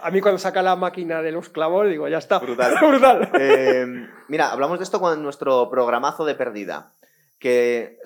A 0.02 0.10
mí 0.10 0.20
cuando 0.20 0.38
saca 0.38 0.62
la 0.62 0.76
máquina 0.76 1.22
de 1.22 1.32
los 1.32 1.48
clavos, 1.48 1.88
digo, 1.88 2.06
ya 2.08 2.18
está. 2.18 2.38
Brutal. 2.38 2.74
Brutal. 2.86 3.30
Eh, 3.40 3.86
mira, 4.28 4.52
hablamos 4.52 4.78
de 4.78 4.84
esto 4.84 5.00
con 5.00 5.22
nuestro 5.22 5.70
programazo 5.70 6.24
de 6.26 6.34
pérdida, 6.34 6.92
que 7.38 7.98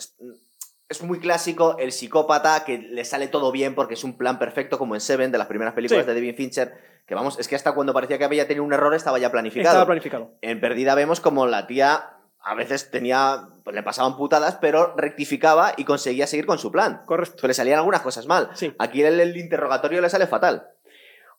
es, 0.90 1.02
muy 1.02 1.18
clásico 1.20 1.76
el 1.78 1.92
psicópata 1.92 2.64
que 2.64 2.78
le 2.78 3.04
sale 3.04 3.28
todo 3.28 3.50
bien 3.52 3.74
porque 3.74 3.94
es 3.94 4.04
un 4.04 4.16
plan 4.18 4.38
perfecto, 4.38 4.76
como 4.78 4.94
en 4.94 5.00
Seven, 5.00 5.32
de 5.32 5.38
las 5.38 5.46
primeras 5.46 5.72
películas 5.74 6.04
Sí. 6.04 6.08
de 6.08 6.14
David 6.14 6.34
Fincher, 6.36 6.74
que 7.06 7.14
vamos, 7.14 7.38
es 7.38 7.48
que 7.48 7.56
hasta 7.56 7.72
cuando 7.72 7.92
parecía 7.94 8.18
que 8.18 8.24
había 8.24 8.46
tenido 8.46 8.64
un 8.64 8.72
error 8.72 8.94
estaba 8.94 9.18
ya 9.18 9.30
planificado. 9.30 9.68
Estaba 9.70 9.86
planificado. 9.86 10.32
En 10.42 10.60
Perdida 10.60 10.94
vemos 10.94 11.20
como 11.20 11.46
la 11.46 11.66
tía 11.66 12.10
a 12.42 12.54
veces 12.54 12.90
tenía, 12.90 13.42
pues 13.64 13.76
le 13.76 13.82
pasaban 13.82 14.16
putadas, 14.16 14.56
pero 14.60 14.94
rectificaba 14.96 15.74
y 15.76 15.84
conseguía 15.84 16.26
seguir 16.26 16.46
con 16.46 16.58
su 16.58 16.72
plan. 16.72 17.02
Correcto. 17.04 17.34
Pero 17.36 17.48
le 17.48 17.54
salían 17.54 17.78
algunas 17.78 18.00
cosas 18.00 18.26
mal. 18.26 18.48
Sí. 18.54 18.74
Aquí 18.78 19.02
el, 19.02 19.20
el 19.20 19.36
interrogatorio 19.36 20.00
le 20.00 20.08
sale 20.08 20.26
fatal. 20.26 20.68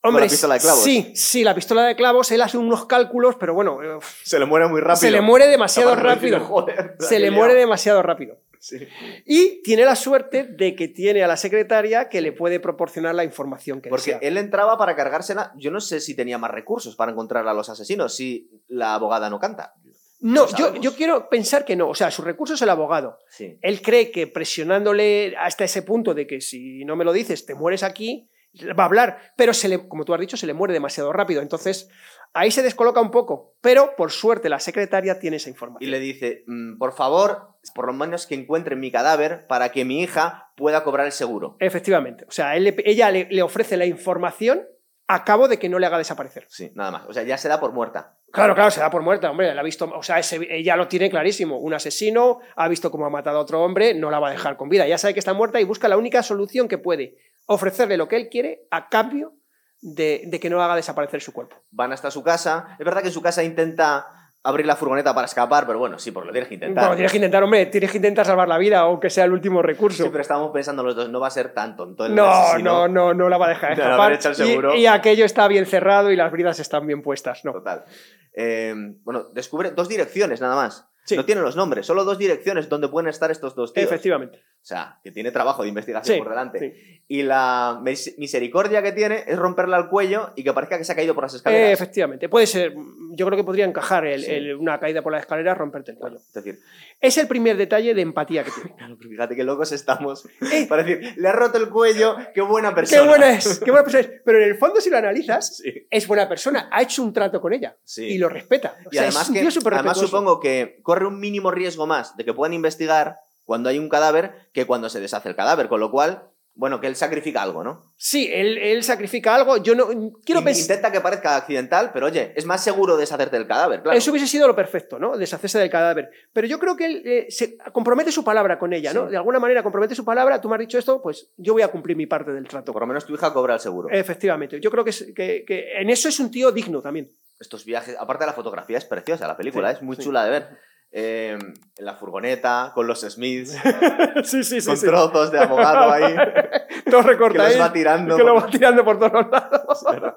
Hombre, 0.03 0.25
la 0.25 0.29
pistola 0.29 0.53
de 0.55 0.59
clavos. 0.61 0.83
sí, 0.83 1.11
sí, 1.15 1.43
la 1.43 1.53
pistola 1.53 1.83
de 1.83 1.95
clavos, 1.95 2.31
él 2.31 2.41
hace 2.41 2.57
unos 2.57 2.85
cálculos, 2.85 3.35
pero 3.39 3.53
bueno, 3.53 3.81
eh, 3.83 3.99
Se 4.23 4.39
le 4.39 4.45
muere 4.45 4.67
muy 4.67 4.79
rápido. 4.81 4.95
se 4.97 5.11
le 5.11 5.21
muere 5.21 5.47
demasiado 5.47 5.95
rápido. 5.95 6.39
joder, 6.39 6.95
Se 6.99 7.19
le 7.19 7.29
muere 7.31 7.53
demasiado 7.53 8.01
rápido. 8.01 8.37
Sí. 8.61 8.77
Y 9.25 9.63
tiene 9.63 9.83
la 9.85 9.95
suerte 9.95 10.43
de 10.43 10.75
que 10.75 10.87
tiene 10.87 11.23
a 11.23 11.27
la 11.27 11.35
secretaria 11.35 12.09
que 12.09 12.21
le 12.21 12.31
puede 12.31 12.59
proporcionar 12.59 13.15
la 13.15 13.23
información 13.23 13.81
que 13.81 13.89
Porque 13.89 14.13
desea. 14.13 14.27
él 14.27 14.37
entraba 14.37 14.77
para 14.77 14.95
cargársela. 14.95 15.51
Yo 15.57 15.71
no 15.71 15.81
sé 15.81 15.99
si 15.99 16.15
tenía 16.15 16.37
más 16.37 16.51
recursos 16.51 16.95
para 16.95 17.11
encontrar 17.11 17.47
a 17.47 17.55
los 17.55 17.69
asesinos, 17.69 18.15
si 18.15 18.51
la 18.67 18.93
abogada 18.93 19.31
no 19.31 19.39
canta. 19.39 19.73
No, 20.19 20.47
yo, 20.55 20.75
yo 20.75 20.93
quiero 20.95 21.27
pensar 21.27 21.65
que 21.65 21.75
no. 21.75 21.89
O 21.89 21.95
sea, 21.95 22.11
su 22.11 22.21
recurso 22.21 22.53
es 22.53 22.61
el 22.61 22.69
abogado. 22.69 23.17
Sí. 23.27 23.57
Él 23.63 23.81
cree 23.81 24.11
que 24.11 24.27
presionándole 24.27 25.35
hasta 25.39 25.63
ese 25.63 25.81
punto 25.81 26.13
de 26.13 26.27
que 26.27 26.39
si 26.41 26.85
no 26.85 26.95
me 26.95 27.03
lo 27.03 27.11
dices, 27.13 27.47
te 27.47 27.55
mueres 27.55 27.81
aquí, 27.81 28.29
va 28.77 28.83
a 28.83 28.85
hablar. 28.85 29.33
Pero, 29.35 29.55
se 29.55 29.67
le, 29.67 29.87
como 29.87 30.05
tú 30.05 30.13
has 30.13 30.19
dicho, 30.19 30.37
se 30.37 30.45
le 30.45 30.53
muere 30.53 30.73
demasiado 30.75 31.11
rápido. 31.11 31.41
Entonces, 31.41 31.89
ahí 32.33 32.51
se 32.51 32.61
descoloca 32.63 33.01
un 33.01 33.11
poco. 33.11 33.55
Pero, 33.61 33.95
por 33.95 34.11
suerte, 34.11 34.49
la 34.49 34.59
secretaria 34.59 35.19
tiene 35.19 35.37
esa 35.37 35.49
Y 35.49 35.51
información. 35.51 35.91
le 35.91 35.99
dice, 35.99 36.43
"Mm, 36.47 36.77
por 36.77 36.93
favor, 36.93 37.49
por 37.75 37.85
lo 37.87 37.93
menos 37.93 38.25
que 38.27 38.35
encuentren 38.35 38.79
mi 38.79 38.91
cadáver 38.91 39.45
para 39.47 39.71
que 39.71 39.85
mi 39.85 40.01
hija 40.01 40.51
pueda 40.55 40.83
cobrar 40.83 41.05
el 41.05 41.11
seguro. 41.11 41.55
Efectivamente. 41.59 42.25
O 42.27 42.31
sea, 42.31 42.55
él 42.55 42.73
ella 42.85 43.11
le, 43.11 43.27
le 43.29 43.41
ofrece 43.43 43.77
la 43.77 43.85
información 43.85 44.63
a 45.07 45.25
cabo 45.25 45.47
de 45.47 45.59
que 45.59 45.67
no 45.69 45.77
le 45.77 45.85
haga 45.85 45.97
desaparecer. 45.97 46.45
Sí, 46.49 46.71
nada 46.73 46.89
más. 46.91 47.03
O 47.07 47.13
sea, 47.13 47.23
ya 47.23 47.37
se 47.37 47.49
da 47.49 47.59
por 47.59 47.73
muerta. 47.73 48.17
Claro, 48.31 48.55
claro, 48.55 48.71
se 48.71 48.79
da 48.79 48.89
por 48.89 49.01
muerta, 49.01 49.29
hombre, 49.29 49.53
la 49.53 49.59
ha 49.59 49.63
visto, 49.63 49.91
o 49.93 50.01
sea, 50.03 50.17
ese- 50.19 50.47
ella 50.49 50.77
lo 50.77 50.87
tiene 50.87 51.09
clarísimo, 51.09 51.57
un 51.59 51.73
asesino, 51.73 52.39
ha 52.55 52.69
visto 52.69 52.89
cómo 52.89 53.05
ha 53.05 53.09
matado 53.09 53.37
a 53.37 53.41
otro 53.41 53.61
hombre, 53.61 53.93
no 53.93 54.09
la 54.09 54.19
va 54.19 54.29
a 54.29 54.31
dejar 54.31 54.55
con 54.55 54.69
vida, 54.69 54.87
ya 54.87 54.97
sabe 54.97 55.13
que 55.13 55.19
está 55.19 55.33
muerta 55.33 55.59
y 55.59 55.65
busca 55.65 55.89
la 55.89 55.97
única 55.97 56.23
solución 56.23 56.69
que 56.69 56.77
puede, 56.77 57.17
ofrecerle 57.45 57.97
lo 57.97 58.07
que 58.07 58.15
él 58.15 58.29
quiere 58.29 58.67
a 58.71 58.87
cambio 58.87 59.33
de, 59.81 60.23
de 60.27 60.39
que 60.39 60.49
no 60.49 60.61
haga 60.61 60.75
desaparecer 60.75 61.21
su 61.21 61.33
cuerpo. 61.33 61.55
Van 61.71 61.91
hasta 61.91 62.11
su 62.11 62.23
casa. 62.23 62.75
Es 62.79 62.85
verdad 62.85 63.01
que 63.01 63.07
en 63.07 63.13
su 63.13 63.21
casa 63.21 63.43
intenta 63.43 64.05
abrir 64.43 64.65
la 64.65 64.75
furgoneta 64.75 65.13
para 65.13 65.25
escapar, 65.25 65.67
pero 65.67 65.77
bueno, 65.77 65.99
sí, 65.99 66.11
porque 66.11 66.27
lo 66.27 66.31
tienes 66.33 66.47
que 66.49 66.55
intentar. 66.55 66.83
Bueno, 66.85 66.95
tienes 66.95 67.11
que 67.11 67.17
intentar, 67.19 67.43
hombre, 67.43 67.67
tienes 67.67 67.91
que 67.91 67.97
intentar 67.97 68.25
salvar 68.25 68.47
la 68.47 68.57
vida, 68.57 68.79
aunque 68.79 69.11
sea 69.11 69.25
el 69.25 69.33
último 69.33 69.61
recurso. 69.61 70.03
Sí, 70.03 70.09
pero 70.09 70.21
estábamos 70.23 70.49
pensando 70.51 70.81
los 70.83 70.95
dos, 70.95 71.09
no 71.09 71.19
va 71.19 71.27
a 71.27 71.31
ser 71.31 71.53
tan 71.53 71.75
tonto 71.75 72.07
el 72.07 72.15
No, 72.15 72.25
asesino. 72.25 72.87
no, 72.87 72.87
no, 72.87 73.13
no 73.13 73.29
la 73.29 73.37
va 73.37 73.45
a 73.45 73.49
dejar 73.49 73.75
De 73.75 73.83
escapar. 73.83 74.19
seguro. 74.35 74.73
Y, 74.75 74.79
y 74.81 74.87
aquello 74.87 75.25
está 75.25 75.47
bien 75.47 75.67
cerrado 75.67 76.09
y 76.11 76.15
las 76.15 76.31
bridas 76.31 76.59
están 76.59 76.87
bien 76.87 77.03
puestas, 77.03 77.45
no. 77.45 77.51
Total. 77.53 77.85
Eh, 78.33 78.73
bueno, 79.03 79.25
descubre 79.33 79.71
dos 79.71 79.87
direcciones 79.87 80.41
nada 80.41 80.55
más. 80.55 80.87
Sí. 81.03 81.15
No 81.17 81.25
tiene 81.25 81.41
los 81.41 81.55
nombres, 81.55 81.85
solo 81.85 82.03
dos 82.05 82.17
direcciones 82.17 82.69
donde 82.69 82.87
pueden 82.87 83.09
estar 83.09 83.31
estos 83.31 83.55
dos 83.55 83.73
tíos. 83.73 83.85
Efectivamente. 83.85 84.37
O 84.37 84.63
sea, 84.65 84.99
que 85.03 85.11
tiene 85.11 85.31
trabajo 85.31 85.63
de 85.63 85.69
investigación 85.69 86.15
Sí, 86.15 86.19
por 86.21 86.29
delante. 86.29 86.59
sí. 86.59 87.01
Y 87.07 87.23
la 87.23 87.79
mis- 87.83 88.17
misericordia 88.19 88.81
que 88.83 88.91
tiene 88.91 89.23
es 89.27 89.37
romperle 89.37 89.75
al 89.75 89.89
cuello 89.89 90.29
y 90.35 90.43
que 90.43 90.53
parezca 90.53 90.77
que 90.77 90.83
se 90.85 90.91
ha 90.91 90.95
caído 90.95 91.15
por 91.15 91.23
las 91.23 91.33
Eh, 91.33 91.37
escaleras. 91.37 91.71
efectivamente. 91.73 92.29
Puede 92.29 92.45
ser, 92.47 92.73
yo 93.13 93.25
creo 93.25 93.35
que 93.37 93.43
podría 93.43 93.65
encajar 93.65 94.05
el- 94.05 94.23
Sí. 94.23 94.31
el- 94.31 94.55
una 94.55 94.79
caída 94.79 95.01
por 95.01 95.11
la 95.11 95.19
escalera, 95.19 95.55
romperte 95.55 95.91
el 95.91 95.97
cuello. 95.97 96.17
es 96.17 96.31
decir, 96.33 96.59
Es 97.03 97.17
el 97.17 97.27
primer 97.27 97.57
detalle 97.57 97.95
de 97.95 98.01
empatía 98.03 98.43
que 98.43 98.51
tiene. 98.51 98.75
claro, 98.77 98.95
fíjate 98.97 99.35
qué 99.35 99.43
locos 99.43 99.71
estamos. 99.71 100.25
Eh. 100.53 100.67
Para 100.69 100.83
decir, 100.83 101.15
le 101.17 101.27
ha 101.27 101.31
roto 101.31 101.57
el 101.57 101.67
cuello, 101.69 102.15
qué 102.35 102.41
buena 102.41 102.69
¡Qué 102.69 102.75
persona. 102.75 103.03
buena 103.09 103.31
es! 103.37 103.59
¡Qué 103.59 103.71
buena 103.71 103.83
persona 103.83 104.01
es! 104.03 104.21
Pero 104.23 104.37
en 104.37 104.43
el 104.49 104.55
fondo, 104.55 104.79
si 104.79 104.91
lo 104.91 104.97
analizas, 104.97 105.63
es 105.89 106.07
buena 106.07 106.29
persona. 106.29 106.69
Ha 106.71 106.83
hecho 106.83 107.01
un 107.01 107.11
trato 107.11 107.41
con 107.41 107.51
ella 107.53 107.75
y 107.97 108.19
lo 108.19 108.29
respeta. 108.29 108.75
O 108.85 108.89
Y 108.91 108.93
sea, 108.97 109.01
además, 109.07 109.23
es 109.23 109.29
un 109.29 109.33
que, 109.33 109.41
tío 109.41 109.51
súper 109.51 109.73
además 109.73 109.97
supongo 109.97 110.39
que 110.39 110.79
corre 110.91 111.07
un 111.07 111.19
mínimo 111.21 111.51
riesgo 111.51 111.87
más 111.87 112.17
de 112.17 112.25
que 112.25 112.33
puedan 112.33 112.53
investigar 112.53 113.15
cuando 113.45 113.69
hay 113.69 113.79
un 113.79 113.87
cadáver 113.87 114.33
que 114.53 114.65
cuando 114.65 114.89
se 114.89 114.99
deshace 114.99 115.29
el 115.29 115.35
cadáver, 115.37 115.69
con 115.69 115.79
lo 115.79 115.89
cual, 115.89 116.23
bueno, 116.53 116.81
que 116.81 116.87
él 116.87 116.97
sacrifica 116.97 117.41
algo, 117.41 117.63
¿no? 117.63 117.93
Sí, 117.95 118.29
él, 118.31 118.57
él 118.57 118.83
sacrifica 118.83 119.33
algo. 119.33 119.55
Yo 119.57 119.73
no 119.73 119.87
quiero 120.25 120.43
pensar. 120.43 120.61
Intenta 120.63 120.91
que 120.91 120.99
parezca 120.99 121.37
accidental, 121.37 121.91
pero 121.93 122.07
oye, 122.07 122.33
es 122.35 122.45
más 122.45 122.61
seguro 122.61 122.97
deshacerte 122.97 123.37
del 123.37 123.47
cadáver, 123.47 123.81
claro. 123.83 123.97
Eso 123.97 124.11
hubiese 124.11 124.27
sido 124.27 124.47
lo 124.47 124.55
perfecto, 124.55 124.99
¿no? 124.99 125.17
Deshacerse 125.17 125.59
del 125.59 125.69
cadáver. 125.69 126.09
Pero 126.33 126.45
yo 126.47 126.59
creo 126.59 126.75
que 126.75 126.85
él 126.87 127.01
eh, 127.05 127.25
se 127.29 127.57
compromete 127.71 128.11
su 128.11 128.23
palabra 128.25 128.59
con 128.59 128.73
ella, 128.73 128.93
¿no? 128.93 129.05
Sí. 129.05 129.11
De 129.11 129.17
alguna 129.17 129.39
manera 129.39 129.63
compromete 129.63 129.95
su 129.95 130.03
palabra. 130.03 130.41
Tú 130.41 130.49
me 130.49 130.55
has 130.55 130.59
dicho 130.59 130.77
esto, 130.77 131.01
pues 131.01 131.29
yo 131.37 131.53
voy 131.53 131.61
a 131.61 131.69
cumplir 131.69 131.95
mi 131.95 132.05
parte 132.05 132.31
del 132.33 132.47
trato. 132.49 132.73
Por 132.73 132.81
lo 132.81 132.87
menos 132.87 133.05
tu 133.05 133.13
hija 133.13 133.31
cobra 133.31 133.53
el 133.53 133.59
seguro. 133.61 133.87
Efectivamente. 133.89 134.59
Yo 134.59 134.69
creo 134.71 134.83
que, 134.83 134.89
es- 134.89 135.07
que- 135.15 135.45
que 135.47 135.71
en 135.79 135.89
eso 135.89 136.09
es 136.09 136.19
un 136.19 136.29
tío 136.31 136.51
digno 136.51 136.81
también. 136.81 137.09
Estos 137.39 137.63
viajes, 137.65 137.95
aparte 137.99 138.23
de 138.25 138.27
la 138.27 138.33
fotografía, 138.33 138.77
es 138.77 138.85
preciosa 138.85 139.25
la 139.27 139.35
película, 139.37 139.71
Sí, 139.71 139.77
es 139.77 139.81
muy 139.81 139.95
sí. 139.95 140.03
chula 140.03 140.23
de 140.25 140.29
ver. 140.31 140.47
Eh, 140.93 141.37
en 141.77 141.85
la 141.85 141.95
furgoneta, 141.95 142.73
con 142.75 142.85
los 142.85 142.99
Smiths, 142.99 143.57
sí, 144.25 144.43
sí, 144.43 144.61
con 144.65 144.77
trozos 144.77 145.31
de 145.31 145.39
abogado 145.39 145.89
ahí, 145.89 146.13
Todo 146.91 147.01
que 147.03 147.07
recortadito. 147.07 147.57
los 147.59 147.67
va 147.69 147.71
tirando. 147.71 148.17
que 148.17 148.23
lo 148.23 148.35
va 148.35 148.47
tirando 148.47 148.83
por 148.83 148.99
todos 148.99 149.25
lados. 149.31 149.85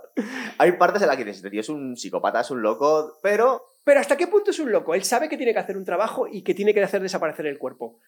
Hay 0.58 0.72
partes 0.72 1.00
en 1.02 1.08
las 1.08 1.16
que 1.16 1.24
dices, 1.24 1.36
este 1.36 1.50
tío 1.50 1.60
es 1.60 1.68
un 1.68 1.96
psicópata, 1.96 2.40
es 2.40 2.50
un 2.50 2.60
loco, 2.60 3.18
pero 3.22 3.62
Pero 3.84 4.00
¿hasta 4.00 4.16
qué 4.16 4.26
punto 4.26 4.50
es 4.50 4.58
un 4.58 4.72
loco? 4.72 4.96
Él 4.96 5.04
sabe 5.04 5.28
que 5.28 5.36
tiene 5.36 5.52
que 5.52 5.60
hacer 5.60 5.76
un 5.76 5.84
trabajo 5.84 6.26
y 6.26 6.42
que 6.42 6.54
tiene 6.54 6.74
que 6.74 6.82
hacer 6.82 7.00
desaparecer 7.00 7.46
el 7.46 7.58
cuerpo. 7.58 8.00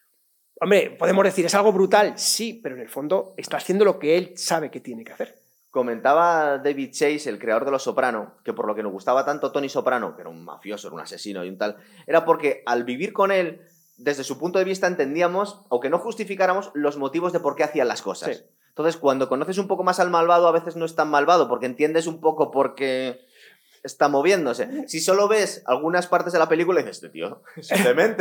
Hombre, 0.59 0.89
podemos 0.99 1.23
decir, 1.23 1.45
es 1.45 1.55
algo 1.55 1.71
brutal, 1.71 2.17
sí, 2.17 2.59
pero 2.61 2.75
en 2.75 2.81
el 2.81 2.89
fondo 2.89 3.33
está 3.37 3.57
haciendo 3.57 3.85
lo 3.85 3.97
que 3.97 4.17
él 4.17 4.33
sabe 4.35 4.69
que 4.71 4.81
tiene 4.81 5.05
que 5.05 5.13
hacer. 5.13 5.35
Comentaba 5.71 6.57
David 6.59 6.91
Chase, 6.91 7.29
el 7.29 7.39
creador 7.39 7.65
de 7.65 7.71
Los 7.71 7.83
Soprano, 7.83 8.35
que 8.43 8.53
por 8.53 8.67
lo 8.67 8.73
que 8.75 8.83
nos 8.83 8.91
gustaba 8.91 9.25
tanto 9.25 9.51
Tony 9.51 9.69
Soprano, 9.69 10.15
que 10.15 10.21
era 10.21 10.29
un 10.29 10.43
mafioso, 10.43 10.87
era 10.87 10.95
un 10.95 11.01
asesino 11.01 11.43
y 11.45 11.49
un 11.49 11.57
tal, 11.57 11.77
era 12.07 12.25
porque 12.25 12.63
al 12.65 12.83
vivir 12.83 13.13
con 13.13 13.31
él, 13.31 13.61
desde 13.97 14.23
su 14.23 14.37
punto 14.39 14.59
de 14.59 14.65
vista 14.65 14.87
entendíamos, 14.87 15.61
aunque 15.69 15.89
no 15.89 15.99
justificáramos, 15.99 16.71
los 16.73 16.97
motivos 16.97 17.33
de 17.33 17.39
por 17.39 17.55
qué 17.55 17.63
hacían 17.63 17.87
las 17.87 18.01
cosas. 18.01 18.37
Sí. 18.37 18.43
Entonces, 18.69 18.97
cuando 18.97 19.27
conoces 19.27 19.57
un 19.57 19.67
poco 19.67 19.83
más 19.83 19.99
al 19.99 20.09
malvado, 20.09 20.47
a 20.47 20.51
veces 20.51 20.75
no 20.75 20.85
es 20.85 20.95
tan 20.95 21.09
malvado, 21.09 21.49
porque 21.49 21.65
entiendes 21.65 22.05
un 22.07 22.21
poco 22.21 22.51
por 22.51 22.75
qué 22.75 23.19
está 23.83 24.07
moviéndose. 24.07 24.87
Si 24.87 24.99
solo 24.99 25.27
ves 25.27 25.63
algunas 25.65 26.07
partes 26.07 26.31
de 26.33 26.39
la 26.39 26.47
película, 26.47 26.79
dices, 26.79 26.97
este 26.97 27.09
tío. 27.09 27.41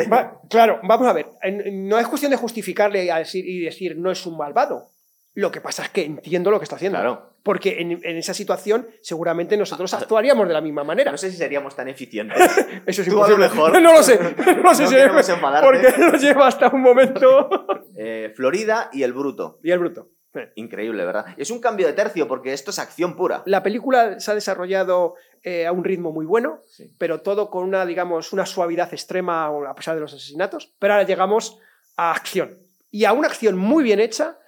Va- 0.13 0.41
claro, 0.49 0.81
vamos 0.83 1.07
a 1.07 1.13
ver, 1.13 1.27
no 1.73 1.99
es 1.99 2.09
cuestión 2.09 2.31
de 2.31 2.37
justificarle 2.39 3.09
y 3.35 3.61
decir 3.61 3.97
no 3.99 4.11
es 4.11 4.25
un 4.27 4.37
malvado. 4.37 4.89
Lo 5.37 5.53
que 5.53 5.61
pasa 5.61 5.83
es 5.85 5.91
que 5.91 6.03
entiendo 6.05 6.51
lo 6.51 6.59
que 6.59 6.65
está 6.65 6.75
haciendo. 6.77 6.99
Claro. 6.99 7.35
Porque 7.43 7.81
en, 7.81 7.93
en 8.03 8.17
esa 8.17 8.35
situación 8.35 8.89
seguramente 9.03 9.57
nosotros 9.57 9.95
actuaríamos 9.95 10.49
de 10.49 10.55
la 10.55 10.61
misma 10.61 10.83
manera. 10.83 11.13
No 11.13 11.19
sé 11.19 11.31
si 11.31 11.37
seríamos 11.37 11.77
tan 11.77 11.87
eficientes. 11.89 12.37
Eso 12.87 13.03
es 13.03 13.09
Tú 13.09 13.23
a 13.23 13.29
lo 13.29 13.35
imposible. 13.35 13.49
mejor. 13.49 13.83
No 13.83 13.93
lo 13.93 14.03
sé. 14.03 14.19
No 14.57 14.63
lo 14.63 14.75
sé 14.75 14.83
No 15.07 15.23
si 15.23 15.33
enfadarte. 15.33 15.67
porque 15.67 15.99
nos 16.11 16.21
lleva 16.21 16.49
hasta 16.49 16.69
un 16.71 16.83
momento. 16.83 17.49
Eh, 17.99 18.31
Florida 18.37 18.91
y 18.93 19.05
el 19.05 19.15
bruto. 19.15 19.59
y 19.63 19.71
el 19.71 19.79
bruto. 19.79 20.11
Increíble, 20.55 21.07
¿verdad? 21.07 21.25
Es 21.39 21.51
un 21.51 21.61
cambio 21.61 21.87
de 21.87 21.95
tercio 21.95 22.29
porque 22.29 22.53
esto 22.53 22.71
es 22.71 22.79
acción 22.79 23.17
pura. 23.17 23.43
La 23.47 23.63
película 23.63 24.21
se 24.21 24.31
ha 24.31 24.35
desarrollado 24.35 25.15
eh, 25.43 25.65
a 25.67 25.73
un 25.73 25.83
ritmo 25.83 26.13
muy 26.13 26.27
bueno, 26.27 26.61
Sí. 26.67 26.93
pero 26.99 27.23
todo 27.23 27.49
con 27.49 27.65
una, 27.65 27.87
digamos, 27.87 28.35
una 28.35 28.45
suavidad 28.45 28.93
extrema 28.93 29.47
a 29.47 29.75
pesar 29.75 29.95
de 29.95 30.03
los 30.03 30.13
asesinatos. 30.13 30.75
Pero 30.79 30.93
ahora 30.93 31.07
llegamos 31.07 31.59
a 31.97 32.11
acción. 32.13 32.59
Y 32.91 33.07
a 33.07 33.15
una 33.15 33.29
acción 33.29 33.57
muy 33.57 33.83
bien 33.83 33.99
hecha, 33.99 34.39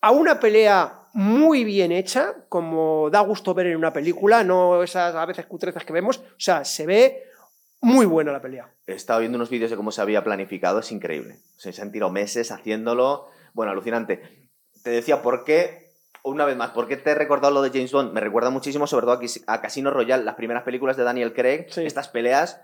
a 0.00 0.10
una 0.10 0.40
pelea 0.40 0.96
muy 1.12 1.64
bien 1.64 1.92
hecha, 1.92 2.34
como 2.48 3.10
da 3.10 3.20
gusto 3.20 3.52
ver 3.54 3.66
en 3.66 3.76
una 3.76 3.92
película, 3.92 4.44
no 4.44 4.82
esas 4.82 5.14
a 5.14 5.26
veces 5.26 5.46
cutrezas 5.46 5.84
que 5.84 5.92
vemos. 5.92 6.18
O 6.18 6.22
sea, 6.38 6.64
se 6.64 6.86
ve 6.86 7.24
muy 7.80 8.06
buena 8.06 8.32
la 8.32 8.40
pelea. 8.40 8.72
He 8.86 8.92
estado 8.92 9.20
viendo 9.20 9.36
unos 9.36 9.50
vídeos 9.50 9.70
de 9.70 9.76
cómo 9.76 9.90
se 9.90 10.00
había 10.00 10.22
planificado, 10.22 10.78
es 10.80 10.92
increíble. 10.92 11.38
O 11.56 11.60
sea, 11.60 11.72
se 11.72 11.82
han 11.82 11.92
tirado 11.92 12.12
meses 12.12 12.50
haciéndolo. 12.52 13.26
Bueno, 13.54 13.72
alucinante. 13.72 14.48
Te 14.82 14.90
decía, 14.90 15.22
¿por 15.22 15.44
qué? 15.44 15.90
Una 16.22 16.44
vez 16.44 16.56
más, 16.56 16.70
¿por 16.70 16.86
qué 16.86 16.96
te 16.96 17.10
he 17.10 17.14
recordado 17.14 17.52
lo 17.54 17.62
de 17.62 17.70
James 17.70 17.92
Bond? 17.92 18.12
Me 18.12 18.20
recuerda 18.20 18.50
muchísimo, 18.50 18.86
sobre 18.86 19.06
todo 19.06 19.20
a 19.46 19.60
Casino 19.62 19.90
Royale, 19.90 20.22
las 20.24 20.34
primeras 20.34 20.62
películas 20.64 20.96
de 20.98 21.04
Daniel 21.04 21.32
Craig, 21.32 21.66
Sí. 21.70 21.84
estas 21.86 22.08
peleas 22.08 22.60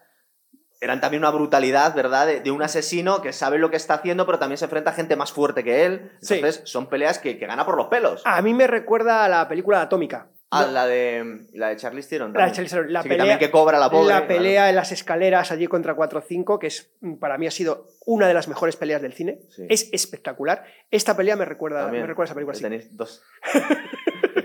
eran 0.81 1.01
también 1.01 1.23
una 1.23 1.31
brutalidad, 1.31 1.95
¿verdad? 1.95 2.27
De, 2.27 2.41
de 2.41 2.51
un 2.51 2.63
asesino 2.63 3.23
que 3.23 3.33
sabe 3.33 3.59
lo 3.59 3.71
que 3.71 3.77
está 3.77 3.95
haciendo, 3.95 4.27
pero 4.27 4.39
también 4.39 4.59
se 4.59 4.65
enfrenta 4.67 4.91
a 4.91 4.95
gente 4.95 5.17
más 5.17 5.33
fuerte 5.33 5.65
que 5.65 5.85
él. 5.85 6.13
Sí. 6.21 6.35
Entonces, 6.35 6.63
son 6.65 6.89
peleas 6.89 7.19
que, 7.19 7.39
que 7.39 7.47
gana 7.47 7.65
por 7.65 7.77
los 7.77 7.87
pelos. 7.89 8.23
A 8.25 8.41
mí 8.43 8.53
me 8.55 8.67
recuerda 8.67 9.25
a 9.25 9.29
la 9.29 9.49
película 9.49 9.81
Atómica. 9.81 10.29
Ah, 10.49 10.65
No, 10.67 10.71
la 10.73 10.87
de, 10.87 11.49
la 11.55 11.71
de 11.71 11.77
Charlize 11.77 12.09
Theron. 12.09 12.33
la, 12.33 12.47
también. 12.47 12.67
Charlize- 12.69 12.87
la 12.89 13.03
Sí, 13.03 13.09
que 13.09 13.15
pelea, 13.15 13.19
también 13.25 13.39
que 13.41 13.51
cobra 13.51 13.81
la 13.81 13.91
pobre. 13.91 14.07
la 14.11 14.19
claro. 14.21 14.29
pelea 14.29 14.69
en 14.69 14.77
las 14.77 14.93
escaleras 14.93 15.51
allí 15.51 15.67
contra 15.67 15.95
4 15.95 16.21
o 16.21 16.23
5, 16.23 16.59
que 16.61 16.69
es, 16.69 16.93
mm, 17.01 17.15
para 17.17 17.37
mí 17.37 17.49
ha 17.49 17.51
sido 17.51 17.89
una 18.07 18.29
de 18.29 18.35
las 18.35 18.47
mejores 18.47 18.77
peleas 18.77 19.03
del 19.03 19.13
cine. 19.13 19.41
Sí. 19.51 19.67
Es 19.69 19.89
espectacular. 19.93 20.65
Esta 20.93 21.17
pelea 21.17 21.35
me 21.35 21.45
recuerda, 21.47 21.83
También. 21.83 22.03
me 22.05 22.07
recuerda 22.07 22.29
a 22.29 22.31
esa 22.31 22.35
película. 22.37 22.57
Tenéis 22.57 22.97
dos. 22.97 23.25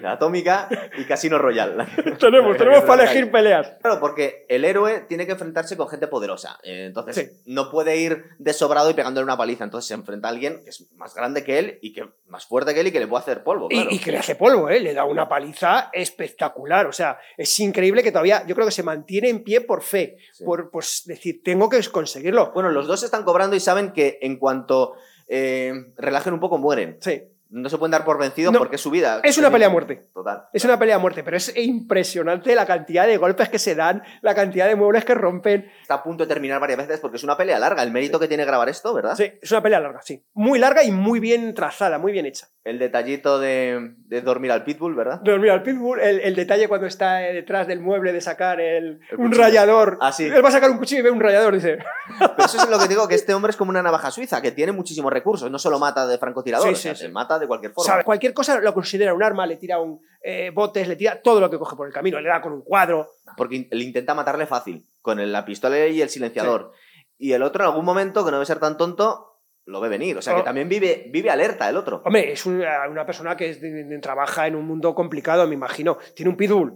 Atómica 0.06 0.68
y 0.98 1.04
Casino 1.06 1.38
Royale. 1.38 1.86
tenemos, 2.20 2.58
tenemos 2.58 2.84
para 2.84 3.04
elegir 3.04 3.32
peleas. 3.32 3.74
Claro, 3.82 4.00
porque 4.00 4.46
el 4.50 4.66
héroe 4.66 5.06
tiene 5.08 5.26
que 5.26 5.34
enfrentarse 5.34 5.78
con 5.78 5.88
gente 5.90 6.08
poderosa. 6.08 6.60
Eh, 6.64 6.86
Entonces, 6.88 7.16
Sí. 7.16 7.42
no 7.46 7.70
puede 7.72 7.98
ir 7.98 8.24
de 8.40 8.54
sobrado 8.54 8.90
y 8.90 8.94
pegándole 8.94 9.24
una 9.26 9.38
paliza. 9.38 9.64
Entonces, 9.64 9.88
se 9.88 9.94
enfrenta 9.94 10.28
a 10.28 10.32
alguien 10.32 10.64
que 10.64 10.70
es 10.70 10.86
más 10.96 11.14
grande 11.16 11.44
que 11.44 11.60
él 11.60 11.80
y 11.82 11.94
que 11.94 12.06
más 12.28 12.46
fuerte 12.46 12.74
que 12.74 12.80
él 12.82 12.88
y 12.88 12.92
que 12.92 13.00
le 13.00 13.08
puede 13.08 13.22
hacer 13.22 13.44
polvo. 13.44 13.68
Y- 13.70 14.00
que 14.00 14.12
le 14.12 14.18
hace 14.18 14.36
polvo, 14.36 14.70
¿eh? 14.70 14.80
le 14.80 14.94
da 14.94 15.06
una 15.06 15.28
paliza 15.30 15.90
espectacular. 15.94 16.88
O 16.88 16.94
sea, 16.94 17.20
es 17.38 17.60
increíble 17.60 18.04
que 18.04 18.12
todavía, 18.12 18.46
yo 18.48 18.56
creo 18.56 18.66
que 18.68 18.72
se 18.72 18.84
mantiene 18.84 19.30
en 19.30 19.44
pie 19.44 19.62
por 19.62 19.82
fe, 19.84 20.18
Sí. 20.34 20.44
por 20.44 20.70
pues, 20.72 21.04
decir, 21.06 21.42
tengo 21.44 21.70
que 21.70 21.82
conseguirlo. 21.92 22.52
Bueno, 22.54 22.70
los 22.70 22.88
dos 22.88 23.04
están 23.04 23.24
cobrando 23.24 23.56
y 23.56 23.60
saben 23.60 23.92
que 23.92 24.20
en 24.22 24.38
cuanto 24.38 24.94
eh, 25.34 25.72
relajen 25.98 26.34
un 26.34 26.40
poco, 26.42 26.58
mueren. 26.58 26.98
Sí, 27.00 27.24
No 27.52 27.70
se 27.70 27.78
pueden 27.78 27.92
dar 27.92 28.06
por 28.06 28.18
vencidos 28.18 28.54
No. 28.54 28.60
porque 28.60 28.78
es 28.78 28.82
su 28.82 28.90
vida. 28.90 29.20
Es 29.24 29.38
una 29.38 29.52
pelea 29.52 29.68
a 29.68 29.72
muerte. 29.72 30.08
Total. 30.14 30.46
es 30.54 30.64
una 30.66 30.80
pelea 30.80 30.96
a 30.96 31.00
muerte, 31.00 31.24
pero 31.24 31.38
es 31.38 31.54
impresionante 31.58 32.56
la 32.56 32.66
cantidad 32.66 33.06
de 33.06 33.18
golpes 33.18 33.50
que 33.50 33.60
se 33.60 33.76
dan, 33.76 34.04
la 34.22 34.34
cantidad 34.34 34.68
de 34.68 34.76
muebles 34.76 35.04
que 35.06 35.14
rompen. 35.14 35.70
Está 35.82 35.96
a 35.96 36.04
punto 36.04 36.24
de 36.26 36.34
terminar 36.34 36.60
varias 36.60 36.78
veces 36.80 37.00
porque 37.00 37.18
es 37.18 37.24
una 37.24 37.36
pelea 37.38 37.60
larga. 37.60 37.84
El 37.84 37.92
mérito 37.92 38.20
que 38.20 38.28
tiene 38.28 38.46
grabar 38.46 38.70
esto, 38.70 38.94
¿verdad? 38.94 39.16
Sí, 39.16 39.32
es 39.42 39.52
una 39.52 39.62
pelea 39.62 39.80
larga, 39.80 40.02
sí. 40.02 40.24
Muy 40.34 40.60
larga 40.60 40.84
y 40.84 40.92
muy 40.92 41.20
bien 41.20 41.54
trazada, 41.54 41.98
muy 41.98 42.12
bien 42.12 42.26
hecha. 42.26 42.48
El 42.64 42.80
detallito 42.80 43.40
de, 43.40 43.96
de 44.06 44.22
dormir 44.22 44.52
al 44.52 44.64
pitbull, 44.64 44.96
¿verdad? 44.96 45.22
Pero 45.24 45.40
mira, 45.40 45.56
el 45.56 45.64
Pitbull, 45.64 46.00
el, 46.00 46.20
el 46.22 46.36
detalle 46.36 46.68
cuando 46.68 46.88
está 46.88 47.28
eh, 47.28 47.34
detrás 47.34 47.68
del 47.68 47.80
mueble 47.80 48.14
de 48.14 48.22
sacar 48.22 48.62
el, 48.62 49.00
El 49.10 49.18
un 49.20 49.26
cuchillo. 49.28 49.42
rallador. 49.44 49.98
Ah. 50.00 50.12
Él 50.20 50.44
va 50.46 50.50
a 50.50 50.52
sacar 50.52 50.70
un 50.70 50.78
cuchillo 50.78 51.00
y 51.02 51.04
ve 51.04 51.12
un 51.12 51.20
rallador, 51.20 51.54
dice. 51.56 51.80
Pero 52.20 52.46
eso 52.46 52.58
es 52.58 52.70
lo 52.70 52.78
que 52.80 52.88
digo, 52.88 53.08
que 53.08 53.16
este 53.16 53.34
hombre 53.34 53.50
es 53.50 53.58
como 53.58 53.72
una 53.72 53.82
navaja 53.82 54.12
suiza, 54.12 54.42
que 54.42 54.52
tiene 54.52 54.72
muchísimos 54.72 55.12
recursos. 55.12 55.50
No 55.50 55.58
solo 55.60 55.80
mata 55.80 56.06
de 56.08 56.18
francotirador, 56.20 56.68
Sí, 56.70 56.74
o 56.74 56.76
sea, 56.78 56.96
sí, 56.96 57.02
se 57.06 57.10
mata 57.10 57.40
de 57.42 57.48
cualquier 57.48 57.74
forma. 57.74 57.92
sabe, 57.92 58.04
cualquier 58.06 58.34
cosa 58.34 58.60
lo 58.62 58.74
considera 58.74 59.14
un 59.14 59.22
arma, 59.24 59.46
le 59.46 59.58
tira 59.58 59.80
un 59.80 60.02
eh, 60.24 60.52
botes, 60.54 60.88
le 60.88 60.96
tira 60.96 61.22
todo 61.22 61.40
lo 61.42 61.50
que 61.50 61.58
coge 61.60 61.76
por 61.76 61.88
el 61.88 61.94
camino, 61.94 62.20
le 62.22 62.30
da 62.30 62.40
con 62.42 62.54
un 62.54 62.62
cuadro. 62.62 63.10
Porque 63.36 63.68
le 63.70 63.84
intenta 63.84 64.14
matarle 64.14 64.46
fácil, 64.46 64.86
con 65.02 65.32
la 65.32 65.44
pistola 65.46 65.88
y 65.88 66.02
el 66.02 66.10
silenciador. 66.10 66.72
Y 67.18 67.34
el 67.34 67.44
otro, 67.44 67.64
en 67.64 67.70
algún 67.70 67.86
momento, 67.86 68.24
que 68.24 68.32
no 68.32 68.38
debe 68.38 68.46
ser 68.46 68.60
tan 68.60 68.78
tonto, 68.78 69.40
lo 69.66 69.80
ve 69.82 69.90
venir. 69.90 70.18
O 70.18 70.22
sea, 70.22 70.34
que 70.36 70.42
Oh. 70.42 70.44
también 70.44 70.68
vive, 70.70 71.08
vive 71.12 71.30
alerta 71.30 71.70
el 71.70 71.78
otro. 71.78 72.02
Hombre, 72.06 72.32
es 72.32 72.46
una, 72.46 72.88
una 72.90 73.06
persona 73.06 73.36
que 73.38 73.50
es 73.50 73.62
de- 73.62 73.84
de- 73.84 74.00
trabaja 74.00 74.48
en 74.48 74.56
un 74.56 74.66
mundo 74.66 74.96
complicado, 74.96 75.48
me 75.48 75.54
imagino. 75.56 75.98
Tiene 76.16 76.30
un 76.32 76.38
pitbull. 76.38 76.74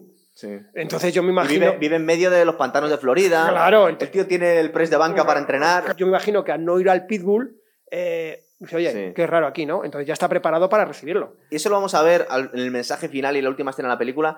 Entonces 0.73 1.13
yo 1.13 1.23
me 1.23 1.31
imagino. 1.31 1.65
vive, 1.67 1.77
vive 1.77 1.95
en 1.95 2.05
medio 2.05 2.29
de 2.29 2.43
los 2.45 2.55
pantanos 2.55 2.89
de 2.89 2.97
Florida. 2.97 3.47
Claro, 3.49 3.87
El 3.87 3.97
tío 3.97 4.27
tiene 4.27 4.59
el 4.59 4.71
press 4.71 4.89
de 4.89 4.97
banca 4.97 5.25
para 5.25 5.39
entrenar. 5.39 5.95
Yo 5.95 6.05
me 6.05 6.11
imagino 6.11 6.43
que 6.43 6.51
al 6.51 6.63
no 6.65 6.79
ir 6.79 6.89
al 6.89 7.05
pitbull, 7.05 7.55
eh, 7.89 8.44
dice, 8.59 8.75
oye, 8.75 8.91
Sí. 8.91 9.13
qué 9.15 9.27
raro 9.27 9.47
aquí, 9.47 9.65
¿no? 9.65 9.83
Entonces 9.83 10.07
ya 10.07 10.13
está 10.13 10.29
preparado 10.29 10.69
para 10.69 10.85
recibirlo. 10.85 11.35
Y 11.49 11.57
eso 11.57 11.69
lo 11.69 11.75
vamos 11.75 11.93
a 11.95 12.01
ver 12.03 12.27
en 12.53 12.59
el 12.59 12.71
mensaje 12.71 13.09
final 13.09 13.35
y 13.37 13.41
la 13.41 13.49
última 13.49 13.71
escena 13.71 13.89
de 13.89 13.95
la 13.95 13.99
película. 13.99 14.37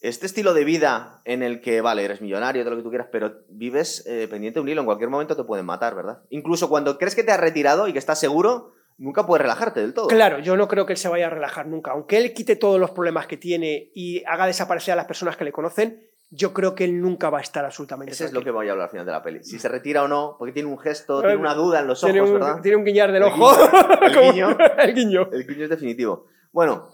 Este 0.00 0.26
estilo 0.26 0.52
de 0.52 0.64
vida 0.64 1.20
en 1.24 1.42
el 1.44 1.60
que, 1.60 1.80
vale, 1.80 2.04
eres 2.04 2.20
millonario, 2.20 2.62
todo 2.62 2.72
lo 2.72 2.76
que 2.78 2.82
tú 2.82 2.90
quieras, 2.90 3.08
pero 3.12 3.34
vives 3.48 4.04
eh, 4.06 4.26
pendiente 4.28 4.58
de 4.58 4.62
un 4.62 4.68
hilo, 4.68 4.80
en 4.80 4.86
cualquier 4.86 5.10
momento 5.10 5.36
te 5.36 5.44
pueden 5.44 5.64
matar, 5.64 5.94
¿verdad? 5.94 6.22
Incluso 6.30 6.68
cuando 6.68 6.98
crees 6.98 7.14
que 7.14 7.22
te 7.22 7.30
has 7.30 7.38
retirado 7.38 7.86
y 7.86 7.92
que 7.92 8.00
estás 8.00 8.18
seguro, 8.18 8.72
nunca 8.98 9.24
puedes 9.26 9.42
relajarte 9.42 9.80
del 9.80 9.94
todo. 9.94 10.08
Claro, 10.08 10.40
yo 10.40 10.56
no 10.56 10.66
creo 10.66 10.86
que 10.86 10.94
él 10.94 10.96
se 10.96 11.08
vaya 11.08 11.28
a 11.28 11.30
relajar 11.30 11.68
nunca. 11.68 11.92
Aunque 11.92 12.18
él 12.18 12.34
quite 12.34 12.56
todos 12.56 12.80
los 12.80 12.90
problemas 12.90 13.28
que 13.28 13.36
tiene 13.36 13.90
y 13.94 14.24
haga 14.26 14.46
desaparecer 14.46 14.92
a 14.92 14.96
las 14.96 15.06
personas 15.06 15.36
que 15.36 15.44
le 15.44 15.52
conocen, 15.52 16.02
yo 16.34 16.54
creo 16.54 16.74
que 16.74 16.84
él 16.84 17.00
nunca 17.00 17.28
va 17.28 17.38
a 17.38 17.42
estar 17.42 17.62
absolutamente 17.64 18.12
Ese 18.14 18.24
es 18.24 18.32
lo 18.32 18.40
que 18.40 18.44
tranquilo. 18.44 18.54
voy 18.54 18.68
a 18.68 18.72
hablar 18.72 18.84
al 18.86 18.90
final 18.90 19.04
de 19.06 19.12
la 19.12 19.22
peli. 19.22 19.44
Si 19.44 19.58
se 19.58 19.68
retira 19.68 20.02
o 20.02 20.08
no, 20.08 20.36
porque 20.38 20.52
tiene 20.52 20.68
un 20.70 20.78
gesto, 20.78 21.20
tiene 21.20 21.36
una 21.36 21.54
duda 21.54 21.80
en 21.80 21.86
los 21.86 22.02
ojos, 22.02 22.12
tiene, 22.12 22.26
un, 22.26 22.34
¿verdad? 22.34 22.60
tiene 22.62 22.76
un 22.78 22.84
guiñar 22.84 23.12
del 23.12 23.22
El 23.22 23.28
ojo. 23.28 23.52
guiño, 23.52 23.60
el 24.02 24.14
guiño. 24.24 24.56
el 24.78 24.94
guiño. 24.94 25.28
El 25.30 25.46
guiño 25.46 25.64
es 25.64 25.70
definitivo. 25.70 26.26
Bueno, 26.52 26.88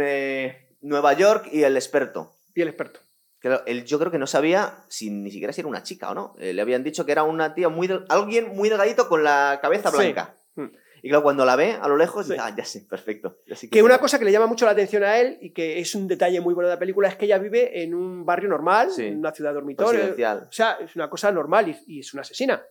eh, 0.00 0.68
Nueva 0.80 1.12
York 1.12 1.48
y 1.52 1.62
el 1.62 1.76
experto. 1.76 2.32
Y 2.54 2.62
el 2.62 2.68
experto. 2.68 3.00
Claro, 3.38 3.62
él 3.66 3.84
yo 3.84 3.98
creo 3.98 4.10
que 4.10 4.18
no 4.18 4.26
sabía 4.26 4.84
si 4.88 5.10
ni 5.10 5.30
siquiera 5.30 5.52
si 5.52 5.60
era 5.62 5.68
una 5.68 5.82
chica 5.82 6.10
o 6.10 6.14
no. 6.14 6.34
Eh, 6.38 6.52
le 6.52 6.60
habían 6.62 6.82
dicho 6.84 7.06
que 7.06 7.12
era 7.12 7.22
una 7.22 7.54
tía 7.54 7.68
muy 7.70 7.88
alguien 8.08 8.54
muy 8.54 8.68
delgadito 8.68 9.08
con 9.08 9.24
la 9.24 9.58
cabeza 9.62 9.90
Sí. 9.90 9.96
blanca. 9.96 10.36
Mm. 10.56 10.66
Y 11.02 11.08
claro, 11.08 11.22
cuando 11.22 11.44
la 11.44 11.56
ve 11.56 11.72
a 11.80 11.88
lo 11.88 11.96
lejos, 11.96 12.26
Sí. 12.26 12.32
dice, 12.32 12.44
ah, 12.44 12.54
ya 12.56 12.64
sé, 12.64 12.82
perfecto. 12.88 13.38
ya 13.46 13.56
sé 13.56 13.66
Que 13.66 13.72
quién 13.72 13.84
una 13.84 13.94
es". 13.94 14.00
cosa 14.00 14.18
que 14.18 14.24
le 14.24 14.32
llama 14.32 14.46
mucho 14.46 14.64
la 14.66 14.72
atención 14.72 15.02
a 15.04 15.18
él 15.18 15.38
y 15.40 15.50
que 15.50 15.78
es 15.78 15.94
un 15.94 16.06
detalle 16.08 16.40
muy 16.40 16.54
bueno 16.54 16.68
de 16.68 16.74
la 16.74 16.78
película 16.78 17.08
es 17.08 17.16
que 17.16 17.24
ella 17.26 17.38
vive 17.38 17.82
en 17.82 17.94
un 17.94 18.24
barrio 18.26 18.48
normal, 18.48 18.90
Sí. 18.90 19.06
en 19.06 19.18
una 19.18 19.32
ciudad 19.32 19.54
dormitorio. 19.54 20.14
O 20.14 20.52
sea, 20.52 20.78
es 20.80 20.94
una 20.96 21.08
cosa 21.10 21.30
normal 21.32 21.68
y, 21.68 21.76
y 21.96 22.00
es 22.00 22.12
una 22.14 22.22
asesina. 22.22 22.62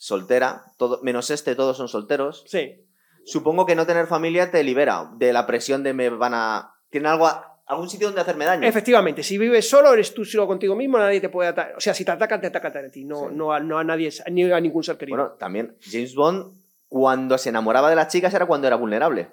soltera, 0.00 0.62
todo, 0.76 1.00
menos 1.02 1.28
este, 1.30 1.54
todos 1.56 1.76
son 1.76 1.88
solteros. 1.88 2.44
Sí. 2.46 2.84
Supongo 3.24 3.66
que 3.66 3.74
no 3.74 3.84
tener 3.84 4.06
familia 4.06 4.50
te 4.50 4.62
libera 4.62 5.10
de 5.16 5.32
la 5.32 5.44
presión 5.46 5.82
de 5.82 5.92
me 5.92 6.08
van 6.08 6.34
a... 6.34 6.74
Tienen 6.88 7.08
algo 7.10 7.26
a- 7.26 7.60
algún 7.66 7.90
sitio 7.90 8.06
donde 8.06 8.20
hacerme 8.22 8.44
daño. 8.46 8.66
Efectivamente, 8.66 9.22
si 9.22 9.36
vives 9.36 9.68
solo, 9.68 9.92
eres 9.92 10.14
tú 10.14 10.24
solo 10.24 10.46
contigo 10.46 10.74
mismo, 10.74 10.96
nadie 10.98 11.20
te 11.20 11.28
puede 11.28 11.48
atacar. 11.50 11.76
O 11.76 11.80
sea, 11.80 11.92
si 11.92 12.04
te 12.04 12.12
atacan, 12.12 12.40
te 12.40 12.46
atacan 12.46 12.86
a 12.86 12.88
ti, 12.88 13.04
no, 13.04 13.28
Sí. 13.28 13.34
no, 13.34 13.52
a, 13.52 13.60
no 13.60 13.76
a 13.76 13.84
nadie, 13.84 14.10
ni 14.30 14.50
a 14.50 14.60
ningún 14.60 14.82
ser 14.84 14.96
querido. 14.96 15.18
Bueno, 15.18 15.32
también 15.32 15.76
James 15.82 16.14
Bond, 16.14 16.57
cuando 16.88 17.38
se 17.38 17.50
enamoraba 17.50 17.90
de 17.90 17.96
las 17.96 18.08
chicas 18.08 18.32
era 18.34 18.46
cuando 18.46 18.66
era 18.66 18.76
vulnerable. 18.76 19.28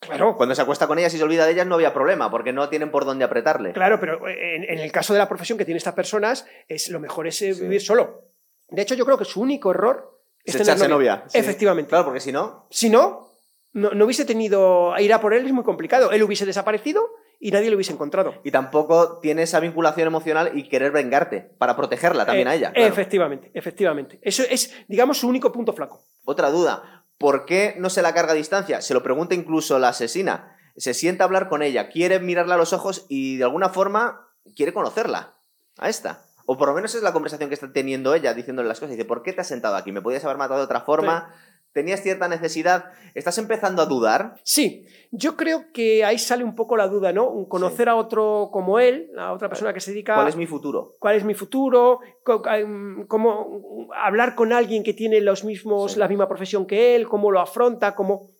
claro, 0.00 0.36
Cuando 0.36 0.54
se 0.54 0.62
acuesta 0.62 0.86
con 0.86 0.98
ellas 0.98 1.14
y 1.14 1.18
se 1.18 1.24
olvida 1.24 1.46
de 1.46 1.52
ellas 1.52 1.66
no 1.66 1.76
había 1.76 1.94
problema, 1.94 2.30
porque 2.30 2.52
no 2.52 2.68
tienen 2.68 2.90
por 2.90 3.04
dónde 3.04 3.24
apretarle. 3.24 3.72
claro, 3.72 3.98
pero 4.00 4.28
en, 4.28 4.64
en 4.64 4.78
el 4.78 4.92
caso 4.92 5.12
de 5.12 5.18
la 5.20 5.28
profesión 5.28 5.56
que 5.58 5.64
tienen 5.64 5.78
estas 5.78 5.94
personas, 5.94 6.46
es, 6.68 6.88
lo 6.90 7.00
mejor 7.00 7.26
es 7.26 7.40
eh, 7.42 7.54
Sí. 7.54 7.62
vivir 7.62 7.80
solo. 7.80 8.22
De 8.68 8.82
hecho, 8.82 8.94
yo 8.94 9.04
creo 9.04 9.16
que 9.18 9.24
su 9.24 9.40
único 9.40 9.70
error 9.70 10.20
es 10.44 10.54
Es 10.54 10.60
tener 10.60 10.74
echarse 10.76 10.88
novia. 10.88 11.24
Sí. 11.28 11.38
Efectivamente. 11.38 11.88
Claro, 11.88 12.04
porque 12.04 12.20
si 12.20 12.32
no, 12.32 12.66
Si 12.70 12.90
no, 12.90 13.32
no, 13.72 13.90
no 13.90 14.04
hubiese 14.04 14.24
tenido 14.24 14.98
ir 14.98 15.12
a 15.12 15.20
por 15.20 15.32
él, 15.34 15.46
es 15.46 15.52
muy 15.52 15.64
complicado. 15.64 16.10
Él 16.10 16.22
hubiese 16.24 16.44
desaparecido 16.46 17.08
y 17.38 17.50
nadie 17.52 17.68
lo 17.70 17.76
hubiese 17.76 17.92
encontrado. 17.92 18.34
Y 18.44 18.50
tampoco 18.50 19.18
tiene 19.20 19.42
esa 19.42 19.60
vinculación 19.60 20.06
emocional 20.08 20.50
y 20.54 20.68
querer 20.68 20.90
vengarte 20.90 21.40
para 21.58 21.76
protegerla 21.76 22.24
también 22.26 22.48
Eh, 22.48 22.50
a 22.50 22.54
ella. 22.54 22.72
claro. 22.72 22.88
Efectivamente, 22.88 23.50
efectivamente. 23.54 24.18
Eso 24.22 24.42
es, 24.48 24.74
digamos, 24.88 25.18
su 25.18 25.28
único 25.28 25.52
punto 25.52 25.72
flaco. 25.72 26.02
Otra 26.26 26.50
duda, 26.50 27.04
¿por 27.18 27.46
qué 27.46 27.76
no 27.78 27.88
se 27.88 28.02
la 28.02 28.12
carga 28.12 28.32
a 28.32 28.36
distancia? 28.36 28.82
Se 28.82 28.94
lo 28.94 29.02
pregunta 29.02 29.36
incluso 29.36 29.78
la 29.78 29.90
asesina. 29.90 30.58
Se 30.76 30.92
sienta 30.92 31.22
a 31.22 31.26
hablar 31.26 31.48
con 31.48 31.62
ella, 31.62 31.88
quiere 31.88 32.18
mirarla 32.18 32.56
a 32.56 32.58
los 32.58 32.72
ojos 32.72 33.06
y 33.08 33.36
de 33.36 33.44
alguna 33.44 33.68
forma 33.68 34.28
quiere 34.56 34.74
conocerla. 34.74 35.34
A 35.78 35.88
esta. 35.88 36.22
O 36.44 36.58
por 36.58 36.68
lo 36.68 36.74
menos 36.74 36.94
es 36.94 37.02
la 37.02 37.12
conversación 37.12 37.48
que 37.48 37.54
está 37.54 37.72
teniendo 37.72 38.12
ella 38.12 38.34
diciéndole 38.34 38.68
las 38.68 38.80
cosas. 38.80 38.96
Dice, 38.96 39.04
¿por 39.04 39.22
qué 39.22 39.32
te 39.32 39.42
has 39.42 39.46
sentado 39.46 39.76
aquí? 39.76 39.92
¿Me 39.92 40.02
podías 40.02 40.24
haber 40.24 40.36
matado 40.36 40.58
de 40.58 40.64
otra 40.64 40.80
forma? 40.80 41.32
¿Tenías 41.76 42.00
cierta 42.02 42.26
necesidad? 42.26 42.86
¿Estás 43.14 43.36
empezando 43.36 43.82
a 43.82 43.84
dudar? 43.84 44.36
Sí, 44.44 44.86
yo 45.10 45.36
creo 45.36 45.72
que 45.74 46.06
ahí 46.06 46.18
sale 46.18 46.42
un 46.42 46.54
poco 46.54 46.74
la 46.78 46.88
duda, 46.88 47.12
¿no? 47.12 47.46
Conocer 47.50 47.90
a 47.90 47.96
otro 47.96 48.48
como 48.50 48.78
él, 48.78 49.10
a 49.18 49.34
otra 49.34 49.50
persona 49.50 49.74
que 49.74 49.80
se 49.80 49.90
dedica 49.90 50.14
¿Cuál 50.14 50.28
es 50.28 50.36
mi 50.36 50.46
futuro? 50.46 50.94
cuál 50.98 51.16
es 51.16 51.24
mi 51.24 51.34
futuro, 51.34 52.00
em, 52.50 53.06
cómo 53.06 53.88
hablar 53.94 54.34
con 54.34 54.54
alguien 54.54 54.82
que 54.82 54.94
tiene 54.94 55.20
los 55.20 55.44
mismos, 55.44 55.92
Sí. 55.92 55.98
la 55.98 56.08
misma 56.08 56.26
profesión 56.28 56.64
que 56.64 56.96
él, 56.96 57.06
cómo 57.08 57.30
lo 57.30 57.40
afronta, 57.40 57.94
cómo... 57.94 58.30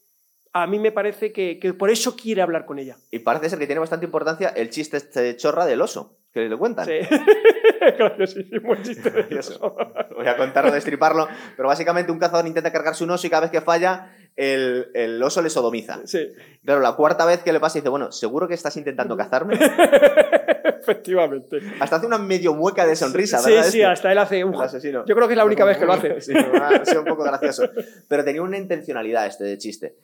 A 0.62 0.66
mí 0.66 0.78
me 0.78 0.90
parece 0.92 1.32
que, 1.32 1.58
que 1.58 1.74
por 1.74 1.90
eso 1.90 2.16
quiere 2.16 2.40
hablar 2.42 2.64
con 2.64 2.78
ella. 2.78 2.96
Y 3.10 3.18
parece 3.18 3.50
ser 3.50 3.58
que 3.58 3.66
tiene 3.66 3.80
bastante 3.80 4.06
importancia 4.06 4.48
el 4.50 4.70
chiste 4.70 4.96
este 4.96 5.36
chorra 5.36 5.66
del 5.66 5.82
oso, 5.82 6.16
que 6.32 6.48
le 6.48 6.56
cuentan. 6.56 6.86
Sí. 6.86 6.94
claro, 7.96 8.26
sí, 8.26 8.42
sí, 8.50 8.58
buen 8.58 8.82
chiste 8.82 9.10
de 9.10 9.22
Gracioso. 9.24 9.52
eso. 9.54 9.76
Voy 10.16 10.26
a 10.26 10.36
contarlo, 10.36 10.72
destriparlo, 10.72 11.28
pero 11.56 11.68
básicamente 11.68 12.10
un 12.10 12.18
cazador 12.18 12.46
intenta 12.46 12.72
cargarse 12.72 13.04
un 13.04 13.10
oso 13.10 13.26
y 13.26 13.30
cada 13.30 13.42
vez 13.42 13.50
que 13.50 13.60
falla, 13.60 14.12
el, 14.34 14.88
el 14.94 15.22
oso 15.22 15.42
le 15.42 15.50
sodomiza. 15.50 16.00
Sí, 16.06 16.26
Claro, 16.64 16.80
la 16.80 16.92
cuarta 16.96 17.26
vez 17.26 17.42
que 17.42 17.52
le 17.52 17.60
pasa 17.60 17.78
dice, 17.78 17.88
bueno, 17.90 18.10
¿seguro 18.10 18.48
que 18.48 18.54
estás 18.54 18.76
intentando 18.76 19.16
cazarme? 19.16 19.58
efectivamente. 20.80 21.60
Hasta 21.80 21.96
hace 21.96 22.06
una 22.06 22.18
medio 22.18 22.54
mueca 22.54 22.86
de 22.86 22.96
sonrisa, 22.96 23.38
Sí, 23.38 23.50
¿verdad? 23.50 23.64
sí, 23.64 23.78
Este? 23.80 23.86
hasta 23.86 24.12
él 24.12 24.18
hace 24.18 24.44
un... 24.44 24.54
El 24.54 24.60
asesino. 24.62 25.04
Yo 25.06 25.14
creo 25.14 25.26
que 25.28 25.34
es 25.34 25.38
la 25.38 25.44
única 25.44 25.64
vez 25.64 25.78
que 25.78 25.84
lo 25.86 25.92
hace. 25.92 26.20
Sí, 26.26 26.32
ha 26.34 26.84
sido 26.84 27.00
un 27.00 27.06
poco 27.06 27.24
gracioso. 27.24 27.68
Pero 28.08 28.24
tenía 28.24 28.42
una 28.42 28.56
intencionalidad 28.58 29.26
este 29.26 29.44
de 29.44 29.58
chiste. 29.58 29.96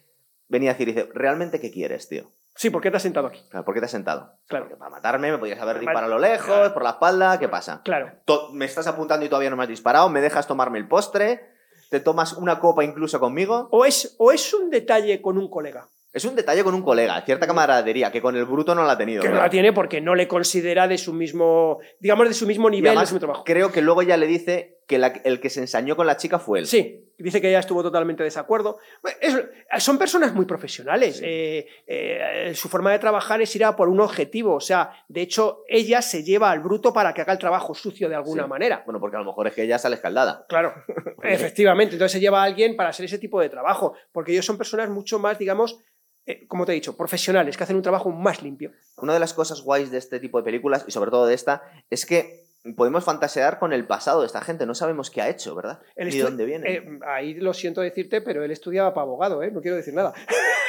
Venía 0.52 0.70
a 0.70 0.74
decir, 0.74 0.87
dice, 0.87 1.08
¿realmente 1.14 1.58
qué 1.60 1.70
quieres, 1.70 2.08
tío? 2.10 2.31
Sí, 2.54 2.68
¿por 2.68 2.83
qué 2.83 2.90
te 2.90 2.98
has 2.98 3.02
sentado 3.02 3.29
aquí? 3.29 3.40
Claro, 3.48 3.64
¿Por 3.64 3.72
qué 3.72 3.81
te 3.81 3.87
has 3.87 3.90
sentado? 3.90 4.35
Claro. 4.46 4.66
Porque 4.66 4.77
para 4.77 4.90
matarme 4.90 5.33
me 5.33 5.38
podías 5.38 5.58
haber 5.58 5.77
Para 5.77 5.81
disparado 5.81 6.12
a 6.12 6.16
lo 6.16 6.18
lejos, 6.20 6.44
Claro. 6.46 6.74
por 6.74 6.83
la 6.83 6.90
espalda, 6.90 7.38
¿qué 7.38 7.48
pasa? 7.48 7.81
Claro. 7.83 8.12
To- 8.27 8.50
me 8.52 8.66
estás 8.66 8.87
apuntando 8.87 9.24
y 9.24 9.31
todavía 9.31 9.48
no 9.48 9.56
me 9.56 9.62
has 9.62 9.70
disparado, 9.70 10.10
me 10.10 10.20
dejas 10.20 10.46
tomarme 10.46 10.79
el 10.79 10.87
postre, 10.87 11.40
te 11.88 12.00
tomas 12.00 12.35
una 12.35 12.58
copa 12.60 12.85
incluso 12.85 13.18
conmigo. 13.18 13.68
O 13.72 13.87
es, 13.87 14.14
o 14.18 14.31
es 14.33 14.52
un 14.52 14.68
detalle 14.68 15.22
con 15.22 15.38
un 15.38 15.48
colega, 15.48 15.88
Es 16.12 16.27
un 16.27 16.37
detalle 16.37 16.62
con 16.62 16.74
un 16.74 16.83
colega, 16.83 17.18
cierta 17.22 17.46
camaradería, 17.46 18.12
que 18.12 18.20
con 18.20 18.37
el 18.37 18.44
bruto 18.44 18.74
no 18.74 18.85
la 18.85 18.92
ha 18.92 18.98
tenido. 18.98 19.22
que 19.22 19.31
no 19.31 19.37
la 19.37 19.48
tiene 19.48 19.72
porque 19.72 20.02
no 20.02 20.14
le 20.14 20.29
considera 20.29 20.87
de 20.87 20.98
su 20.98 21.14
mismo, 21.14 21.79
digamos, 22.00 22.29
de 22.29 22.35
su 22.35 22.46
mismo 22.46 22.68
nivel, 22.68 22.83
de 22.85 22.88
además, 22.90 23.08
su 23.08 23.14
mismo 23.14 23.27
trabajo. 23.29 23.44
creo 23.44 23.72
que 23.72 23.81
luego 23.81 24.02
ya 24.02 24.18
le 24.18 24.27
dice 24.27 24.81
que 24.92 24.98
la- 24.98 25.20
el 25.24 25.40
que 25.40 25.48
se 25.50 25.60
ensañó 25.60 25.96
con 25.96 26.06
la 26.06 26.16
chica 26.18 26.38
fue 26.38 26.58
él. 26.60 26.66
Sí, 26.66 27.10
dice 27.18 27.40
que 27.40 27.48
ella 27.48 27.60
estuvo 27.60 27.82
totalmente 27.82 28.22
de 28.22 28.26
desacuerdo. 28.26 28.78
Es- 29.20 29.38
son 29.82 29.96
personas 29.98 30.34
muy 30.34 30.44
profesionales. 30.44 31.16
Sí. 31.16 31.24
eh, 31.26 31.66
eh, 31.86 32.52
su 32.54 32.68
forma 32.68 32.92
de 32.92 32.98
trabajar 32.98 33.40
es 33.40 33.54
ir 33.56 33.64
a 33.64 33.74
por 33.74 33.88
un 33.88 34.00
objetivo. 34.00 34.54
O 34.54 34.60
sea, 34.60 34.92
de 35.08 35.22
hecho, 35.22 35.64
ella 35.68 36.02
se 36.02 36.22
lleva 36.24 36.50
al 36.50 36.60
bruto 36.60 36.92
para 36.92 37.14
que 37.14 37.22
haga 37.22 37.32
el 37.32 37.38
trabajo 37.38 37.74
sucio 37.74 38.08
de 38.08 38.14
alguna 38.16 38.42
Sí. 38.44 38.48
manera. 38.50 38.82
Bueno, 38.84 39.00
porque 39.00 39.16
a 39.16 39.20
lo 39.20 39.24
mejor 39.24 39.46
es 39.46 39.54
que 39.54 39.62
ella 39.62 39.78
sale 39.78 39.96
escaldada. 39.96 40.44
Claro, 40.48 40.74
efectivamente. 41.22 41.94
Entonces 41.94 42.12
se 42.12 42.20
lleva 42.20 42.40
a 42.42 42.44
alguien 42.44 42.76
para 42.76 42.90
hacer 42.90 43.06
ese 43.06 43.18
tipo 43.18 43.40
de 43.40 43.48
trabajo. 43.48 43.94
Porque 44.12 44.32
ellos 44.32 44.44
son 44.44 44.58
personas 44.58 44.88
mucho 44.90 45.18
más, 45.18 45.38
digamos, 45.38 45.78
eh, 46.26 46.46
como 46.46 46.64
te 46.66 46.72
he 46.72 46.74
dicho, 46.76 46.96
profesionales, 46.96 47.56
que 47.56 47.64
hacen 47.64 47.76
un 47.76 47.82
trabajo 47.82 48.10
más 48.10 48.42
limpio. 48.42 48.70
Una 48.98 49.14
de 49.14 49.18
las 49.20 49.32
cosas 49.34 49.60
guays 49.62 49.90
de 49.90 49.98
este 49.98 50.20
tipo 50.20 50.38
de 50.38 50.44
películas, 50.44 50.84
y 50.86 50.92
sobre 50.92 51.10
todo 51.10 51.26
de 51.26 51.34
esta, 51.34 51.62
es 51.90 52.06
que 52.06 52.44
podemos 52.77 53.04
fantasear 53.04 53.58
con 53.58 53.73
el 53.73 53.87
pasado 53.87 54.21
de 54.21 54.27
esta 54.27 54.40
gente. 54.40 54.67
No 54.67 54.75
sabemos 54.75 55.10
qué 55.10 55.21
ha 55.23 55.29
hecho, 55.29 55.54
¿verdad? 55.54 55.81
Él 55.96 56.08
Ni 56.08 56.15
estu- 56.15 56.23
dónde 56.25 56.44
viene. 56.44 56.73
eh, 56.73 56.98
ahí 57.06 57.35
lo 57.35 57.52
siento 57.54 57.81
decirte, 57.81 58.21
pero 58.21 58.44
él 58.44 58.50
estudiaba 58.50 58.94
para 58.94 59.02
abogado, 59.02 59.42
¿eh? 59.42 59.50
No 59.50 59.60
quiero 59.60 59.77
decir 59.77 59.94
nada. 59.94 60.13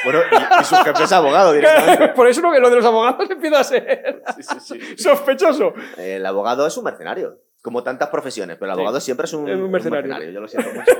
Bueno, 0.04 0.20
y, 0.30 0.60
y 0.60 0.64
su 0.64 0.74
jefe 0.76 1.04
es 1.04 1.12
abogado 1.12 1.52
directamente. 1.52 2.08
Por 2.16 2.26
eso 2.28 2.40
lo 2.42 2.52
que 2.52 2.60
lo 2.60 2.68
de 2.70 2.76
los 2.76 2.84
abogados 2.84 3.30
empieza 3.30 3.60
a 3.60 3.64
ser 3.64 4.22
Sí, 4.36 4.42
sí, 4.42 4.60
sí. 4.60 4.96
sospechoso. 5.02 5.72
El 5.96 6.26
abogado 6.26 6.66
es 6.66 6.76
un 6.76 6.84
mercenario, 6.84 7.38
como 7.62 7.82
tantas 7.82 8.08
profesiones, 8.08 8.56
pero 8.58 8.72
el 8.72 8.76
Sí. 8.76 8.80
abogado 8.80 9.00
siempre 9.00 9.24
es 9.26 9.32
un, 9.32 9.48
Es 9.48 9.56
un 9.56 9.62
un 9.62 9.70
mercenario. 9.70 10.30
Yo 10.30 10.40
lo 10.40 10.48
siento 10.48 10.70
mucho. 10.74 10.92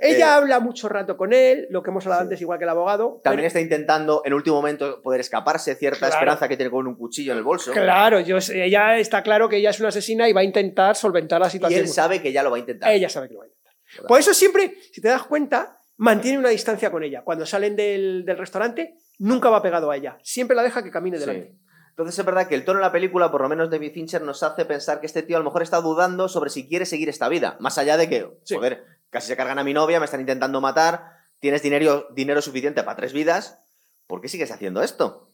Ella 0.00 0.18
Eh, 0.18 0.22
habla 0.30 0.60
mucho 0.60 0.88
rato 0.88 1.16
con 1.16 1.32
él, 1.32 1.66
lo 1.70 1.82
que 1.82 1.90
hemos 1.90 2.04
hablado 2.06 2.22
Sí. 2.22 2.24
antes, 2.26 2.40
igual 2.40 2.58
que 2.58 2.64
el 2.64 2.68
abogado. 2.70 3.20
También 3.24 3.38
pero- 3.40 3.46
está 3.48 3.60
intentando 3.60 4.22
en 4.24 4.34
último 4.34 4.56
momento 4.56 5.00
poder 5.02 5.20
escaparse, 5.20 5.74
cierta 5.74 5.98
Claro. 5.98 6.14
esperanza 6.14 6.48
que 6.48 6.56
tiene 6.56 6.70
con 6.70 6.86
un 6.86 6.96
cuchillo 6.96 7.32
en 7.32 7.38
el 7.38 7.44
bolso. 7.44 7.72
Claro, 7.72 8.20
yo, 8.20 8.38
ella 8.52 8.98
está 8.98 9.22
claro 9.22 9.48
que 9.48 9.56
ella 9.56 9.70
es 9.70 9.80
una 9.80 9.88
asesina 9.90 10.28
y 10.28 10.32
va 10.32 10.40
a 10.40 10.44
intentar 10.44 10.96
solventar 10.96 11.40
la 11.40 11.48
Y 11.48 11.50
situación. 11.50 11.80
él 11.80 11.88
sabe 11.88 12.20
que 12.22 12.32
ya 12.32 12.42
lo 12.42 12.50
va 12.50 12.56
a 12.56 12.60
intentar. 12.60 12.92
Ella 12.92 13.08
sabe 13.08 13.28
que 13.28 13.34
lo 13.34 13.40
va 13.40 13.44
a 13.46 13.48
intentar. 13.48 13.74
¿Verdad? 13.94 14.08
Por 14.08 14.20
eso 14.20 14.34
siempre, 14.34 14.74
si 14.92 15.00
te 15.00 15.08
das 15.08 15.22
cuenta, 15.24 15.78
mantiene 15.98 16.38
una 16.38 16.48
distancia 16.50 16.90
con 16.90 17.02
ella. 17.04 17.22
Cuando 17.24 17.46
salen 17.46 17.76
del, 17.76 18.24
del 18.26 18.36
restaurante, 18.38 18.96
nunca 19.18 19.48
va 19.48 19.62
pegado 19.62 19.90
a 19.90 19.96
ella. 19.96 20.18
Siempre 20.22 20.54
la 20.56 20.62
deja 20.62 20.82
que 20.82 20.90
camine 20.90 21.18
Sí. 21.18 21.24
delante. 21.26 21.54
Entonces 21.90 22.18
es 22.18 22.26
verdad 22.26 22.46
que 22.46 22.54
el 22.54 22.62
tono 22.66 22.78
de 22.80 22.84
la 22.84 22.92
película, 22.92 23.30
por 23.30 23.40
lo 23.40 23.48
menos 23.48 23.70
David 23.70 23.92
Fincher, 23.94 24.20
nos 24.20 24.42
hace 24.42 24.66
pensar 24.66 25.00
que 25.00 25.06
este 25.06 25.22
tío 25.22 25.36
a 25.36 25.38
lo 25.38 25.46
mejor 25.46 25.62
está 25.62 25.80
dudando 25.80 26.28
sobre 26.28 26.50
si 26.50 26.68
quiere 26.68 26.84
seguir 26.84 27.08
esta 27.08 27.26
vida. 27.30 27.56
Más 27.58 27.78
allá 27.78 27.96
de 27.96 28.06
que, 28.10 28.28
Sí. 28.44 28.54
joder, 28.56 28.84
casi 29.10 29.28
se 29.28 29.36
cargan 29.36 29.58
a 29.58 29.64
mi 29.64 29.72
novia, 29.74 29.98
me 29.98 30.04
están 30.04 30.20
intentando 30.20 30.60
matar, 30.60 31.12
tienes 31.40 31.62
dinero, 31.62 32.08
dinero 32.14 32.40
suficiente 32.42 32.82
para 32.82 32.96
tres 32.96 33.12
vidas, 33.12 33.62
¿por 34.06 34.20
qué 34.20 34.28
sigues 34.28 34.50
haciendo 34.50 34.82
esto? 34.82 35.30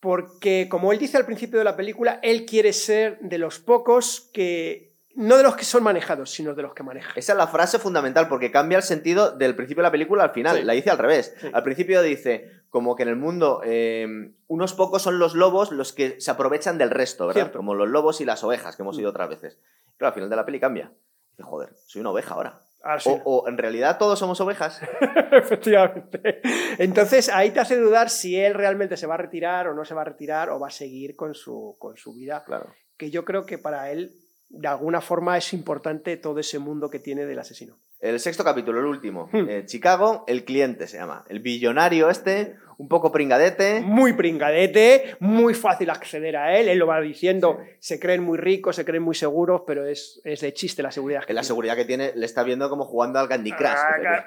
Porque, 0.00 0.68
como 0.70 0.92
él 0.92 0.98
dice 0.98 1.16
al 1.16 1.26
principio 1.26 1.58
de 1.58 1.64
la 1.64 1.76
película, 1.76 2.20
él 2.22 2.44
quiere 2.46 2.72
ser 2.72 3.18
de 3.20 3.38
los 3.38 3.58
pocos 3.58 4.28
que. 4.32 4.94
No 5.18 5.38
de 5.38 5.42
los 5.42 5.56
que 5.56 5.64
son 5.64 5.82
manejados, 5.82 6.30
sino 6.30 6.54
de 6.54 6.60
los 6.60 6.74
que 6.74 6.82
manejan. 6.82 7.12
Esa 7.16 7.32
es 7.32 7.38
la 7.38 7.46
frase 7.46 7.78
fundamental, 7.78 8.28
porque 8.28 8.50
cambia 8.50 8.76
el 8.76 8.84
sentido 8.84 9.30
del 9.30 9.56
principio 9.56 9.80
de 9.82 9.86
la 9.88 9.90
película 9.90 10.22
al 10.24 10.32
final. 10.32 10.58
Sí. 10.58 10.62
La 10.64 10.74
dice 10.74 10.90
al 10.90 10.98
revés. 10.98 11.34
Sí. 11.40 11.48
Al 11.54 11.62
principio 11.62 12.02
dice, 12.02 12.50
como 12.68 12.94
que 12.94 13.04
en 13.04 13.08
el 13.08 13.16
mundo 13.16 13.62
eh, 13.64 14.06
unos 14.46 14.74
pocos 14.74 15.00
son 15.00 15.18
los 15.18 15.34
lobos 15.34 15.72
los 15.72 15.94
que 15.94 16.20
se 16.20 16.30
aprovechan 16.30 16.76
del 16.76 16.90
resto, 16.90 17.26
¿verdad? 17.26 17.44
Cierto. 17.44 17.58
Como 17.58 17.74
los 17.74 17.88
lobos 17.88 18.20
y 18.20 18.26
las 18.26 18.44
ovejas 18.44 18.76
que 18.76 18.82
hemos 18.82 18.96
Mm. 18.96 18.98
oído 18.98 19.10
otras 19.10 19.30
veces. 19.30 19.58
Pero 19.96 20.08
al 20.08 20.12
final 20.14 20.28
de 20.28 20.36
la 20.36 20.44
peli 20.44 20.60
cambia. 20.60 20.92
Dice, 21.30 21.42
joder, 21.44 21.70
soy 21.86 22.02
una 22.02 22.10
oveja 22.10 22.34
ahora. 22.34 22.60
Sí. 22.98 23.10
O, 23.10 23.42
o 23.42 23.48
en 23.48 23.58
realidad 23.58 23.98
todos 23.98 24.18
somos 24.18 24.40
ovejas. 24.40 24.80
Efectivamente. 25.32 26.40
Entonces 26.78 27.28
ahí 27.28 27.50
te 27.50 27.60
hace 27.60 27.76
dudar 27.76 28.10
si 28.10 28.38
él 28.38 28.54
realmente 28.54 28.96
se 28.96 29.06
va 29.06 29.14
a 29.14 29.18
retirar 29.18 29.68
o 29.68 29.74
no 29.74 29.84
se 29.84 29.94
va 29.94 30.02
a 30.02 30.06
retirar 30.06 30.50
o 30.50 30.60
va 30.60 30.68
a 30.68 30.70
seguir 30.70 31.16
con 31.16 31.34
su, 31.34 31.76
con 31.78 31.96
su 31.96 32.14
vida. 32.14 32.44
Claro. 32.44 32.74
Que 32.96 33.10
yo 33.10 33.24
creo 33.24 33.44
que 33.44 33.58
para 33.58 33.90
él, 33.90 34.12
de 34.48 34.68
alguna 34.68 35.00
forma, 35.00 35.36
es 35.36 35.52
importante 35.52 36.16
todo 36.16 36.40
ese 36.40 36.58
mundo 36.58 36.88
que 36.88 36.98
tiene 36.98 37.26
del 37.26 37.38
asesino. 37.38 37.78
El 38.00 38.20
sexto 38.20 38.44
capítulo, 38.44 38.80
el 38.80 38.86
último. 38.86 39.28
Hmm. 39.32 39.48
Eh, 39.48 39.64
Chicago, 39.66 40.24
el 40.26 40.44
cliente 40.44 40.86
se 40.86 40.98
llama. 40.98 41.24
El 41.28 41.40
billonario 41.40 42.10
este, 42.10 42.56
un 42.78 42.88
poco 42.88 43.10
pringadete. 43.10 43.80
Muy 43.80 44.12
pringadete, 44.12 45.16
muy 45.20 45.54
fácil 45.54 45.90
acceder 45.90 46.36
a 46.36 46.58
él. 46.58 46.68
Él 46.68 46.78
lo 46.78 46.86
va 46.86 47.00
diciendo, 47.00 47.58
se 47.78 47.98
creen 47.98 48.22
muy 48.22 48.38
ricos, 48.38 48.76
se 48.76 48.84
creen 48.84 49.02
muy 49.02 49.14
seguros, 49.14 49.62
pero 49.66 49.86
es, 49.86 50.20
es 50.24 50.40
de 50.40 50.52
chiste 50.52 50.82
la 50.82 50.90
seguridad. 50.90 51.20
que 51.24 51.32
La 51.32 51.40
tiene. 51.40 51.46
seguridad 51.48 51.76
que 51.76 51.84
tiene, 51.84 52.12
le 52.14 52.26
está 52.26 52.42
viendo 52.42 52.68
como 52.68 52.84
jugando 52.84 53.18
al 53.18 53.28
Candy 53.28 53.52
Crush. 53.52 53.70
Ah, 53.70 54.24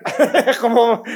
como. 0.61 1.03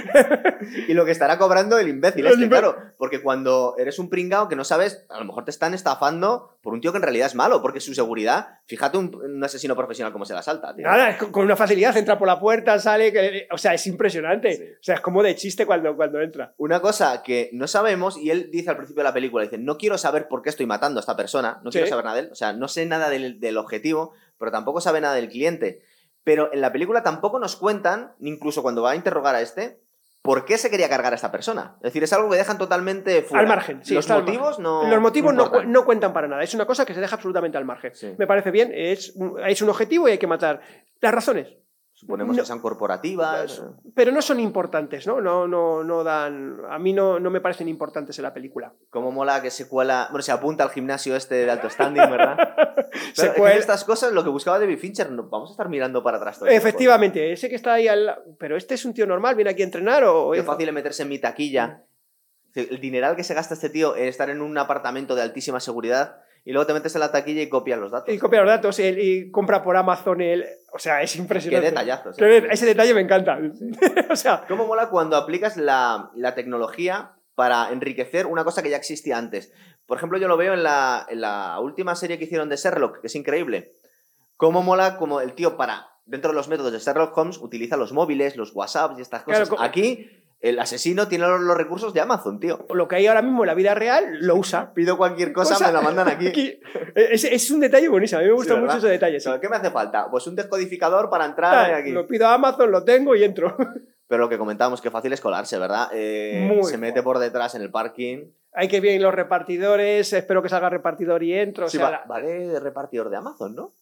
Y 0.87 0.93
lo 0.93 1.05
que 1.05 1.11
estará 1.11 1.37
cobrando 1.37 1.77
el 1.77 1.89
imbécil, 1.89 2.25
El 2.25 2.33
este, 2.33 2.47
claro. 2.49 2.77
Porque 2.97 3.21
cuando 3.21 3.75
eres 3.77 3.99
un 3.99 4.09
pringao 4.09 4.47
que 4.47 4.55
no 4.55 4.63
sabes, 4.63 5.05
a 5.09 5.19
lo 5.19 5.25
mejor 5.25 5.43
te 5.45 5.51
están 5.51 5.73
estafando 5.73 6.52
por 6.63 6.73
un 6.73 6.79
tío 6.81 6.91
que 6.91 6.97
en 6.97 7.03
realidad 7.03 7.27
es 7.27 7.35
malo, 7.35 7.61
porque 7.61 7.81
su 7.81 7.93
seguridad, 7.93 8.47
fíjate 8.67 8.97
un, 8.97 9.13
un 9.13 9.43
asesino 9.43 9.75
profesional 9.75 10.13
como 10.13 10.23
se 10.23 10.33
la 10.33 10.41
salta, 10.41 10.73
tío. 10.73 10.87
Nada, 10.87 11.09
es 11.09 11.17
con 11.17 11.43
una 11.43 11.57
facilidad, 11.57 11.95
entra 11.97 12.17
por 12.17 12.25
la 12.27 12.39
puerta, 12.39 12.79
sale, 12.79 13.11
que- 13.11 13.47
o 13.51 13.57
sea, 13.57 13.73
es 13.73 13.85
impresionante. 13.85 14.53
Sí. 14.53 14.63
O 14.63 14.81
sea, 14.83 14.95
es 14.95 15.01
como 15.01 15.21
de 15.21 15.35
chiste 15.35 15.65
cuando, 15.65 15.95
cuando 15.95 16.21
entra. 16.21 16.53
Una 16.57 16.79
cosa 16.79 17.21
que 17.21 17.49
no 17.51 17.67
sabemos, 17.67 18.17
y 18.17 18.31
él 18.31 18.49
dice 18.49 18.69
al 18.69 18.77
principio 18.77 19.01
de 19.01 19.09
la 19.09 19.13
película, 19.13 19.43
dice, 19.43 19.57
no 19.57 19.77
quiero 19.77 19.97
saber 19.97 20.27
por 20.29 20.41
qué 20.41 20.49
estoy 20.49 20.65
matando 20.65 20.99
a 20.99 21.01
esta 21.01 21.17
persona, 21.17 21.59
no 21.63 21.71
Sí. 21.71 21.79
quiero 21.79 21.89
saber 21.89 22.05
nada 22.05 22.15
de 22.15 22.21
él, 22.23 22.29
o 22.31 22.35
sea, 22.35 22.53
no 22.53 22.67
sé 22.69 22.85
nada 22.85 23.09
del, 23.09 23.41
del 23.41 23.57
objetivo, 23.57 24.13
pero 24.39 24.49
tampoco 24.49 24.79
sabe 24.79 25.01
nada 25.01 25.15
del 25.15 25.27
cliente. 25.29 25.81
Pero 26.23 26.49
en 26.53 26.61
la 26.61 26.71
película 26.71 27.03
tampoco 27.03 27.37
nos 27.39 27.57
cuentan, 27.57 28.13
incluso 28.21 28.61
cuando 28.63 28.81
va 28.81 28.91
a 28.91 28.95
interrogar 28.95 29.35
a 29.35 29.41
este, 29.41 29.79
por 30.23 30.45
qué 30.45 30.57
se 30.57 30.71
quería 30.71 30.89
cargar 30.89 31.11
a 31.13 31.15
esta 31.17 31.31
persona. 31.31 31.75
Es 31.77 31.83
decir, 31.83 32.01
es 32.01 32.11
algo 32.13 32.29
que 32.31 32.37
dejan 32.37 32.57
totalmente 32.57 33.21
fuera. 33.21 33.41
Al 33.43 33.47
margen, 33.47 33.83
sí, 33.85 33.93
Los 33.93 34.09
motivos 34.09 34.57
no. 34.57 34.87
Los 34.89 34.99
motivos 35.01 35.33
no, 35.35 35.51
cu- 35.51 35.63
no 35.63 35.85
cuentan 35.85 36.13
para 36.13 36.27
nada, 36.27 36.41
es 36.41 36.53
una 36.55 36.65
cosa 36.65 36.85
que 36.85 36.93
se 36.95 37.01
deja 37.01 37.15
absolutamente 37.15 37.57
al 37.57 37.65
margen. 37.65 37.93
Sí. 37.93 38.15
Me 38.17 38.25
parece 38.25 38.49
bien, 38.49 38.71
es, 38.73 39.13
es 39.45 39.61
un 39.61 39.69
objetivo 39.69 40.07
y 40.07 40.13
hay 40.13 40.17
que 40.17 40.25
matar. 40.27 40.61
Las 41.01 41.13
razones, 41.13 41.47
Suponemos 42.03 42.35
No. 42.35 42.41
que 42.43 42.45
sean 42.45 42.59
corporativas. 42.59 43.63
pero 43.95 44.11
no 44.11 44.21
son 44.21 44.39
importantes, 44.41 45.07
¿no? 45.07 45.21
No, 45.21 45.47
no, 45.47 45.83
no 45.85 46.03
dan. 46.03 46.57
A 46.69 46.77
mí 46.77 46.91
no, 46.91 47.17
no 47.17 47.29
me 47.29 47.39
parecen 47.39 47.69
importantes 47.69 48.17
en 48.19 48.23
la 48.23 48.33
película. 48.33 48.73
Cómo 48.89 49.09
mola 49.11 49.41
que 49.41 49.49
se 49.49 49.69
cuela. 49.69 50.07
Bueno, 50.11 50.21
se 50.21 50.33
apunta 50.33 50.65
al 50.65 50.69
gimnasio 50.69 51.15
este 51.15 51.35
de 51.35 51.49
alto 51.49 51.69
standing, 51.69 52.09
¿verdad? 52.11 52.37
Se 53.13 53.23
Pero 53.27 53.33
cuela- 53.35 53.55
estas 53.55 53.83
cosas, 53.85 54.11
lo 54.11 54.23
que 54.23 54.29
buscaba 54.29 54.59
David 54.59 54.77
Fincher, 54.77 55.09
no- 55.11 55.23
vamos 55.29 55.49
a 55.49 55.53
estar 55.53 55.69
mirando 55.69 56.03
para 56.03 56.17
atrás 56.17 56.37
todo 56.39 56.49
tiempo. 56.49 56.67
Efectivamente, 56.67 57.31
ese 57.31 57.47
que 57.49 57.55
está 57.55 57.73
ahí 57.73 57.87
al 57.87 58.17
Pero 58.37 58.57
este 58.57 58.73
es 58.75 58.83
un 58.85 58.93
tío 58.93 59.07
normal, 59.07 59.35
viene 59.35 59.51
aquí 59.51 59.61
a 59.61 59.65
entrenar 59.65 60.03
o. 60.03 60.31
Qué 60.31 60.43
fácil 60.43 60.67
es 60.67 60.73
meterse 60.73 61.03
en 61.03 61.09
mi 61.09 61.19
taquilla. 61.19 61.83
El 62.53 62.79
dineral 62.81 63.15
que 63.15 63.23
se 63.23 63.33
gasta 63.33 63.53
este 63.55 63.69
tío 63.69 63.95
en 63.95 64.07
estar 64.07 64.29
en 64.29 64.41
un 64.41 64.55
apartamento 64.57 65.15
de 65.15 65.21
altísima 65.23 65.59
seguridad 65.59 66.17
y 66.45 66.51
luego 66.51 66.65
te 66.67 66.73
metes 66.73 66.93
en 66.95 67.01
la 67.01 67.11
taquilla 67.11 67.41
y 67.41 67.49
copias 67.49 67.79
los 67.79 67.91
datos. 67.91 68.13
Y 68.13 68.17
copia 68.19 68.41
los 68.41 68.49
datos 68.49 68.79
y, 68.79 68.83
y 68.83 69.31
compra 69.31 69.63
por 69.63 69.77
Amazon 69.77 70.21
el. 70.21 70.45
O 70.73 70.79
sea, 70.79 71.01
es 71.01 71.15
impresionante. 71.15 71.73
Qué 72.17 72.37
¿eh? 72.37 72.41
de- 72.41 72.47
Ese 72.49 72.65
detalle 72.65 72.93
me 72.93 73.01
encanta. 73.01 73.39
o 74.09 74.15
sea, 74.15 74.43
¿Cómo 74.47 74.65
mola 74.67 74.89
cuando 74.89 75.15
aplicas 75.15 75.57
la, 75.57 76.11
la 76.15 76.35
tecnología 76.35 77.13
para 77.35 77.71
enriquecer 77.71 78.25
una 78.25 78.43
cosa 78.43 78.61
que 78.61 78.69
ya 78.69 78.77
existía 78.77 79.17
antes? 79.17 79.53
Por 79.85 79.97
ejemplo, 79.97 80.17
yo 80.17 80.27
lo 80.27 80.37
veo 80.37 80.53
en 80.53 80.63
la, 80.63 81.05
en 81.09 81.21
la 81.21 81.59
última 81.59 81.95
serie 81.95 82.17
que 82.17 82.25
hicieron 82.25 82.49
de 82.49 82.55
Sherlock, 82.57 83.01
que 83.01 83.07
es 83.07 83.15
increíble. 83.15 83.73
Cómo 84.37 84.63
mola 84.63 84.97
como 84.97 85.21
el 85.21 85.33
tío 85.33 85.57
para, 85.57 85.87
dentro 86.05 86.31
de 86.31 86.35
los 86.35 86.47
métodos 86.47 86.71
de 86.71 86.79
Sherlock 86.79 87.17
Holmes, 87.17 87.37
utiliza 87.37 87.77
los 87.77 87.93
móviles, 87.93 88.35
los 88.35 88.55
WhatsApps 88.55 88.97
y 88.97 89.01
estas 89.01 89.23
cosas. 89.23 89.49
Claro, 89.49 89.63
Aquí, 89.63 90.09
el 90.43 90.59
asesino 90.59 91.07
tiene 91.07 91.25
los, 91.25 91.57
recursos 91.57 91.93
de 91.93 92.01
Amazon, 92.01 92.39
tío. 92.39 92.65
lo 92.73 92.87
que 92.87 92.97
hay 92.97 93.07
ahora 93.07 93.21
mismo 93.23 93.43
en 93.43 93.47
la 93.47 93.53
vida 93.55 93.73
real 93.73 94.17
lo 94.19 94.35
usa. 94.35 94.73
Pido 94.73 94.97
cualquier 94.97 95.33
cosa, 95.33 95.55
Cosa- 95.55 95.67
me 95.67 95.73
la 95.73 95.81
mandan 95.81 96.07
aquí. 96.09 96.27
Aquí. 96.27 96.59
Es, 96.93 97.23
es 97.23 97.49
un 97.49 97.59
detalle 97.61 97.87
buenísimo. 97.89 98.19
A 98.19 98.21
mí 98.21 98.27
me 98.27 98.35
gusta 98.35 98.55
mucho 98.57 98.77
ese 98.77 98.87
detalle. 98.89 99.19
sí. 99.19 99.29
¿Qué 99.41 99.49
me 99.49 99.55
hace 99.55 99.71
falta? 99.71 100.11
Pues 100.11 100.27
un 100.27 100.35
descodificador 100.35 101.09
para 101.09 101.25
entrar 101.25 101.71
Ah, 101.71 101.77
aquí. 101.77 101.91
Lo 101.91 102.05
pido 102.05 102.27
a 102.27 102.33
Amazon, 102.35 102.71
lo 102.71 102.83
tengo 102.83 103.15
y 103.15 103.23
entro. 103.23 103.55
Pero 104.07 104.23
lo 104.25 104.29
que 104.29 104.37
comentábamos, 104.37 104.81
que 104.81 104.91
fácil 104.91 105.11
es 105.13 105.21
colarse, 105.21 105.57
¿verdad? 105.57 105.87
Eh, 105.93 106.45
Muy 106.47 106.69
se 106.69 106.77
mete 106.77 107.01
por 107.01 107.17
detrás 107.19 107.55
en 107.55 107.61
el 107.63 107.71
parking. 107.71 108.25
Hay 108.51 108.67
que 108.67 108.79
bien 108.81 109.01
los 109.01 109.15
repartidores, 109.15 110.13
espero 110.13 110.43
que 110.43 110.49
salga 110.49 110.69
repartidor 110.69 111.23
y 111.23 111.33
entro. 111.33 111.65
o 111.65 111.69
Sí, 111.69 111.77
sea, 111.77 111.85
va- 111.85 111.91
la- 111.91 112.03
vale 112.05 112.47
de 112.47 112.59
repartidor 112.59 113.09
de 113.09 113.17
Amazon, 113.17 113.55
¿no? 113.55 113.73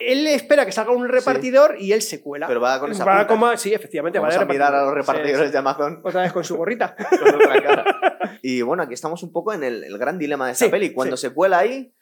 Él 0.00 0.26
espera 0.26 0.64
que 0.66 0.72
salga 0.72 0.92
un 0.92 1.06
repartidor 1.08 1.76
y 1.78 1.92
él 1.92 2.00
se 2.02 2.22
cuela. 2.22 2.46
Pero 2.46 2.60
va 2.60 2.80
con 2.80 2.90
esa 2.90 3.04
Va 3.04 3.26
como- 3.26 3.54
sí, 3.56 3.72
efectivamente, 3.74 4.18
Vamos 4.18 4.36
va 4.36 4.40
a 4.42 4.44
mirar 4.46 4.74
a 4.74 4.82
los 4.84 4.94
repartidor. 4.94 5.16
repartidores 5.16 5.48
Sí, 5.48 5.52
de 5.52 5.58
Amazon. 5.58 6.00
Otra 6.02 6.22
vez 6.22 6.32
con 6.32 6.42
su 6.42 6.56
gorrita. 6.56 6.96
con 7.20 7.34
otra 7.34 7.62
cara. 7.62 8.38
Y 8.42 8.62
bueno, 8.62 8.82
aquí 8.82 8.94
estamos 8.94 9.22
un 9.22 9.30
poco 9.32 9.52
en 9.52 9.62
el, 9.62 9.84
el 9.84 9.98
gran 9.98 10.18
dilema 10.18 10.46
de 10.46 10.52
esta 10.52 10.70
peli. 10.70 10.92
Cuando 10.94 11.16
se 11.18 11.30
cuela 11.30 11.58
ahí, 11.58 11.94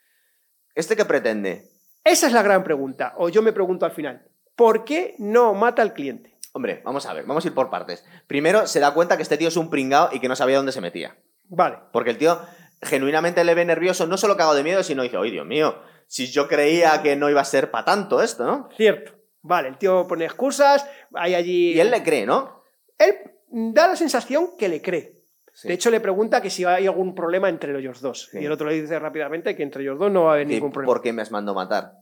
¿este 0.75 0.95
qué 0.97 1.05
pretende? 1.05 1.69
Esa 2.05 2.29
es 2.29 2.33
la 2.33 2.43
gran 2.43 2.63
pregunta. 2.63 3.15
O 3.17 3.29
yo 3.29 3.43
me 3.43 3.53
pregunto 3.53 3.85
al 3.85 3.93
final, 3.93 4.29
¿por 4.55 4.85
qué 4.85 5.15
no 5.19 5.53
mata 5.55 5.83
al 5.83 5.93
cliente? 5.93 6.39
Hombre, 6.53 6.81
vamos 6.85 7.05
a 7.07 7.13
ver, 7.13 7.25
vamos 7.27 7.45
a 7.45 7.49
ir 7.49 7.55
por 7.55 7.69
partes. 7.69 8.05
Primero, 8.29 8.67
se 8.67 8.81
da 8.81 8.95
cuenta 8.95 9.17
que 9.17 9.23
este 9.25 9.37
tío 9.37 9.49
es 9.49 9.57
un 9.57 9.71
pringao 9.71 10.09
y 10.13 10.21
que 10.21 10.29
no 10.29 10.37
sabía 10.37 10.57
dónde 10.57 10.73
se 10.73 10.81
metía. 10.81 11.17
Vale. 11.49 11.79
Porque 11.93 12.11
el 12.11 12.19
tío 12.19 12.41
genuinamente 12.81 13.43
le 13.45 13.55
ve 13.55 13.65
nervioso, 13.65 14.07
no 14.07 14.17
solo 14.17 14.37
cagado 14.37 14.55
de 14.55 14.63
miedo, 14.63 14.83
sino 14.85 15.03
dice, 15.03 15.17
¡ay, 15.17 15.31
Dios 15.33 15.45
mío! 15.47 15.77
Si 16.09 16.27
yo 16.27 16.49
creía 16.49 17.03
que 17.03 17.15
no 17.17 17.31
iba 17.31 17.43
a 17.43 17.45
ser 17.45 17.71
para 17.71 17.85
tanto 17.85 18.23
esto, 18.23 18.45
¿no? 18.45 18.69
Cierto. 18.77 19.13
Vale, 19.43 19.69
el 19.69 19.79
tío 19.79 20.09
pone 20.09 20.25
excusas, 20.25 20.85
hay 21.15 21.35
allí... 21.35 21.75
Y 21.75 21.81
él 21.81 21.91
le 21.91 22.03
cree, 22.03 22.27
¿no? 22.27 22.63
Él 22.99 23.15
da 23.51 23.89
la 23.89 23.95
sensación 23.97 24.57
que 24.59 24.69
le 24.69 24.83
cree. 24.83 25.23
Sí. 25.53 25.69
De 25.69 25.75
hecho, 25.75 25.91
le 25.91 26.01
pregunta 26.01 26.41
que 26.41 26.51
si 26.51 26.65
hay 26.65 26.87
algún 26.87 27.15
problema 27.15 27.49
entre 27.49 27.79
ellos 27.79 28.01
dos. 28.01 28.29
Sí. 28.33 28.39
Y 28.41 28.47
el 28.47 28.53
otro 28.53 28.69
le 28.69 28.81
dice 28.81 28.99
rápidamente 28.99 29.55
que 29.55 29.63
entre 29.63 29.83
ellos 29.83 29.99
dos 29.99 30.11
no 30.11 30.25
va 30.25 30.33
a 30.33 30.35
haber 30.35 30.47
Sí, 30.49 30.55
ningún 30.55 30.73
problema. 30.73 30.93
¿Por 30.93 31.03
qué 31.03 31.13
me 31.13 31.23
has 31.23 31.31
mandado 31.31 31.55
matar? 31.55 31.93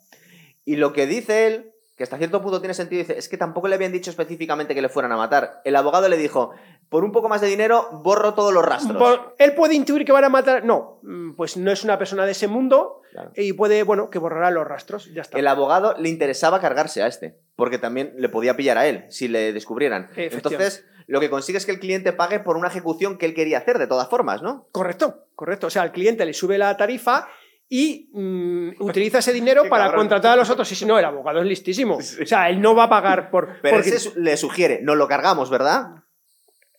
Y 0.64 0.76
lo 0.76 0.92
que 0.92 1.06
dice 1.06 1.46
él 1.46 1.72
que 1.96 2.04
hasta 2.04 2.18
cierto 2.18 2.42
punto 2.42 2.60
tiene 2.60 2.74
sentido, 2.74 3.00
dice, 3.00 3.16
es 3.16 3.26
que 3.28 3.38
tampoco 3.38 3.68
le 3.68 3.74
habían 3.74 3.90
dicho 3.90 4.10
específicamente 4.10 4.74
que 4.74 4.82
le 4.82 4.90
fueran 4.90 5.12
a 5.12 5.16
matar. 5.16 5.62
El 5.64 5.74
abogado 5.76 6.10
le 6.10 6.18
dijo, 6.18 6.50
por 6.90 7.04
un 7.04 7.10
poco 7.10 7.30
más 7.30 7.40
de 7.40 7.46
dinero, 7.46 7.88
borro 8.04 8.34
todos 8.34 8.52
los 8.52 8.62
rastros. 8.62 9.20
Él 9.38 9.54
puede 9.54 9.74
intuir 9.74 10.04
que 10.04 10.12
van 10.12 10.24
a 10.24 10.28
matar. 10.28 10.62
No, 10.62 11.00
mm, 11.02 11.32
pues 11.36 11.56
no 11.56 11.72
es 11.72 11.84
una 11.84 11.98
persona 11.98 12.26
de 12.26 12.32
ese 12.32 12.48
mundo 12.48 13.00
Claro. 13.16 13.32
y 13.34 13.54
puede, 13.54 13.82
bueno, 13.82 14.10
que 14.10 14.18
borrará 14.18 14.50
los 14.50 14.66
rastros. 14.66 15.10
Ya 15.14 15.22
está. 15.22 15.38
El 15.38 15.46
abogado 15.46 15.94
le 15.98 16.10
interesaba 16.10 16.60
cargarse 16.60 17.02
a 17.02 17.06
este, 17.06 17.38
porque 17.56 17.78
también 17.78 18.12
le 18.18 18.28
podía 18.28 18.56
pillar 18.56 18.76
a 18.76 18.86
él 18.86 19.06
si 19.08 19.26
le 19.26 19.54
descubrieran. 19.54 20.10
Entonces, 20.16 20.84
lo 21.06 21.18
que 21.18 21.30
consigue 21.30 21.56
es 21.56 21.64
que 21.64 21.72
el 21.72 21.80
cliente 21.80 22.12
pague 22.12 22.40
por 22.40 22.58
una 22.58 22.68
ejecución 22.68 23.16
que 23.16 23.24
él 23.24 23.32
quería 23.32 23.56
hacer, 23.56 23.78
de 23.78 23.86
todas 23.86 24.10
formas, 24.10 24.42
¿no? 24.42 24.68
Correcto, 24.70 25.28
correcto. 25.34 25.68
O 25.68 25.70
sea, 25.70 25.80
al 25.80 25.92
cliente 25.92 26.26
le 26.26 26.34
sube 26.34 26.58
la 26.58 26.76
tarifa 26.76 27.26
y 27.70 28.10
mm, 28.12 28.82
utiliza 28.82 29.20
ese 29.20 29.32
dinero 29.32 29.62
para 29.70 29.84
cabrón. 29.84 30.02
contratar 30.02 30.32
a 30.32 30.36
los 30.36 30.50
otros. 30.50 30.70
Y 30.70 30.74
si 30.74 30.84
no, 30.84 30.98
el 30.98 31.04
abogado 31.06 31.40
es 31.40 31.46
listísimo. 31.46 31.96
O 31.96 32.26
sea, 32.26 32.50
él 32.50 32.60
no 32.60 32.74
va 32.74 32.84
a 32.84 32.90
pagar 32.90 33.30
por. 33.30 33.48
Pero 33.62 33.76
porque- 33.76 33.88
ese 33.88 34.12
le 34.20 34.36
sugiere, 34.36 34.80
no 34.82 34.94
lo 34.94 35.08
cargamos, 35.08 35.48
¿verdad? 35.48 36.02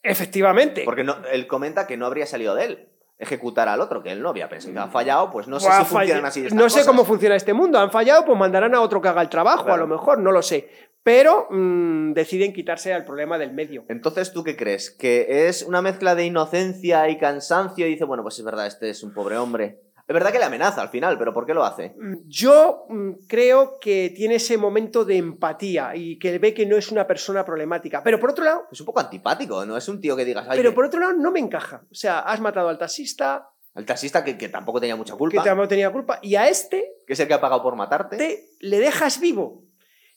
Efectivamente. 0.03 0.83
Porque 0.85 1.03
no, 1.03 1.17
él 1.31 1.47
comenta 1.47 1.87
que 1.87 1.97
no 1.97 2.05
habría 2.05 2.27
salido 2.27 2.53
de 2.53 2.65
él 2.65 2.89
ejecutar 3.19 3.67
al 3.67 3.81
otro, 3.81 4.03
que 4.03 4.11
él 4.11 4.21
no 4.21 4.29
había 4.29 4.47
pensado 4.49 4.73
que 4.73 4.79
ha 4.79 4.87
fallado, 4.87 5.31
pues 5.31 5.47
no 5.47 5.59
sé 5.59 5.67
Buah, 5.67 5.79
si 5.79 5.85
funcionan 5.85 6.21
falla- 6.23 6.27
así 6.27 6.39
estas 6.41 6.53
No 6.57 6.69
sé 6.69 6.75
cosas. 6.79 6.87
cómo 6.87 7.03
funciona 7.05 7.35
este 7.35 7.53
mundo. 7.53 7.79
Han 7.79 7.91
fallado, 7.91 8.25
pues 8.25 8.37
mandarán 8.37 8.75
a 8.75 8.81
otro 8.81 9.01
que 9.01 9.07
haga 9.07 9.21
el 9.21 9.29
trabajo, 9.29 9.71
a 9.71 9.77
lo 9.77 9.87
mejor, 9.87 10.19
no 10.19 10.31
lo 10.31 10.41
sé. 10.41 10.69
Pero 11.03 11.47
mm, 11.49 12.11
deciden 12.13 12.53
quitarse 12.53 12.93
al 12.93 13.05
problema 13.05 13.37
del 13.37 13.53
medio. 13.53 13.85
Entonces, 13.87 14.33
¿tú 14.33 14.43
qué 14.43 14.57
crees? 14.57 14.91
¿Que 14.91 15.47
es 15.47 15.63
una 15.63 15.81
mezcla 15.81 16.15
de 16.15 16.25
inocencia 16.25 17.07
y 17.09 17.17
cansancio? 17.17 17.87
Y 17.87 17.91
dice, 17.91 18.03
bueno, 18.03 18.23
pues 18.23 18.37
es 18.39 18.43
verdad, 18.45 18.67
este 18.67 18.89
es 18.89 19.01
un 19.03 19.13
pobre 19.13 19.37
hombre. 19.37 19.79
Es 20.07 20.13
verdad 20.13 20.31
que 20.31 20.39
le 20.39 20.45
amenaza 20.45 20.81
al 20.81 20.87
final, 20.89 21.17
pero 21.17 21.33
¿por 21.33 21.45
qué 21.45 21.53
lo 21.53 21.65
hace? 21.65 21.93
Mm, 21.99 22.15
Yo 22.27 22.85
mm, 22.87 23.11
creo 23.27 23.77
que 23.79 24.13
tiene 24.15 24.35
ese 24.35 24.57
momento 24.57 25.03
de 25.03 25.17
empatía 25.17 25.95
y 25.95 26.17
que 26.17 26.39
ve 26.39 26.53
que 26.53 26.65
no 26.65 26.77
es 26.77 26.91
una 26.91 27.05
persona 27.05 27.43
problemática. 27.43 28.01
Pero 28.03 28.17
por 28.19 28.29
otro 28.29 28.45
lado, 28.45 28.67
Es 28.71 28.79
un 28.79 28.85
poco 28.85 29.01
antipático, 29.01 29.65
no 29.65 29.75
es 29.75 29.87
un 29.89 29.99
tío 29.99 30.15
que 30.15 30.23
digas, 30.23 30.45
pero 30.55 30.69
que- 30.69 30.75
por 30.75 30.85
otro 30.85 30.99
lado 31.01 31.13
no 31.13 31.29
me 31.31 31.39
encaja. 31.41 31.81
O 31.91 31.95
sea, 31.95 32.19
has 32.19 32.39
matado 32.39 32.69
al 32.69 32.77
taxista, 32.77 33.49
el 33.75 33.85
taxista 33.85 34.23
que, 34.23 34.37
que 34.37 34.47
tampoco 34.47 34.79
tenía 34.79 34.95
mucha 34.95 35.13
que 35.13 35.17
culpa, 35.19 35.43
tampoco 35.43 35.67
tenía 35.67 35.91
culpa, 35.91 36.19
y 36.21 36.35
a 36.35 36.47
este 36.47 36.89
que 37.05 37.11
es 37.13 37.19
el 37.19 37.27
que 37.27 37.33
ha 37.33 37.41
pagado 37.41 37.61
por 37.61 37.75
matarte. 37.75 38.15
te 38.17 38.45
le 38.61 38.79
dejas 38.79 39.19
vivo. 39.19 39.63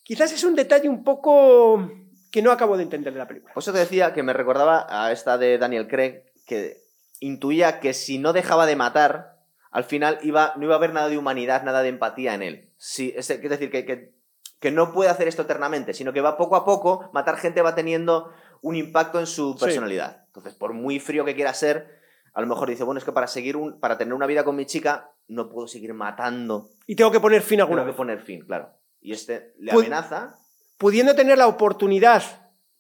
Quizás 0.05 0.33
es 0.33 0.45
un 0.45 0.55
detalle 0.55 0.89
un 0.89 1.03
poco 1.05 1.91
que 2.31 2.43
no 2.43 2.53
acabo 2.53 2.77
de 2.77 2.85
entender 2.85 3.13
de 3.13 3.19
la 3.19 3.27
película. 3.27 3.53
Por 3.53 3.61
eso 3.63 3.73
te 3.73 3.81
decía 3.81 4.13
que 4.15 4.23
me 4.23 4.33
recordaba 4.33 4.87
a 4.89 5.11
esta 5.11 5.37
de 5.37 5.59
Daniel 5.59 5.89
Craig, 5.89 6.23
que 6.47 6.79
intuía 7.19 7.81
que 7.81 7.93
si 7.93 8.19
no 8.19 8.33
dejaba 8.33 8.67
de 8.67 8.77
matar, 8.77 9.30
al 9.71 9.85
final 9.85 10.19
iba, 10.23 10.53
no 10.57 10.65
iba 10.65 10.75
a 10.75 10.79
haber 10.79 10.93
nada 10.93 11.09
de 11.09 11.19
humanidad, 11.19 11.63
nada 11.63 11.83
de 11.83 11.89
empatía 11.89 12.35
en 12.35 12.43
él. 12.43 12.71
Sí, 12.77 13.13
es, 13.17 13.31
es 13.31 13.41
decir, 13.49 13.71
que, 13.71 13.85
que, 13.85 14.13
que 14.59 14.71
no 14.71 14.93
puede 14.93 15.11
hacer 15.11 15.29
esto 15.29 15.43
eternamente, 15.43 15.95
sino 15.95 16.13
que 16.13 16.21
va 16.21 16.37
poco 16.37 16.57
a 16.57 16.65
poco, 16.65 17.09
matar 17.13 17.37
gente 17.37 17.63
va 17.63 17.75
teniendo 17.75 18.33
un 18.63 18.77
impacto 18.77 19.19
en 19.21 19.27
su 19.27 19.55
Sí. 19.55 19.65
personalidad. 19.65 20.25
Entonces, 20.27 20.55
por 20.55 20.73
muy 20.73 20.99
frío 21.01 21.25
que 21.25 21.35
quiera 21.35 21.55
ser, 21.55 21.99
a 22.35 22.41
lo 22.41 22.47
mejor 22.47 22.69
dice, 22.69 22.85
bueno, 22.85 22.99
es 22.99 23.05
que 23.05 23.13
para 23.13 23.27
seguir 23.27 23.57
un, 23.57 23.81
para 23.81 23.97
tener 23.99 24.15
una 24.15 24.27
vida 24.27 24.45
con 24.45 24.57
mi 24.57 24.67
chica, 24.67 25.13
no 25.29 25.49
puedo 25.49 25.67
seguir 25.69 25.95
matando. 25.95 26.71
Y 26.87 26.97
tengo 26.97 27.11
que 27.11 27.21
poner 27.21 27.43
fin 27.43 27.61
alguna 27.61 27.83
Tengo 27.83 27.87
que 27.87 27.93
vez. 27.93 27.97
poner 27.97 28.21
fin, 28.21 28.41
claro. 28.45 28.71
Y 29.01 29.13
este 29.13 29.55
le 29.59 29.73
Pues- 29.73 29.87
amenaza. 29.87 30.37
Pudiendo 30.79 31.15
tener 31.15 31.37
la 31.39 31.47
oportunidad 31.47 32.23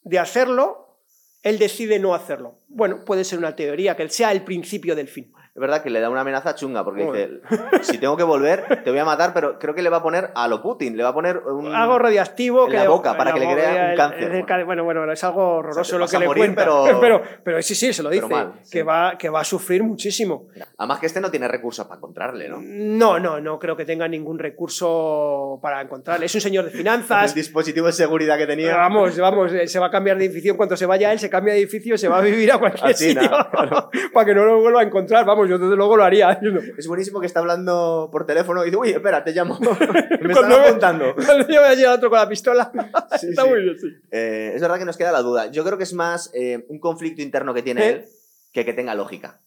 de 0.02 0.18
hacerlo, 0.18 0.98
él 1.42 1.58
decide 1.58 1.98
no 1.98 2.14
hacerlo. 2.14 2.58
Bueno, 2.68 3.04
puede 3.04 3.24
ser 3.24 3.38
una 3.38 3.54
teoría, 3.56 3.96
que 3.96 4.08
sea 4.08 4.32
el 4.32 4.42
principio 4.42 4.96
del 4.96 5.08
fin. 5.08 5.32
Es 5.52 5.60
verdad 5.60 5.82
que 5.82 5.90
le 5.90 6.00
da 6.00 6.08
una 6.08 6.20
amenaza 6.20 6.54
chunga, 6.54 6.84
porque 6.84 7.04
dice, 7.04 7.40
si 7.82 7.98
tengo 7.98 8.16
que 8.16 8.22
volver, 8.22 8.84
te 8.84 8.90
voy 8.90 9.00
a 9.00 9.04
matar, 9.04 9.34
pero 9.34 9.58
creo 9.58 9.74
que 9.74 9.82
le 9.82 9.90
va 9.90 9.96
a 9.96 10.02
poner 10.02 10.30
a 10.36 10.46
lo 10.46 10.62
Putin, 10.62 10.96
le 10.96 11.02
va 11.02 11.08
a 11.08 11.12
poner 11.14 11.38
un... 11.38 11.74
Algo 11.74 11.98
radiactivo 11.98 12.66
en 12.66 12.70
que 12.70 12.76
la 12.76 12.88
boca, 12.88 13.16
para 13.16 13.32
que 13.32 13.40
le 13.40 13.52
crea 13.52 13.90
un 13.90 13.96
cáncer. 13.96 14.32
el 14.32 14.64
bueno, 14.64 14.84
bueno, 14.84 15.10
es 15.12 15.24
algo 15.24 15.56
horroroso 15.56 15.80
O 15.80 15.84
sea, 15.84 15.96
te 15.96 15.98
lo 15.98 16.06
que 16.08 16.18
le 16.18 16.26
morir, 16.26 16.54
cuenta. 16.54 16.62
pero- 16.64 17.00
pero, 17.00 17.22
pero 17.42 17.62
sí, 17.62 17.74
sí, 17.74 17.92
se 17.92 18.02
lo 18.02 18.10
dice. 18.10 18.26
mal, 18.28 18.60
sí. 18.62 18.70
que, 18.70 18.82
va, 18.84 19.18
que 19.18 19.28
va 19.28 19.40
a 19.40 19.44
sufrir 19.44 19.82
muchísimo. 19.82 20.46
Además 20.78 21.00
que 21.00 21.06
este 21.06 21.20
no 21.20 21.32
tiene 21.32 21.48
recursos 21.48 21.84
para 21.84 21.98
encontrarle, 21.98 22.48
¿no? 22.48 22.58
No, 22.60 23.18
no, 23.18 23.40
no 23.40 23.58
creo 23.58 23.76
que 23.76 23.84
tenga 23.84 24.06
ningún 24.06 24.38
recurso 24.38 25.58
para 25.60 25.80
encontrarle. 25.80 26.26
Es 26.26 26.34
un 26.36 26.40
señor 26.40 26.64
de 26.64 26.70
finanzas. 26.70 27.28
El 27.30 27.34
dispositivo 27.34 27.86
de 27.86 27.92
seguridad 27.92 28.38
que 28.38 28.46
tenía. 28.46 28.76
Vamos, 28.76 29.18
vamos, 29.18 29.52
eh, 29.52 29.66
se 29.66 29.78
va 29.80 29.86
a 29.86 29.90
cambiar 29.90 30.16
de 30.16 30.26
edificio 30.26 30.52
en 30.52 30.56
cuanto 30.56 30.76
se 30.76 30.86
vaya 30.86 31.12
él, 31.12 31.18
se 31.18 31.28
cambia 31.28 31.54
de 31.54 31.60
edificio, 31.60 31.98
se 31.98 32.08
va 32.08 32.18
a 32.18 32.20
vivir 32.20 32.52
a 32.52 32.58
cualquier 32.60 32.90
A 32.90 32.94
China, 32.94 33.22
sitio 33.22 33.50
claro. 33.50 33.90
para 34.12 34.26
que 34.26 34.34
no 34.34 34.44
lo 34.44 34.60
vuelva 34.60 34.80
a 34.80 34.84
encontrar. 34.84 35.24
Vamos, 35.24 35.39
yo 35.46 35.58
desde 35.58 35.76
luego 35.76 35.96
lo 35.96 36.04
haría. 36.04 36.40
Es 36.78 36.86
buenísimo 36.86 37.20
que 37.20 37.26
está 37.26 37.40
hablando 37.40 38.08
por 38.12 38.26
teléfono 38.26 38.62
y 38.62 38.66
dice, 38.66 38.76
uy, 38.76 38.90
espera, 38.90 39.22
te 39.24 39.32
llamo. 39.32 39.58
me 40.20 40.32
están 40.32 40.52
apuntando. 40.52 41.14
Cuando 41.14 41.46
yo 41.48 41.60
voy 41.60 41.70
a 41.70 41.74
llegar 41.74 41.94
otro 41.96 42.10
con 42.10 42.18
la 42.18 42.28
pistola. 42.28 42.70
Sí, 43.18 43.28
Está 43.30 43.42
sí. 43.42 43.48
muy 43.48 43.62
bien, 43.62 43.78
sí. 43.78 43.86
Eh, 44.10 44.52
es 44.54 44.60
verdad 44.60 44.78
que 44.78 44.84
nos 44.84 44.96
queda 44.96 45.12
la 45.12 45.22
duda. 45.22 45.50
Yo 45.50 45.64
creo 45.64 45.76
que 45.78 45.84
es 45.84 45.92
más 45.94 46.30
eh, 46.34 46.64
un 46.68 46.78
conflicto 46.80 47.22
interno 47.22 47.52
que 47.54 47.62
tiene 47.62 47.86
¿Eh? 47.86 47.90
él 47.90 48.04
que 48.52 48.64
que 48.64 48.72
tenga 48.72 48.94
lógica. 48.94 49.40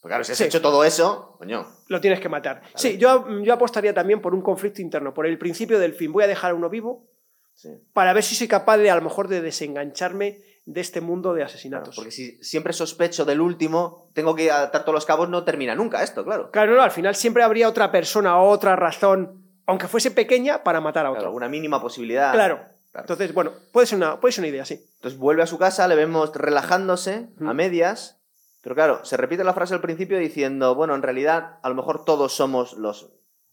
Porque 0.00 0.12
claro, 0.12 0.24
si 0.24 0.32
has 0.32 0.38
Sí. 0.38 0.44
hecho 0.44 0.60
todo 0.60 0.84
eso, 0.84 1.34
coño. 1.38 1.66
Lo 1.88 2.00
tienes 2.00 2.20
que 2.20 2.28
matar. 2.28 2.62
Sí, 2.76 2.98
yo, 2.98 3.26
yo 3.42 3.52
apostaría 3.52 3.92
también 3.94 4.20
por 4.20 4.34
un 4.34 4.42
conflicto 4.42 4.80
interno, 4.80 5.12
por 5.14 5.26
el 5.26 5.38
principio 5.38 5.78
del 5.78 5.94
fin. 5.94 6.12
Voy 6.12 6.24
a 6.24 6.28
dejar 6.28 6.52
a 6.52 6.54
uno 6.54 6.68
vivo 6.70 7.08
Sí. 7.54 7.70
para 7.92 8.12
ver 8.12 8.22
si 8.22 8.36
soy 8.36 8.46
capaz 8.46 8.76
de, 8.76 8.88
a 8.90 8.94
lo 8.94 9.02
mejor, 9.02 9.26
de 9.26 9.40
desengancharme 9.40 10.38
de 10.70 10.80
este 10.82 11.00
mundo 11.00 11.32
de 11.32 11.38
Claro, 11.40 11.48
asesinatos. 11.50 11.96
porque 11.96 12.10
si 12.10 12.38
siempre 12.44 12.72
sospecho 12.74 13.24
del 13.24 13.40
último, 13.40 14.10
tengo 14.12 14.34
que 14.34 14.50
atar 14.50 14.82
todos 14.82 14.94
los 14.94 15.06
cabos, 15.06 15.28
no 15.30 15.42
termina 15.42 15.74
nunca 15.74 16.02
esto, 16.02 16.24
claro. 16.24 16.50
Claro, 16.50 16.74
no, 16.74 16.82
al 16.82 16.90
final 16.90 17.14
siempre 17.14 17.42
habría 17.42 17.68
otra 17.68 17.90
persona 17.90 18.38
o 18.38 18.50
otra 18.50 18.76
razón, 18.76 19.42
aunque 19.66 19.88
fuese 19.88 20.10
pequeña, 20.10 20.62
para 20.62 20.80
matar 20.82 21.06
a 21.06 21.10
Claro, 21.10 21.28
otro. 21.28 21.36
una 21.36 21.48
mínima 21.48 21.80
posibilidad. 21.80 22.32
Claro. 22.34 22.56
Claro. 22.92 23.04
Entonces, 23.04 23.32
bueno, 23.32 23.52
puede 23.72 23.86
ser 23.86 23.96
una, 23.96 24.20
puede 24.20 24.32
ser 24.32 24.42
una 24.42 24.48
idea, 24.48 24.64
sí. 24.66 24.74
Entonces 24.96 25.18
vuelve 25.18 25.42
a 25.42 25.46
su 25.46 25.56
casa, 25.58 25.86
le 25.88 25.94
vemos 25.94 26.34
relajándose 26.34 27.28
a 27.40 27.52
medias, 27.54 28.18
pero 28.62 28.74
claro, 28.74 29.04
se 29.04 29.16
repite 29.16 29.44
la 29.44 29.54
frase 29.54 29.72
al 29.74 29.80
principio 29.80 30.18
diciendo, 30.18 30.74
bueno, 30.74 30.94
en 30.94 31.02
realidad 31.02 31.58
a 31.62 31.68
lo 31.70 31.74
mejor 31.76 32.04
todos 32.04 32.34
somos 32.34 32.74
los, 32.74 33.10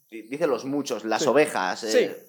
dice 0.09 0.47
los 0.47 0.65
muchos, 0.65 1.05
las 1.05 1.21
Sí. 1.23 1.27
ovejas, 1.29 1.83
eh, 1.83 2.25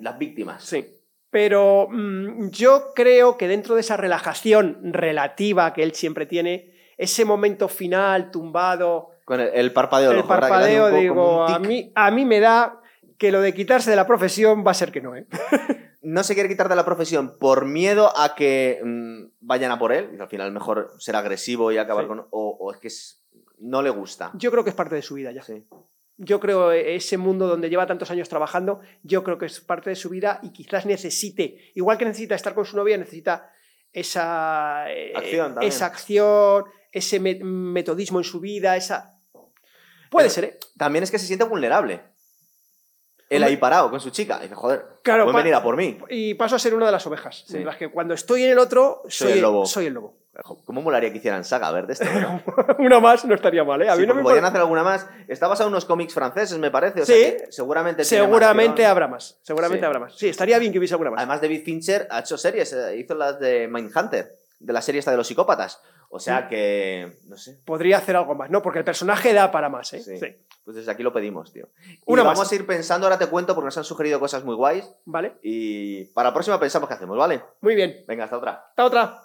las 0.00 0.18
víctimas. 0.18 0.64
Sí. 0.64 0.94
Pero 1.30 1.88
mm, 1.90 2.48
yo 2.50 2.92
creo 2.94 3.36
que 3.36 3.48
dentro 3.48 3.74
de 3.74 3.82
esa 3.82 3.96
relajación 3.96 4.78
relativa 4.92 5.72
que 5.74 5.82
él 5.82 5.94
siempre 5.94 6.26
tiene, 6.26 6.72
ese 6.96 7.24
momento 7.24 7.68
final, 7.68 8.30
tumbado, 8.30 9.10
Con 9.24 9.40
el, 9.40 9.48
el 9.54 9.72
parpadeo, 9.72 10.10
el 10.12 10.24
parpadeo, 10.24 10.84
un 10.86 10.90
poco 10.90 11.00
digo, 11.00 11.46
un 11.46 11.52
a 11.52 11.58
mí, 11.58 11.92
a 11.94 12.10
mí 12.10 12.24
me 12.24 12.40
da 12.40 12.80
que 13.18 13.30
lo 13.32 13.40
de 13.40 13.52
quitarse 13.52 13.90
de 13.90 13.96
la 13.96 14.06
profesión 14.06 14.64
va 14.66 14.70
a 14.70 14.74
ser 14.74 14.90
que 14.92 15.00
no, 15.00 15.14
¿eh? 15.16 15.26
No 16.00 16.22
se 16.22 16.32
quiere 16.34 16.48
quitar 16.48 16.68
de 16.68 16.76
la 16.76 16.84
profesión 16.84 17.36
por 17.38 17.66
miedo 17.66 18.10
a 18.16 18.34
que 18.34 18.80
mm, 18.82 19.24
vayan 19.40 19.72
a 19.72 19.78
por 19.78 19.92
él, 19.92 20.10
y 20.16 20.20
al 20.22 20.28
final 20.28 20.50
mejor 20.52 20.92
ser 20.98 21.16
agresivo 21.16 21.70
y 21.72 21.76
acabar 21.78 22.04
Sí. 22.04 22.08
con... 22.08 22.20
O, 22.30 22.56
o 22.58 22.72
es 22.72 22.78
que 22.78 22.88
es- 22.88 23.22
no 23.58 23.82
le 23.82 23.90
gusta. 23.90 24.30
Yo 24.34 24.50
creo 24.52 24.62
que 24.64 24.70
es 24.70 24.76
parte 24.76 24.94
de 24.94 25.02
su 25.02 25.14
vida 25.16 25.32
ya. 25.32 25.42
Sí. 25.42 25.66
Yo 26.20 26.40
creo 26.40 26.72
eh, 26.72 26.96
ese 26.96 27.16
mundo 27.16 27.46
donde 27.46 27.70
lleva 27.70 27.86
tantos 27.86 28.10
años 28.10 28.28
trabajando, 28.28 28.80
yo 29.02 29.22
creo 29.22 29.38
que 29.38 29.46
es 29.46 29.60
parte 29.60 29.88
de 29.90 29.96
su 29.96 30.08
vida 30.10 30.40
y 30.42 30.52
quizás 30.52 30.84
necesite, 30.84 31.70
igual 31.74 31.96
que 31.96 32.04
necesita 32.04 32.34
estar 32.34 32.54
con 32.54 32.64
su 32.66 32.76
novia, 32.76 32.98
necesita 32.98 33.52
esa 33.92 34.84
eh, 34.90 35.12
Acción 35.14 35.54
también. 35.54 35.72
esa 35.72 35.86
acción, 35.86 36.64
ese 36.92 37.20
me- 37.20 37.36
metodismo 37.42 38.18
en 38.18 38.24
su 38.24 38.40
vida, 38.40 38.76
esa 38.76 39.14
puede 40.10 40.24
Pero- 40.26 40.30
ser, 40.34 40.44
¿eh? 40.44 40.58
También 40.76 41.02
es 41.04 41.10
que 41.10 41.18
se 41.18 41.26
siente 41.26 41.44
vulnerable. 41.44 42.02
Él 43.30 43.42
ahí 43.44 43.56
parado 43.58 43.90
con 43.90 44.00
su 44.00 44.08
chica. 44.10 44.38
Y 44.40 44.44
dice, 44.44 44.54
joder, 44.54 44.86
Claro, 45.04 45.24
pueden 45.24 45.36
venir 45.42 45.54
a 45.54 45.62
por 45.62 45.76
mí. 45.76 45.98
Y 46.08 46.32
paso 46.34 46.56
a 46.56 46.58
ser 46.58 46.74
una 46.74 46.86
de 46.86 46.92
las 46.92 47.06
ovejas. 47.06 47.44
Sí. 47.46 47.58
En 47.58 47.66
las 47.66 47.76
que 47.76 47.90
cuando 47.90 48.14
estoy 48.14 48.42
en 48.44 48.50
el 48.52 48.58
otro, 48.58 49.02
soy, 49.08 49.32
el 49.32 49.42
lobo. 49.42 49.66
Soy 49.66 49.84
el 49.86 49.92
lobo. 49.94 50.17
¿Cómo 50.64 50.82
molaría 50.82 51.10
que 51.10 51.18
hicieran 51.18 51.42
saga? 51.44 51.66
A 51.68 51.72
ver, 51.72 51.86
de 51.88 51.94
esto. 51.94 52.04
¿no? 52.04 52.42
una 52.78 53.00
más 53.00 53.24
no 53.24 53.34
estaría 53.34 53.64
mal, 53.64 53.82
¿eh? 53.82 53.88
A 53.88 53.94
Sí, 53.94 54.02
mí 54.02 54.06
no 54.06 54.14
me 54.14 54.22
podrían 54.22 54.44
hacer 54.44 54.60
alguna 54.60 54.84
más. 54.84 55.06
Está 55.26 55.48
basado 55.48 55.68
en 55.68 55.72
unos 55.72 55.84
cómics 55.84 56.14
franceses, 56.14 56.56
me 56.58 56.70
parece. 56.70 57.02
O 57.02 57.06
Sí. 57.06 57.12
sea 57.12 57.36
que 57.38 57.52
seguramente 57.52 58.00
más 58.02 58.08
Seguramente 58.08 58.86
habrá 58.86 59.08
más. 59.08 59.38
Seguramente 59.42 59.80
Sí. 59.80 59.86
habrá 59.86 59.98
más. 59.98 60.14
Sí, 60.16 60.28
estaría 60.28 60.58
bien 60.60 60.70
que 60.72 60.78
hubiese 60.78 60.94
alguna 60.94 61.10
más. 61.10 61.18
Además, 61.18 61.40
David 61.40 61.64
Fincher 61.64 62.06
ha 62.10 62.20
hecho 62.20 62.38
series. 62.38 62.72
eh, 62.72 62.96
Hizo 62.98 63.14
las 63.16 63.40
de 63.40 63.66
Mindhunter, 63.68 64.28
de 64.60 64.72
la 64.72 64.80
serie 64.80 65.00
esta 65.00 65.10
de 65.10 65.16
los 65.16 65.26
psicópatas. 65.26 65.80
O 66.10 66.20
sea 66.20 66.46
que, 66.48 67.18
no 67.26 67.36
sé. 67.36 67.58
Podría 67.64 67.98
hacer 67.98 68.14
algo 68.16 68.34
más, 68.34 68.48
¿no? 68.48 68.62
Porque 68.62 68.78
el 68.78 68.84
personaje 68.84 69.32
da 69.34 69.50
para 69.50 69.68
más, 69.68 69.92
¿eh? 69.92 70.00
Sí. 70.00 70.18
Sí. 70.18 70.26
Pues 70.64 70.76
desde 70.76 70.90
aquí 70.92 71.02
lo 71.02 71.12
pedimos, 71.12 71.52
tío. 71.52 71.68
Y 71.86 71.98
Una 72.06 72.22
vamos 72.22 72.38
más. 72.40 72.52
a 72.52 72.54
ir 72.54 72.66
pensando, 72.66 73.06
ahora 73.06 73.18
te 73.18 73.26
cuento, 73.26 73.54
porque 73.54 73.66
nos 73.66 73.76
han 73.78 73.84
sugerido 73.84 74.20
cosas 74.20 74.44
muy 74.44 74.54
guays. 74.54 74.84
¿Vale? 75.06 75.32
Y 75.42 76.04
para 76.12 76.28
la 76.28 76.34
próxima 76.34 76.60
pensamos 76.60 76.88
qué 76.88 76.94
hacemos, 76.94 77.16
¿vale? 77.18 77.42
Muy 77.62 77.74
bien. 77.74 78.04
Venga, 78.06 78.24
hasta 78.24 78.36
otra. 78.38 78.64
Hasta 78.70 78.84
otra. 78.84 79.20